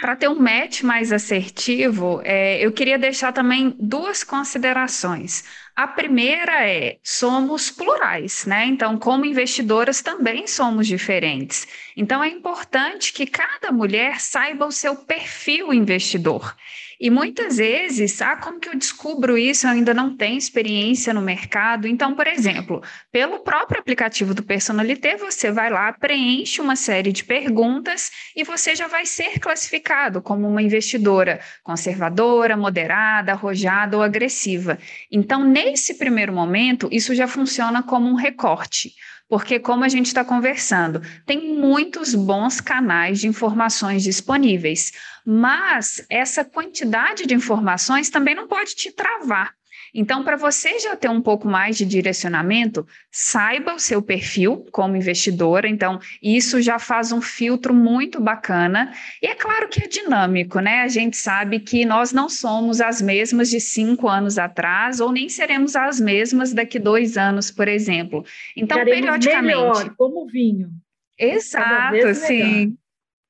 para 0.00 0.16
ter 0.16 0.28
um 0.28 0.38
match 0.38 0.82
mais 0.82 1.12
assertivo, 1.12 2.20
é, 2.24 2.64
eu 2.64 2.72
queria 2.72 2.98
deixar 2.98 3.32
também 3.32 3.74
duas 3.78 4.22
considerações. 4.22 5.44
A 5.74 5.88
primeira 5.88 6.68
é: 6.68 6.98
somos 7.02 7.70
plurais, 7.70 8.46
né? 8.46 8.66
Então, 8.66 8.96
como 8.98 9.24
investidoras, 9.24 10.00
também 10.00 10.46
somos 10.46 10.86
diferentes. 10.86 11.66
Então, 11.96 12.22
é 12.22 12.28
importante 12.28 13.12
que 13.12 13.26
cada 13.26 13.72
mulher 13.72 14.20
saiba 14.20 14.66
o 14.66 14.72
seu 14.72 14.94
perfil 14.94 15.72
investidor. 15.74 16.54
E 17.00 17.10
muitas 17.10 17.56
vezes, 17.56 18.20
ah, 18.22 18.36
como 18.36 18.60
que 18.60 18.68
eu 18.68 18.76
descubro 18.76 19.36
isso? 19.36 19.66
Eu 19.66 19.70
ainda 19.70 19.92
não 19.92 20.16
tenho 20.16 20.38
experiência 20.38 21.12
no 21.12 21.20
mercado. 21.20 21.86
Então, 21.86 22.14
por 22.14 22.26
exemplo, 22.26 22.82
pelo 23.10 23.40
próprio 23.40 23.80
aplicativo 23.80 24.34
do 24.34 24.42
Personalité, 24.42 25.16
você 25.16 25.50
vai 25.50 25.70
lá, 25.70 25.92
preenche 25.92 26.60
uma 26.60 26.76
série 26.76 27.12
de 27.12 27.24
perguntas 27.24 28.10
e 28.36 28.44
você 28.44 28.74
já 28.74 28.86
vai 28.86 29.06
ser 29.06 29.38
classificado 29.38 30.22
como 30.22 30.48
uma 30.48 30.62
investidora 30.62 31.40
conservadora, 31.62 32.56
moderada, 32.56 33.32
arrojada 33.32 33.96
ou 33.96 34.02
agressiva. 34.02 34.78
Então, 35.10 35.44
nesse 35.44 35.94
primeiro 35.94 36.32
momento, 36.32 36.88
isso 36.90 37.14
já 37.14 37.26
funciona 37.26 37.82
como 37.82 38.08
um 38.08 38.14
recorte 38.14 38.92
porque, 39.28 39.58
como 39.58 39.84
a 39.84 39.88
gente 39.88 40.06
está 40.06 40.24
conversando, 40.24 41.00
tem 41.26 41.56
muitos 41.56 42.14
bons 42.14 42.60
canais 42.60 43.20
de 43.20 43.28
informações 43.28 44.02
disponíveis, 44.02 44.92
mas 45.24 46.04
essa 46.10 46.44
quantidade 46.44 47.26
de 47.26 47.34
informações 47.34 48.10
também 48.10 48.34
não 48.34 48.46
pode 48.46 48.74
te 48.74 48.92
travar. 48.92 49.54
Então, 49.94 50.24
para 50.24 50.36
você 50.36 50.78
já 50.80 50.96
ter 50.96 51.08
um 51.08 51.22
pouco 51.22 51.46
mais 51.46 51.76
de 51.78 51.84
direcionamento, 51.84 52.84
saiba 53.12 53.74
o 53.74 53.78
seu 53.78 54.02
perfil 54.02 54.66
como 54.72 54.96
investidora. 54.96 55.68
Então, 55.68 56.00
isso 56.20 56.60
já 56.60 56.80
faz 56.80 57.12
um 57.12 57.20
filtro 57.20 57.72
muito 57.72 58.20
bacana. 58.20 58.92
E 59.22 59.26
é 59.26 59.34
claro 59.36 59.68
que 59.68 59.84
é 59.84 59.86
dinâmico, 59.86 60.58
né? 60.58 60.80
A 60.80 60.88
gente 60.88 61.16
sabe 61.16 61.60
que 61.60 61.84
nós 61.84 62.12
não 62.12 62.28
somos 62.28 62.80
as 62.80 63.00
mesmas 63.00 63.48
de 63.48 63.60
cinco 63.60 64.08
anos 64.08 64.36
atrás, 64.36 64.98
ou 64.98 65.12
nem 65.12 65.28
seremos 65.28 65.76
as 65.76 66.00
mesmas 66.00 66.52
daqui 66.52 66.80
dois 66.80 67.16
anos, 67.16 67.52
por 67.52 67.68
exemplo. 67.68 68.24
Então, 68.56 68.84
periodicamente. 68.84 69.56
Melhor, 69.56 69.94
como 69.96 70.26
vinho. 70.26 70.70
Exato, 71.16 72.14
sim. 72.14 72.76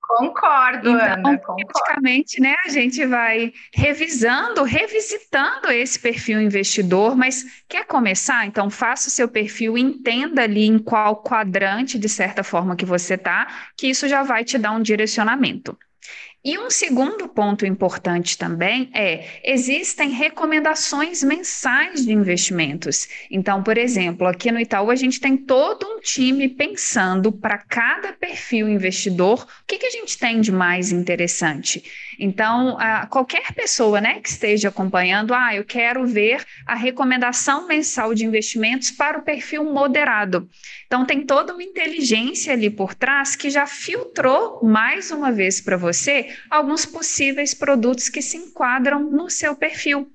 Concordo, 0.06 0.90
então, 0.90 1.00
Ana. 1.00 1.38
Praticamente, 1.38 2.40
né, 2.40 2.54
a 2.64 2.68
gente 2.68 3.04
vai 3.06 3.52
revisando, 3.72 4.62
revisitando 4.62 5.70
esse 5.70 5.98
perfil 5.98 6.40
investidor, 6.40 7.16
mas 7.16 7.64
quer 7.68 7.84
começar? 7.86 8.46
Então, 8.46 8.70
faça 8.70 9.08
o 9.08 9.10
seu 9.10 9.28
perfil, 9.28 9.76
entenda 9.78 10.42
ali 10.42 10.66
em 10.66 10.78
qual 10.78 11.22
quadrante, 11.22 11.98
de 11.98 12.08
certa 12.08 12.44
forma, 12.44 12.76
que 12.76 12.84
você 12.84 13.14
está, 13.14 13.46
que 13.76 13.88
isso 13.88 14.06
já 14.06 14.22
vai 14.22 14.44
te 14.44 14.58
dar 14.58 14.72
um 14.72 14.82
direcionamento. 14.82 15.76
E 16.44 16.58
um 16.58 16.68
segundo 16.68 17.26
ponto 17.26 17.64
importante 17.64 18.36
também 18.36 18.90
é: 18.92 19.40
existem 19.42 20.10
recomendações 20.10 21.22
mensais 21.22 22.04
de 22.04 22.12
investimentos. 22.12 23.08
Então, 23.30 23.62
por 23.62 23.78
exemplo, 23.78 24.26
aqui 24.26 24.52
no 24.52 24.60
Itaú 24.60 24.90
a 24.90 24.94
gente 24.94 25.18
tem 25.18 25.38
todo 25.38 25.86
um 25.86 26.00
time 26.00 26.50
pensando 26.50 27.32
para 27.32 27.56
cada 27.56 28.12
perfil 28.12 28.68
investidor 28.68 29.44
o 29.44 29.66
que, 29.66 29.78
que 29.78 29.86
a 29.86 29.90
gente 29.90 30.18
tem 30.18 30.42
de 30.42 30.52
mais 30.52 30.92
interessante. 30.92 31.82
Então, 32.18 32.76
a, 32.78 33.06
qualquer 33.06 33.52
pessoa 33.52 34.00
né, 34.00 34.20
que 34.20 34.28
esteja 34.28 34.68
acompanhando, 34.68 35.34
ah, 35.34 35.54
eu 35.54 35.64
quero 35.64 36.06
ver 36.06 36.44
a 36.66 36.74
recomendação 36.74 37.66
mensal 37.66 38.14
de 38.14 38.24
investimentos 38.24 38.90
para 38.90 39.18
o 39.18 39.22
perfil 39.22 39.64
moderado. 39.64 40.48
Então, 40.86 41.04
tem 41.04 41.24
toda 41.24 41.52
uma 41.52 41.62
inteligência 41.62 42.52
ali 42.52 42.70
por 42.70 42.94
trás 42.94 43.36
que 43.36 43.50
já 43.50 43.66
filtrou 43.66 44.60
mais 44.62 45.10
uma 45.10 45.32
vez 45.32 45.60
para 45.60 45.76
você 45.76 46.34
alguns 46.50 46.86
possíveis 46.86 47.54
produtos 47.54 48.08
que 48.08 48.22
se 48.22 48.36
enquadram 48.36 49.10
no 49.10 49.28
seu 49.30 49.56
perfil. 49.56 50.10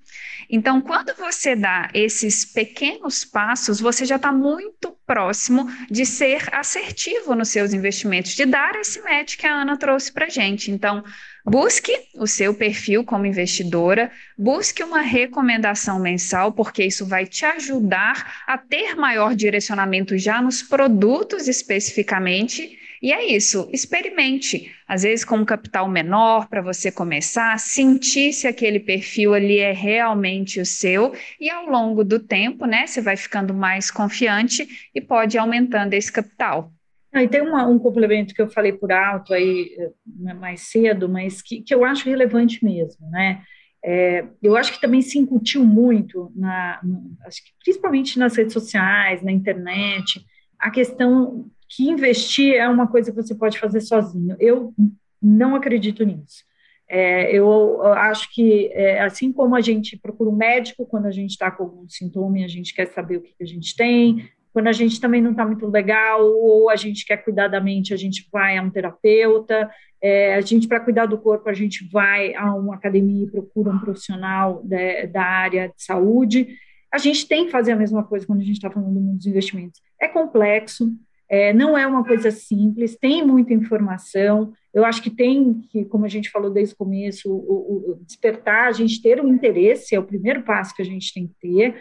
Então, 0.50 0.82
quando 0.82 1.16
você 1.16 1.56
dá 1.56 1.90
esses 1.94 2.44
pequenos 2.44 3.24
passos, 3.24 3.80
você 3.80 4.04
já 4.04 4.16
está 4.16 4.32
muito 4.32 4.98
próximo 5.06 5.68
de 5.92 6.06
ser 6.08 6.44
assertivo 6.52 7.36
nos 7.36 7.50
seus 7.50 7.72
investimentos, 7.72 8.32
de 8.32 8.46
dar 8.46 8.76
esse 8.76 9.00
match 9.02 9.38
que 9.38 9.46
a 9.46 9.62
Ana 9.62 9.78
trouxe 9.78 10.12
para 10.12 10.28
gente. 10.28 10.72
Então, 10.72 11.04
busque 11.50 11.92
o 12.16 12.28
seu 12.28 12.54
perfil 12.54 13.04
como 13.04 13.26
investidora, 13.26 14.12
busque 14.38 14.84
uma 14.84 15.02
recomendação 15.02 16.00
mensal, 16.00 16.52
porque 16.52 16.84
isso 16.84 17.06
vai 17.06 17.26
te 17.26 17.46
ajudar 17.46 18.44
a 18.46 18.58
ter 18.58 18.96
maior 18.96 19.36
direcionamento 19.36 20.18
já 20.18 20.42
nos 20.42 20.62
produtos 20.62 21.48
especificamente 21.48 22.78
e 23.02 23.14
é 23.14 23.26
isso, 23.34 23.70
experimente. 23.72 24.76
Às 24.88 25.04
vezes 25.04 25.24
com 25.24 25.38
um 25.38 25.46
capital 25.46 25.88
menor 25.88 26.48
para 26.50 26.62
você 26.62 26.92
começar, 26.92 27.58
sentir 27.58 28.34
se 28.34 28.46
aquele 28.46 28.80
perfil 28.80 29.34
ali 29.34 29.60
é 29.60 29.72
realmente 29.72 30.60
o 30.60 30.66
seu 30.66 31.14
e 31.40 31.50
ao 31.50 31.68
longo 31.68 32.04
do 32.04 32.20
tempo, 32.20 32.66
né, 32.66 32.86
você 32.86 33.02
vai 33.02 33.16
ficando 33.16 33.54
mais 33.54 33.90
confiante 33.90 34.68
e 34.94 35.00
pode 35.00 35.38
ir 35.38 35.40
aumentando 35.40 35.94
esse 35.94 36.12
capital. 36.12 36.74
Ah, 37.12 37.24
e 37.24 37.28
tem 37.28 37.42
uma, 37.42 37.68
um 37.68 37.80
complemento 37.80 38.34
que 38.34 38.42
eu 38.42 38.50
falei 38.50 38.72
por 38.72 38.92
alto 38.92 39.34
aí 39.34 39.76
né, 40.06 40.34
mais 40.34 40.62
cedo, 40.62 41.10
mas 41.10 41.42
que, 41.42 41.62
que 41.62 41.74
eu 41.74 41.84
acho 41.84 42.08
relevante 42.08 42.64
mesmo, 42.64 43.10
né? 43.10 43.44
É, 43.84 44.28
eu 44.44 44.58
acho 44.58 44.74
que 44.74 44.82
também 44.82 45.02
se 45.02 45.18
incutiu 45.18 45.66
muito, 45.66 46.32
na, 46.36 46.82
acho 47.26 47.44
que 47.44 47.52
principalmente 47.64 48.20
nas 48.20 48.36
redes 48.36 48.54
sociais, 48.54 49.24
na 49.24 49.32
internet, 49.32 50.24
a 50.60 50.70
questão 50.70 51.50
que 51.68 51.88
investir 51.88 52.56
é 52.56 52.68
uma 52.68 52.88
coisa 52.88 53.12
que 53.12 53.16
você 53.16 53.34
pode 53.34 53.58
fazer 53.58 53.80
sozinho. 53.82 54.36
Eu 54.40 54.74
não 55.22 55.56
acredito 55.56 56.04
nisso. 56.04 56.44
É, 56.92 57.32
eu, 57.32 57.84
acho 57.84 58.34
que, 58.34 58.68
é, 58.74 59.02
assim 59.02 59.32
como 59.32 59.56
a 59.56 59.62
gente 59.62 59.96
procura 59.96 60.30
um 60.30 60.36
médico 60.36 60.88
quando 60.88 61.06
a 61.06 61.12
gente 61.12 61.32
está 61.32 61.52
com 61.52 61.64
algum 61.64 61.88
sintoma 61.88 62.40
e 62.40 62.44
a 62.44 62.48
gente 62.48 62.74
quer 62.74 62.88
saber 62.88 63.18
o 63.18 63.22
que, 63.22 63.36
que 63.36 63.44
a 63.44 63.48
gente 63.48 63.76
tem, 63.76 64.28
quando 64.54 64.68
a 64.68 64.72
gente 64.72 65.00
também 65.00 65.22
não 65.22 65.32
está 65.32 65.46
muito 65.46 65.68
legal 65.68 66.26
ou 66.26 66.70
a 66.70 66.76
gente 66.76 67.06
quer 67.06 67.18
cuidar 67.18 67.48
da 67.48 67.62
mente, 67.62 67.94
a 67.94 67.98
gente 67.98 68.28
vai 68.32 68.58
a 68.58 68.62
um 68.62 68.70
terapeuta. 68.70 69.70
É, 70.02 70.36
a 70.36 70.42
gente, 70.42 70.68
para 70.68 70.80
cuidar 70.80 71.06
do 71.06 71.18
corpo, 71.18 71.50
a 71.50 71.54
gente 71.54 71.88
vai 71.92 72.34
a 72.34 72.54
uma 72.56 72.76
academia 72.76 73.26
e 73.26 73.30
procura 73.30 73.72
um 73.72 73.80
profissional 73.80 74.62
de, 74.64 75.08
da 75.08 75.24
área 75.24 75.68
de 75.68 75.84
saúde. 75.84 76.48
A 76.92 76.98
gente 76.98 77.28
tem 77.28 77.46
que 77.46 77.52
fazer 77.52 77.74
a 77.74 77.76
mesma 77.76 78.04
coisa 78.04 78.26
quando 78.26 78.42
a 78.42 78.44
gente 78.44 78.56
está 78.56 78.72
falando 78.72 78.94
do 78.94 79.00
mundo 79.00 79.18
dos 79.18 79.28
investimentos. 79.28 79.82
É 80.02 80.08
complexo, 80.08 80.92
é, 81.30 81.54
não 81.54 81.78
é 81.78 81.86
uma 81.86 82.04
coisa 82.04 82.32
simples, 82.32 82.98
tem 82.98 83.24
muita 83.24 83.54
informação. 83.54 84.52
Eu 84.74 84.84
acho 84.84 85.04
que 85.04 85.12
tem 85.12 85.62
que, 85.70 85.86
como 85.86 86.06
a 86.06 86.08
gente 86.08 86.32
falou 86.32 86.50
desde 86.50 86.74
o 86.74 86.78
começo, 86.78 87.32
o, 87.32 87.92
o 87.92 88.00
despertar, 88.04 88.68
a 88.68 88.72
gente 88.72 89.00
ter 89.00 89.20
o 89.20 89.26
um 89.26 89.34
interesse 89.34 89.94
é 89.94 90.00
o 90.00 90.04
primeiro 90.04 90.42
passo 90.42 90.74
que 90.74 90.82
a 90.82 90.86
gente 90.86 91.14
tem 91.14 91.28
que 91.28 91.36
ter. 91.40 91.76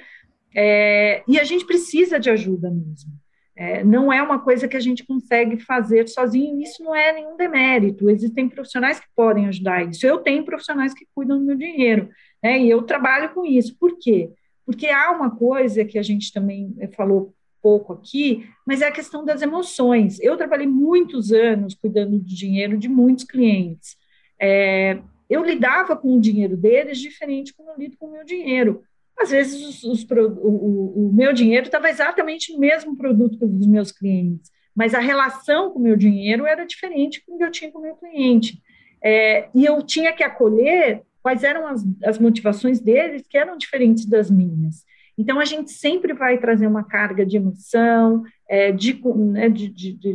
É, 0.55 1.23
e 1.27 1.39
a 1.39 1.45
gente 1.45 1.65
precisa 1.65 2.19
de 2.19 2.31
ajuda 2.31 2.71
mesmo. 2.71 3.13
É, 3.55 3.83
não 3.83 4.13
é 4.13 4.23
uma 4.23 4.39
coisa 4.39 4.69
que 4.69 4.77
a 4.77 4.81
gente 4.81 5.05
consegue 5.05 5.59
fazer 5.59 6.09
sozinho, 6.09 6.61
isso 6.63 6.83
não 6.83 6.95
é 6.95 7.13
nenhum 7.13 7.37
demérito. 7.37 8.09
Existem 8.09 8.49
profissionais 8.49 9.01
que 9.01 9.07
podem 9.17 9.47
ajudar 9.47 9.89
isso. 9.89 10.07
Eu 10.07 10.19
tenho 10.19 10.45
profissionais 10.45 10.95
que 10.95 11.07
cuidam 11.15 11.39
do 11.39 11.45
meu 11.45 11.57
dinheiro, 11.57 12.09
né, 12.43 12.59
e 12.61 12.71
eu 12.71 12.83
trabalho 12.83 13.31
com 13.31 13.45
isso. 13.45 13.77
Por 13.79 13.99
quê? 13.99 14.31
Porque 14.65 14.87
há 14.87 15.11
uma 15.11 15.31
coisa 15.31 15.85
que 15.85 15.99
a 15.99 16.03
gente 16.03 16.33
também 16.33 16.77
falou 16.95 17.35
pouco 17.61 17.93
aqui, 17.93 18.49
mas 18.67 18.81
é 18.81 18.89
a 18.89 18.93
questão 18.93 19.25
das 19.25 19.43
emoções. 19.43 20.21
Eu 20.21 20.37
trabalhei 20.37 20.67
muitos 20.67 21.33
anos 21.33 21.75
cuidando 21.75 22.19
do 22.19 22.25
dinheiro 22.25 22.79
de 22.79 22.89
muitos 22.89 23.25
clientes. 23.25 23.97
É, 24.41 24.99
eu 25.29 25.45
lidava 25.45 25.97
com 25.97 26.17
o 26.17 26.21
dinheiro 26.21 26.57
deles 26.57 26.99
diferente 26.99 27.53
como 27.55 27.71
eu 27.71 27.77
lido 27.77 27.97
com 27.97 28.07
o 28.07 28.13
meu 28.13 28.25
dinheiro. 28.25 28.83
Às 29.21 29.31
vezes, 29.31 29.83
os, 29.83 29.85
os, 29.85 30.07
o, 30.11 31.09
o, 31.09 31.13
meu 31.13 31.33
dinheiro 31.33 31.67
estava 31.67 31.91
exatamente 31.91 32.53
no 32.53 32.59
mesmo 32.59 32.97
produto 32.97 33.39
que 33.39 33.47
dos 33.47 33.67
meus 33.67 33.91
clientes, 33.91 34.51
mas 34.75 34.95
a 34.95 35.01
relação 35.01 35.71
com 35.71 35.81
o 35.81 35.83
meu 35.83 35.97
dinheiro 35.97 36.47
era 36.47 36.65
diferente 36.65 37.23
do 37.27 37.37
que 37.37 37.45
eu 37.45 37.51
tinha 37.51 37.71
com 37.73 37.81
o 37.81 37.83
meu 37.83 37.97
cliente. 37.97 38.63
é, 39.03 39.49
e 39.55 39.65
eu 39.65 39.83
tinha 39.83 40.13
que 40.13 40.23
acolher 40.23 41.03
quais 41.23 41.43
eram 41.43 41.67
as, 41.67 41.85
as 42.05 42.19
motivações 42.19 42.81
deles, 42.81 43.27
que 43.29 43.37
eram 43.37 43.59
diferentes 43.59 44.07
das 44.07 44.31
minhas. 44.31 44.85
Então, 45.19 45.41
a 45.41 45.45
gente 45.45 45.73
sempre 45.73 46.13
vai 46.13 46.39
trazer 46.39 46.69
uma 46.69 46.85
carga 46.85 47.27
de 47.27 47.37
emoção, 47.37 48.23
é, 48.49 48.71
de, 48.71 49.01
né, 49.17 49.49
de, 49.49 49.69
de, 49.69 50.15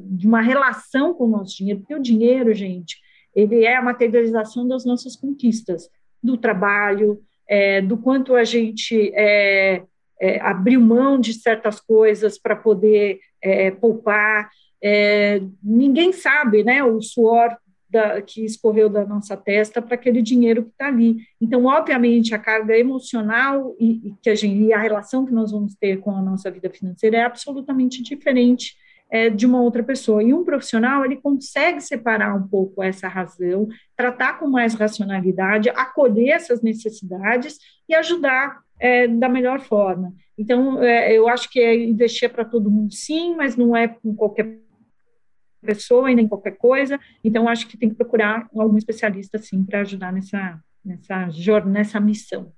de, 0.00 0.26
uma 0.26 0.40
relação 0.40 1.12
com 1.12 1.24
o 1.24 1.28
nosso 1.28 1.56
dinheiro, 1.56 1.80
porque 1.80 1.94
o 1.94 2.00
dinheiro, 2.00 2.54
gente, 2.54 2.96
ele 3.34 3.64
é 3.64 3.76
a 3.76 3.82
materialização 3.82 4.66
das 4.66 4.84
nossas 4.84 5.16
conquistas, 5.16 5.90
do 6.22 6.36
trabalho, 6.36 7.20
é, 7.48 7.80
do 7.80 7.96
quanto 7.96 8.34
a 8.34 8.44
gente 8.44 9.10
é, 9.14 9.82
é, 10.20 10.40
abriu 10.40 10.80
mão 10.80 11.18
de 11.18 11.32
certas 11.32 11.80
coisas 11.80 12.38
para 12.38 12.54
poder 12.54 13.20
é, 13.42 13.70
poupar. 13.70 14.50
É, 14.82 15.40
ninguém 15.62 16.12
sabe 16.12 16.62
né, 16.62 16.84
o 16.84 17.00
suor 17.00 17.56
da, 17.88 18.20
que 18.20 18.44
escorreu 18.44 18.88
da 18.88 19.06
nossa 19.06 19.36
testa 19.36 19.80
para 19.80 19.94
aquele 19.94 20.20
dinheiro 20.20 20.64
que 20.64 20.70
está 20.70 20.88
ali. 20.88 21.16
Então, 21.40 21.64
obviamente, 21.64 22.34
a 22.34 22.38
carga 22.38 22.76
emocional 22.76 23.74
e, 23.78 24.08
e, 24.08 24.14
que 24.22 24.28
a 24.28 24.34
gente, 24.34 24.64
e 24.64 24.72
a 24.72 24.78
relação 24.78 25.24
que 25.24 25.32
nós 25.32 25.50
vamos 25.52 25.74
ter 25.74 25.98
com 26.00 26.10
a 26.10 26.22
nossa 26.22 26.50
vida 26.50 26.68
financeira 26.68 27.16
é 27.16 27.24
absolutamente 27.24 28.02
diferente 28.02 28.76
é, 29.10 29.30
de 29.30 29.46
uma 29.46 29.60
outra 29.60 29.82
pessoa. 29.82 30.22
E 30.22 30.32
um 30.32 30.44
profissional, 30.44 31.04
ele 31.04 31.16
consegue 31.16 31.80
separar 31.80 32.34
um 32.34 32.46
pouco 32.46 32.82
essa 32.82 33.08
razão, 33.08 33.68
tratar 33.96 34.38
com 34.38 34.48
mais 34.48 34.74
racionalidade, 34.74 35.70
acolher 35.70 36.30
essas 36.30 36.62
necessidades 36.62 37.58
e 37.88 37.94
ajudar 37.94 38.60
é, 38.78 39.08
da 39.08 39.28
melhor 39.28 39.60
forma. 39.60 40.12
Então, 40.36 40.82
é, 40.82 41.12
eu 41.12 41.28
acho 41.28 41.50
que 41.50 41.60
é 41.60 41.74
investir 41.74 42.30
para 42.30 42.44
todo 42.44 42.70
mundo, 42.70 42.92
sim, 42.92 43.34
mas 43.34 43.56
não 43.56 43.76
é 43.76 43.88
com 43.88 44.14
qualquer 44.14 44.58
pessoa 45.60 46.10
e 46.10 46.14
nem 46.14 46.28
qualquer 46.28 46.56
coisa. 46.56 47.00
Então, 47.24 47.48
acho 47.48 47.66
que 47.66 47.76
tem 47.76 47.88
que 47.88 47.96
procurar 47.96 48.48
algum 48.54 48.76
especialista, 48.76 49.38
sim, 49.38 49.64
para 49.64 49.80
ajudar 49.80 50.12
nessa, 50.12 50.60
nessa, 50.84 51.26
nessa 51.64 52.00
missão. 52.00 52.52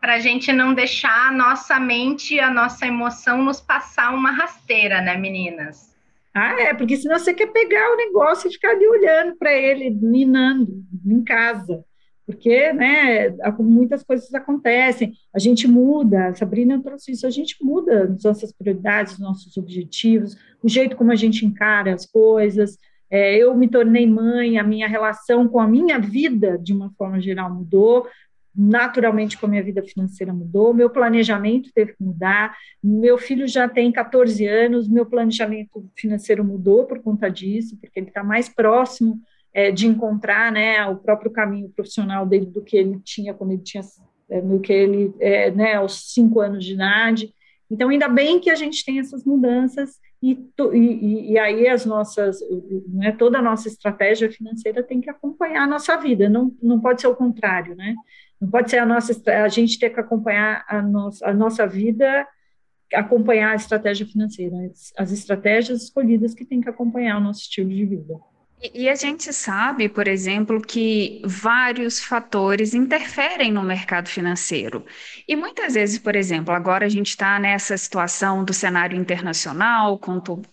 Para 0.00 0.16
a 0.16 0.20
gente 0.20 0.52
não 0.52 0.74
deixar 0.74 1.28
a 1.28 1.32
nossa 1.32 1.80
mente, 1.80 2.38
a 2.38 2.50
nossa 2.50 2.86
emoção 2.86 3.42
nos 3.42 3.60
passar 3.60 4.14
uma 4.14 4.30
rasteira, 4.30 5.00
né, 5.00 5.16
meninas? 5.16 5.93
Ah, 6.34 6.60
é, 6.60 6.74
porque 6.74 6.96
senão 6.96 7.16
você 7.16 7.32
quer 7.32 7.52
pegar 7.52 7.92
o 7.92 7.96
negócio 7.96 8.48
e 8.48 8.52
ficar 8.52 8.70
ali 8.70 8.86
olhando 8.86 9.36
para 9.36 9.52
ele, 9.52 9.90
minando 9.90 10.82
em 11.06 11.22
casa. 11.22 11.84
Porque 12.26 12.72
né, 12.72 13.30
muitas 13.60 14.02
coisas 14.02 14.34
acontecem, 14.34 15.12
a 15.32 15.38
gente 15.38 15.68
muda, 15.68 16.28
a 16.28 16.34
Sabrina 16.34 16.82
trouxe 16.82 17.12
isso, 17.12 17.26
a 17.26 17.30
gente 17.30 17.56
muda 17.62 18.04
as 18.04 18.24
nossas 18.24 18.50
prioridades, 18.50 19.12
os 19.12 19.18
nossos 19.20 19.56
objetivos, 19.56 20.36
o 20.62 20.68
jeito 20.68 20.96
como 20.96 21.12
a 21.12 21.16
gente 21.16 21.44
encara 21.44 21.94
as 21.94 22.06
coisas. 22.06 22.78
É, 23.10 23.36
eu 23.36 23.54
me 23.54 23.68
tornei 23.68 24.06
mãe, 24.06 24.58
a 24.58 24.64
minha 24.64 24.88
relação 24.88 25.46
com 25.46 25.60
a 25.60 25.68
minha 25.68 25.98
vida, 25.98 26.58
de 26.58 26.72
uma 26.72 26.90
forma 26.96 27.20
geral, 27.20 27.54
mudou, 27.54 28.08
naturalmente 28.56 29.36
com 29.36 29.46
a 29.46 29.48
minha 29.48 29.62
vida 29.62 29.82
financeira 29.82 30.32
mudou, 30.32 30.72
meu 30.72 30.88
planejamento 30.88 31.70
teve 31.74 31.94
que 31.94 32.02
mudar, 32.02 32.56
meu 32.82 33.18
filho 33.18 33.48
já 33.48 33.68
tem 33.68 33.90
14 33.90 34.46
anos, 34.46 34.88
meu 34.88 35.04
planejamento 35.04 35.90
financeiro 35.96 36.44
mudou 36.44 36.84
por 36.84 37.00
conta 37.00 37.28
disso, 37.28 37.76
porque 37.80 37.98
ele 37.98 38.08
está 38.08 38.22
mais 38.22 38.48
próximo 38.48 39.20
é, 39.52 39.70
de 39.70 39.86
encontrar 39.86 40.52
né, 40.52 40.84
o 40.86 40.96
próprio 40.96 41.30
caminho 41.30 41.68
profissional 41.68 42.26
dele 42.26 42.46
do 42.46 42.62
que 42.62 42.76
ele 42.76 43.00
tinha 43.04 43.34
quando 43.34 43.52
ele 43.52 43.62
tinha 43.62 43.82
é, 44.28 44.40
do 44.40 44.60
que 44.60 44.72
ele 44.72 45.14
é, 45.20 45.50
né, 45.50 45.74
aos 45.74 46.12
cinco 46.12 46.40
anos 46.40 46.64
de 46.64 46.74
idade. 46.74 47.32
Então, 47.70 47.88
ainda 47.88 48.08
bem 48.08 48.40
que 48.40 48.50
a 48.50 48.54
gente 48.54 48.84
tem 48.84 48.98
essas 48.98 49.24
mudanças 49.24 49.98
e, 50.22 50.38
e, 50.72 51.32
e 51.32 51.38
aí 51.38 51.68
as 51.68 51.84
nossas, 51.84 52.38
né, 52.88 53.12
toda 53.12 53.38
a 53.38 53.42
nossa 53.42 53.68
estratégia 53.68 54.30
financeira 54.30 54.82
tem 54.82 55.00
que 55.00 55.10
acompanhar 55.10 55.64
a 55.64 55.66
nossa 55.66 55.96
vida, 55.96 56.28
não, 56.28 56.54
não 56.62 56.80
pode 56.80 57.00
ser 57.00 57.08
o 57.08 57.14
contrário, 57.14 57.74
né? 57.76 57.94
Não 58.40 58.50
pode 58.50 58.70
ser 58.70 58.78
a 58.78 58.86
nossa 58.86 59.14
a 59.30 59.48
gente 59.48 59.78
ter 59.78 59.90
que 59.90 60.00
acompanhar 60.00 60.64
a 60.68 60.82
nossa, 60.82 61.26
a 61.26 61.32
nossa 61.32 61.66
vida, 61.66 62.26
acompanhar 62.92 63.52
a 63.52 63.56
estratégia 63.56 64.06
financeira, 64.06 64.56
as 64.98 65.12
estratégias 65.12 65.82
escolhidas 65.82 66.34
que 66.34 66.44
tem 66.44 66.60
que 66.60 66.68
acompanhar 66.68 67.18
o 67.18 67.20
nosso 67.20 67.40
estilo 67.40 67.70
de 67.70 67.84
vida. 67.84 68.14
E 68.72 68.88
a 68.88 68.94
gente 68.94 69.30
sabe, 69.30 69.90
por 69.90 70.08
exemplo, 70.08 70.58
que 70.58 71.20
vários 71.22 72.00
fatores 72.00 72.72
interferem 72.72 73.52
no 73.52 73.62
mercado 73.62 74.08
financeiro. 74.08 74.86
E 75.28 75.36
muitas 75.36 75.74
vezes, 75.74 75.98
por 75.98 76.16
exemplo, 76.16 76.54
agora 76.54 76.86
a 76.86 76.88
gente 76.88 77.10
está 77.10 77.38
nessa 77.38 77.76
situação 77.76 78.42
do 78.42 78.54
cenário 78.54 78.98
internacional 78.98 80.00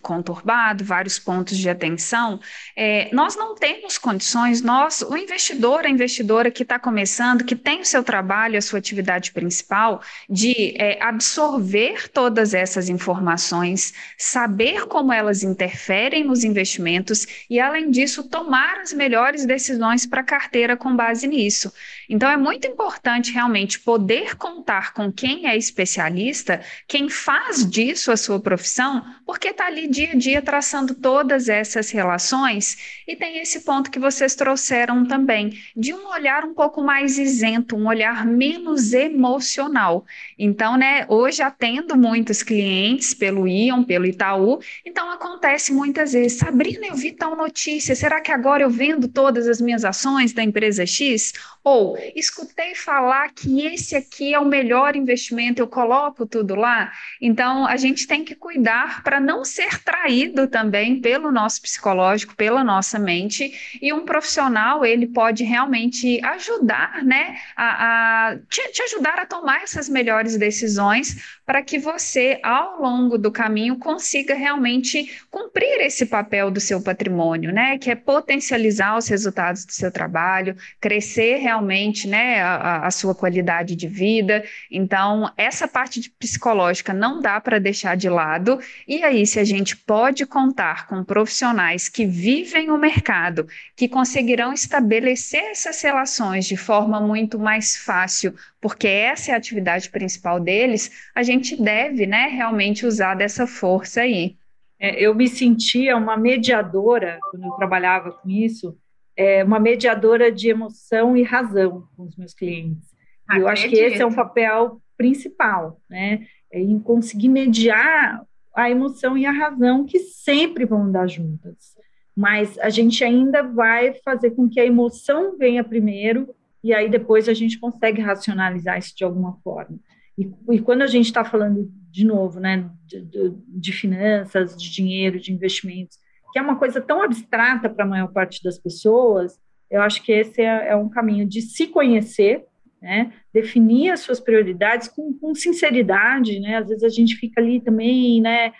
conturbado, 0.02 0.84
vários 0.84 1.18
pontos 1.18 1.56
de 1.56 1.70
atenção. 1.70 2.38
É, 2.76 3.08
nós 3.14 3.34
não 3.34 3.54
temos 3.54 3.96
condições, 3.96 4.60
nós, 4.60 5.00
o 5.00 5.16
investidor, 5.16 5.86
a 5.86 5.90
investidora 5.90 6.50
que 6.50 6.64
está 6.64 6.78
começando, 6.78 7.44
que 7.44 7.56
tem 7.56 7.80
o 7.80 7.86
seu 7.86 8.04
trabalho, 8.04 8.58
a 8.58 8.62
sua 8.62 8.78
atividade 8.78 9.32
principal, 9.32 10.02
de 10.28 10.74
é, 10.76 11.02
absorver 11.02 12.10
todas 12.10 12.52
essas 12.52 12.90
informações, 12.90 13.94
saber 14.18 14.86
como 14.86 15.14
elas 15.14 15.42
interferem 15.42 16.24
nos 16.24 16.44
investimentos 16.44 17.26
e, 17.48 17.58
além 17.58 17.90
disso, 17.90 18.01
disso, 18.02 18.24
tomar 18.24 18.80
as 18.80 18.92
melhores 18.92 19.46
decisões 19.46 20.04
para 20.04 20.20
a 20.20 20.24
carteira 20.24 20.76
com 20.76 20.94
base 20.94 21.26
nisso. 21.26 21.72
Então, 22.08 22.28
é 22.28 22.36
muito 22.36 22.66
importante 22.66 23.32
realmente 23.32 23.80
poder 23.80 24.36
contar 24.36 24.92
com 24.92 25.10
quem 25.10 25.46
é 25.46 25.56
especialista, 25.56 26.60
quem 26.86 27.08
faz 27.08 27.68
disso 27.68 28.12
a 28.12 28.16
sua 28.16 28.40
profissão, 28.40 29.04
porque 29.24 29.48
está 29.48 29.66
ali 29.66 29.88
dia 29.88 30.12
a 30.12 30.16
dia 30.16 30.42
traçando 30.42 30.94
todas 30.94 31.48
essas 31.48 31.90
relações. 31.90 33.02
E 33.06 33.16
tem 33.16 33.38
esse 33.38 33.60
ponto 33.60 33.90
que 33.90 33.98
vocês 33.98 34.34
trouxeram 34.34 35.06
também, 35.06 35.58
de 35.76 35.94
um 35.94 36.08
olhar 36.08 36.44
um 36.44 36.54
pouco 36.54 36.82
mais 36.82 37.18
isento, 37.18 37.76
um 37.76 37.86
olhar 37.86 38.26
menos 38.26 38.92
emocional. 38.92 40.04
Então, 40.38 40.76
né, 40.76 41.06
hoje 41.08 41.42
atendo 41.42 41.96
muitos 41.96 42.42
clientes 42.42 43.14
pelo 43.14 43.48
Ion, 43.48 43.84
pelo 43.84 44.06
Itaú, 44.06 44.60
então 44.84 45.10
acontece 45.10 45.72
muitas 45.72 46.12
vezes, 46.12 46.38
Sabrina, 46.38 46.86
eu 46.86 46.94
vi 46.94 47.12
tal 47.12 47.36
notícia 47.36 47.94
será 48.02 48.20
que 48.20 48.32
agora 48.32 48.64
eu 48.64 48.70
vendo 48.70 49.06
todas 49.06 49.46
as 49.46 49.60
minhas 49.60 49.84
ações 49.84 50.32
da 50.32 50.42
empresa 50.42 50.84
X? 50.84 51.32
Ou 51.62 51.91
escutei 52.14 52.74
falar 52.74 53.32
que 53.32 53.66
esse 53.66 53.96
aqui 53.96 54.34
é 54.34 54.38
o 54.38 54.44
melhor 54.44 54.96
investimento, 54.96 55.60
eu 55.60 55.68
coloco 55.68 56.26
tudo 56.26 56.54
lá? 56.54 56.92
Então, 57.20 57.66
a 57.66 57.76
gente 57.76 58.06
tem 58.06 58.24
que 58.24 58.34
cuidar 58.34 59.02
para 59.02 59.20
não 59.20 59.44
ser 59.44 59.82
traído 59.82 60.46
também 60.48 61.00
pelo 61.00 61.30
nosso 61.30 61.62
psicológico, 61.62 62.34
pela 62.34 62.64
nossa 62.64 62.98
mente, 62.98 63.78
e 63.80 63.92
um 63.92 64.04
profissional, 64.04 64.84
ele 64.84 65.06
pode 65.06 65.44
realmente 65.44 66.24
ajudar, 66.24 67.02
né, 67.04 67.36
a, 67.56 68.30
a 68.30 68.36
te, 68.48 68.72
te 68.72 68.82
ajudar 68.82 69.18
a 69.18 69.26
tomar 69.26 69.62
essas 69.62 69.88
melhores 69.88 70.36
decisões 70.36 71.40
para 71.44 71.62
que 71.62 71.78
você, 71.78 72.38
ao 72.42 72.80
longo 72.80 73.18
do 73.18 73.30
caminho, 73.30 73.78
consiga 73.78 74.34
realmente 74.34 75.10
cumprir 75.30 75.80
esse 75.80 76.06
papel 76.06 76.50
do 76.50 76.60
seu 76.60 76.80
patrimônio, 76.80 77.52
né, 77.52 77.78
que 77.78 77.90
é 77.90 77.94
potencializar 77.94 78.96
os 78.96 79.08
resultados 79.08 79.64
do 79.64 79.72
seu 79.72 79.90
trabalho, 79.90 80.56
crescer 80.80 81.36
realmente 81.38 82.06
né, 82.06 82.40
a, 82.40 82.86
a 82.86 82.90
sua 82.90 83.14
qualidade 83.14 83.74
de 83.74 83.88
vida. 83.88 84.44
Então, 84.70 85.30
essa 85.36 85.66
parte 85.66 86.10
psicológica 86.18 86.92
não 86.92 87.20
dá 87.20 87.40
para 87.40 87.58
deixar 87.58 87.96
de 87.96 88.08
lado. 88.08 88.60
E 88.86 89.02
aí, 89.02 89.26
se 89.26 89.40
a 89.40 89.44
gente 89.44 89.76
pode 89.76 90.24
contar 90.26 90.86
com 90.86 91.04
profissionais 91.04 91.88
que 91.88 92.06
vivem 92.06 92.70
o 92.70 92.78
mercado, 92.78 93.46
que 93.76 93.88
conseguirão 93.88 94.52
estabelecer 94.52 95.42
essas 95.50 95.80
relações 95.82 96.46
de 96.46 96.56
forma 96.56 97.00
muito 97.00 97.38
mais 97.38 97.76
fácil, 97.76 98.34
porque 98.62 98.86
essa 98.86 99.32
é 99.32 99.34
a 99.34 99.36
atividade 99.36 99.90
principal 99.90 100.38
deles, 100.38 101.10
a 101.12 101.24
gente 101.24 101.60
deve 101.60 102.06
né, 102.06 102.28
realmente 102.28 102.86
usar 102.86 103.16
dessa 103.16 103.44
força 103.44 104.02
aí. 104.02 104.36
É, 104.78 105.04
eu 105.04 105.12
me 105.14 105.28
sentia 105.28 105.96
uma 105.96 106.16
mediadora, 106.16 107.18
quando 107.30 107.44
eu 107.44 107.52
trabalhava 107.52 108.12
com 108.12 108.30
isso, 108.30 108.78
é, 109.16 109.42
uma 109.42 109.58
mediadora 109.58 110.30
de 110.30 110.48
emoção 110.48 111.16
e 111.16 111.24
razão 111.24 111.88
com 111.96 112.04
os 112.04 112.16
meus 112.16 112.32
clientes. 112.32 112.88
E 113.32 113.38
eu 113.38 113.48
acho 113.48 113.68
que 113.68 113.76
esse 113.76 114.00
é 114.00 114.06
um 114.06 114.14
papel 114.14 114.80
principal, 114.96 115.80
né? 115.90 116.24
É 116.52 116.60
em 116.60 116.78
conseguir 116.78 117.28
mediar 117.30 118.24
a 118.54 118.70
emoção 118.70 119.18
e 119.18 119.26
a 119.26 119.32
razão, 119.32 119.84
que 119.84 119.98
sempre 119.98 120.64
vão 120.64 120.84
andar 120.84 121.08
juntas. 121.08 121.74
Mas 122.14 122.58
a 122.58 122.68
gente 122.68 123.02
ainda 123.02 123.42
vai 123.42 123.94
fazer 124.04 124.32
com 124.32 124.48
que 124.48 124.60
a 124.60 124.66
emoção 124.66 125.36
venha 125.36 125.64
primeiro, 125.64 126.32
e 126.62 126.72
aí 126.72 126.88
depois 126.88 127.28
a 127.28 127.34
gente 127.34 127.58
consegue 127.58 128.00
racionalizar 128.00 128.78
isso 128.78 128.96
de 128.96 129.04
alguma 129.04 129.38
forma. 129.42 129.78
E, 130.16 130.30
e 130.50 130.60
quando 130.60 130.82
a 130.82 130.86
gente 130.86 131.06
está 131.06 131.24
falando, 131.24 131.70
de 131.90 132.04
novo, 132.04 132.38
né, 132.38 132.70
de, 132.86 133.00
de, 133.02 133.32
de, 133.48 133.72
finanças, 133.72 134.56
de 134.56 134.70
dinheiro, 134.70 135.18
de 135.18 135.32
investimentos, 135.32 135.98
que 136.32 136.38
é 136.38 136.42
uma 136.42 136.56
coisa 136.56 136.80
tão 136.80 137.02
abstrata 137.02 137.68
para 137.68 137.84
a 137.84 137.88
maior 137.88 138.12
parte 138.12 138.42
das 138.42 138.58
pessoas, 138.58 139.38
eu 139.70 139.80
acho 139.80 140.02
que 140.02 140.12
esse 140.12 140.40
é, 140.42 140.68
é 140.68 140.76
um 140.76 140.88
caminho 140.88 141.26
de 141.26 141.40
se 141.40 141.66
conhecer, 141.66 142.44
né, 142.80 143.12
definir 143.32 143.90
as 143.90 144.00
suas 144.00 144.20
prioridades 144.20 144.88
com, 144.88 145.14
com 145.14 145.34
sinceridade, 145.34 146.40
né, 146.40 146.56
às 146.56 146.68
vezes 146.68 146.84
a 146.84 146.88
gente 146.88 147.16
fica 147.16 147.40
ali 147.40 147.60
também, 147.60 148.20
né, 148.20 148.52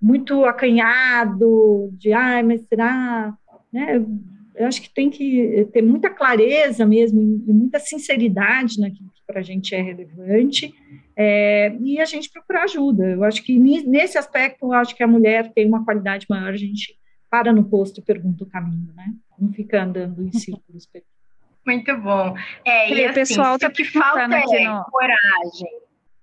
muito 0.00 0.44
acanhado, 0.44 1.90
de, 1.92 2.12
ai, 2.12 2.42
mas 2.42 2.66
será, 2.66 3.34
né, 3.72 4.04
eu 4.58 4.66
acho 4.66 4.82
que 4.82 4.92
tem 4.92 5.08
que 5.08 5.68
ter 5.72 5.82
muita 5.82 6.10
clareza 6.10 6.84
mesmo 6.84 7.20
e 7.20 7.52
muita 7.52 7.78
sinceridade 7.78 8.80
naquilo 8.80 9.10
que 9.14 9.22
para 9.26 9.40
a 9.40 9.42
gente 9.42 9.74
é 9.74 9.80
relevante 9.80 10.74
é, 11.16 11.76
e 11.80 12.00
a 12.00 12.04
gente 12.04 12.30
procurar 12.30 12.64
ajuda. 12.64 13.04
Eu 13.04 13.24
acho 13.24 13.42
que 13.42 13.58
nesse 13.58 14.18
aspecto, 14.18 14.66
eu 14.66 14.72
acho 14.72 14.94
que 14.94 15.02
a 15.02 15.06
mulher 15.06 15.52
tem 15.52 15.66
uma 15.66 15.84
qualidade 15.84 16.26
maior, 16.28 16.52
a 16.52 16.56
gente 16.56 16.98
para 17.30 17.52
no 17.52 17.64
posto 17.64 18.00
e 18.00 18.02
pergunta 18.02 18.44
o 18.44 18.46
caminho, 18.46 18.92
né? 18.96 19.12
Não 19.38 19.52
fica 19.52 19.82
andando 19.82 20.22
em 20.22 20.32
círculos. 20.32 20.88
Muito 21.66 21.96
bom. 21.98 22.34
É, 22.64 22.90
e, 22.90 23.02
o 23.02 23.04
assim, 23.04 23.14
pessoal 23.14 23.56
está 23.56 23.70
que 23.70 23.84
falta 23.84 24.22
é 24.22 24.64
no... 24.64 24.84
coragem. 24.84 25.68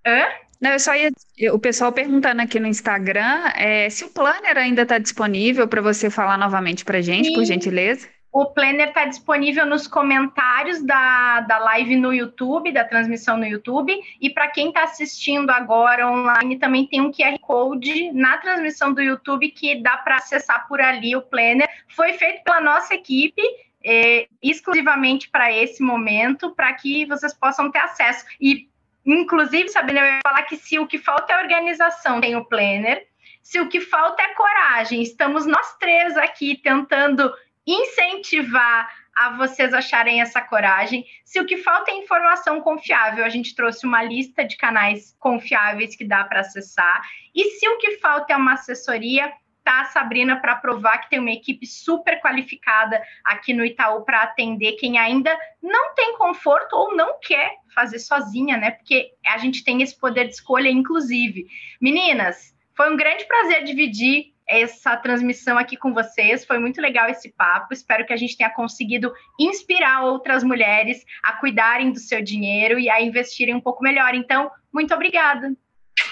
Hã? 0.06 0.26
Não, 0.60 0.72
eu 0.72 0.80
só 0.80 0.96
ia. 0.96 1.12
O 1.54 1.60
pessoal 1.60 1.92
perguntando 1.92 2.42
aqui 2.42 2.60
no 2.60 2.68
Instagram 2.68 3.52
é, 3.56 3.90
se 3.90 4.06
o 4.06 4.10
planner 4.10 4.58
ainda 4.58 4.82
está 4.82 4.98
disponível 4.98 5.68
para 5.68 5.82
você 5.82 6.10
falar 6.10 6.38
novamente 6.38 6.84
para 6.84 7.02
gente, 7.02 7.28
Sim. 7.28 7.34
por 7.34 7.46
gentileza. 7.46 8.08
O 8.36 8.48
planner 8.48 8.90
está 8.90 9.06
disponível 9.06 9.66
nos 9.66 9.88
comentários 9.88 10.84
da, 10.84 11.40
da 11.40 11.58
live 11.58 11.96
no 11.96 12.14
YouTube, 12.14 12.70
da 12.74 12.84
transmissão 12.84 13.38
no 13.38 13.46
YouTube. 13.46 13.98
E 14.20 14.30
para 14.30 14.50
quem 14.50 14.68
está 14.68 14.84
assistindo 14.84 15.50
agora 15.52 16.12
online, 16.12 16.60
também 16.60 16.86
tem 16.86 17.00
um 17.00 17.14
QR 17.14 17.40
Code 17.40 18.12
na 18.12 18.38
transmissão 18.40 18.94
do 18.94 19.02
YouTube 19.02 19.50
que 19.52 19.82
dá 19.82 19.96
para 19.96 20.18
acessar 20.18 20.68
por 20.68 20.82
ali 20.82 21.16
o 21.16 21.22
planner. 21.22 21.70
Foi 21.96 22.12
feito 22.12 22.44
pela 22.44 22.60
nossa 22.60 22.94
equipe. 22.94 23.42
É, 23.82 24.28
exclusivamente 24.44 25.30
para 25.30 25.50
esse 25.54 25.82
momento, 25.82 26.52
para 26.54 26.74
que 26.74 27.06
vocês 27.06 27.34
possam 27.34 27.72
ter 27.72 27.80
acesso. 27.80 28.26
E, 28.42 28.68
inclusive, 29.06 29.70
Sabrina, 29.70 30.02
eu 30.02 30.06
ia 30.08 30.20
falar 30.22 30.44
que 30.44 30.58
se 30.58 30.78
o 30.78 30.86
que 30.86 30.98
falta 30.98 31.32
é 31.32 31.42
organização, 31.42 32.20
tem 32.20 32.36
o 32.36 32.44
planner. 32.44 33.08
Se 33.42 33.62
o 33.62 33.70
que 33.70 33.80
falta 33.80 34.22
é 34.22 34.34
coragem, 34.34 35.02
estamos 35.02 35.46
nós 35.46 35.78
três 35.78 36.18
aqui 36.18 36.58
tentando 36.58 37.32
incentivar 37.66 38.90
a 39.16 39.38
vocês 39.38 39.74
acharem 39.74 40.22
essa 40.22 40.42
coragem. 40.42 41.06
Se 41.24 41.40
o 41.40 41.46
que 41.46 41.58
falta 41.58 41.92
é 41.92 41.96
informação 41.96 42.60
confiável, 42.60 43.24
a 43.24 43.30
gente 43.30 43.56
trouxe 43.56 43.86
uma 43.86 44.04
lista 44.04 44.44
de 44.44 44.58
canais 44.58 45.16
confiáveis 45.20 45.96
que 45.96 46.06
dá 46.06 46.24
para 46.26 46.42
acessar. 46.42 47.02
E 47.34 47.46
se 47.52 47.68
o 47.70 47.78
que 47.78 47.98
falta 47.98 48.34
é 48.34 48.36
uma 48.36 48.54
assessoria, 48.54 49.32
tá 49.64 49.82
a 49.82 49.86
Sabrina 49.86 50.40
para 50.40 50.56
provar 50.56 51.00
que 51.00 51.10
tem 51.10 51.20
uma 51.20 51.32
equipe 51.32 51.66
super 51.66 52.22
qualificada 52.22 53.02
aqui 53.24 53.52
no 53.52 53.66
Itaú 53.66 54.04
para 54.04 54.22
atender 54.22 54.74
quem 54.74 55.00
ainda 55.00 55.36
não 55.62 55.96
tem 55.96 56.16
conforto 56.18 56.74
ou 56.74 56.96
não 56.96 57.20
quer 57.20 57.56
fazer 57.74 57.98
sozinha, 58.00 58.58
né? 58.58 58.72
Porque 58.72 59.12
a 59.26 59.38
gente 59.40 59.64
tem 59.64 59.82
esse 59.82 59.98
poder 59.98 60.26
de 60.26 60.34
escolha, 60.34 60.70
inclusive. 60.70 61.48
Meninas, 61.82 62.56
foi 62.76 62.94
um 62.94 62.98
grande 62.98 63.26
prazer 63.26 63.64
dividir 63.64 64.35
essa 64.48 64.96
transmissão 64.98 65.58
aqui 65.58 65.76
com 65.76 65.94
vocês. 65.94 66.46
Foi 66.46 66.60
muito 66.60 66.82
legal 66.82 67.10
esse 67.10 67.32
papo. 67.32 67.74
Espero 67.74 68.06
que 68.06 68.14
a 68.14 68.18
gente 68.18 68.38
tenha 68.38 68.50
conseguido 68.50 69.12
inspirar 69.40 70.04
outras 70.04 70.44
mulheres 70.44 71.04
a 71.24 71.34
cuidarem 71.34 71.92
do 71.92 72.00
seu 72.00 72.22
dinheiro 72.22 72.80
e 72.80 72.90
a 72.90 73.02
investirem 73.02 73.56
um 73.56 73.62
pouco 73.62 73.84
melhor. 73.84 74.14
Então, 74.14 74.52
muito 74.74 74.94
obrigada. 74.94 75.54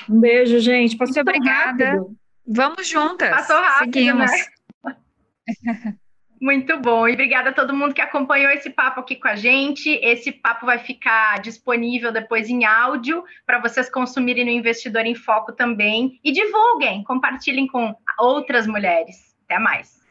Um 0.09 0.19
beijo, 0.19 0.59
gente. 0.59 0.97
Passou 0.97 1.15
muito 1.15 1.29
obrigada. 1.29 1.85
Rápido. 1.85 2.17
Vamos 2.45 2.87
juntas. 2.87 3.29
Passou 3.29 3.61
rápido, 3.61 3.93
Seguimos. 3.93 4.31
Né? 4.31 5.95
Muito 6.43 6.77
bom. 6.77 7.07
E 7.07 7.13
obrigada 7.13 7.51
a 7.51 7.53
todo 7.53 7.73
mundo 7.73 7.93
que 7.93 8.01
acompanhou 8.01 8.51
esse 8.51 8.69
papo 8.69 8.99
aqui 8.99 9.15
com 9.15 9.29
a 9.29 9.35
gente. 9.35 9.89
Esse 10.03 10.29
papo 10.29 10.65
vai 10.65 10.77
ficar 10.77 11.39
disponível 11.39 12.11
depois 12.11 12.49
em 12.49 12.65
áudio 12.65 13.23
para 13.45 13.61
vocês 13.61 13.89
consumirem 13.89 14.43
no 14.43 14.51
Investidor 14.51 15.05
em 15.05 15.15
Foco 15.15 15.53
também. 15.53 16.19
E 16.21 16.33
divulguem, 16.33 17.01
compartilhem 17.05 17.65
com 17.65 17.95
outras 18.19 18.67
mulheres. 18.67 19.33
Até 19.45 19.57
mais. 19.57 20.01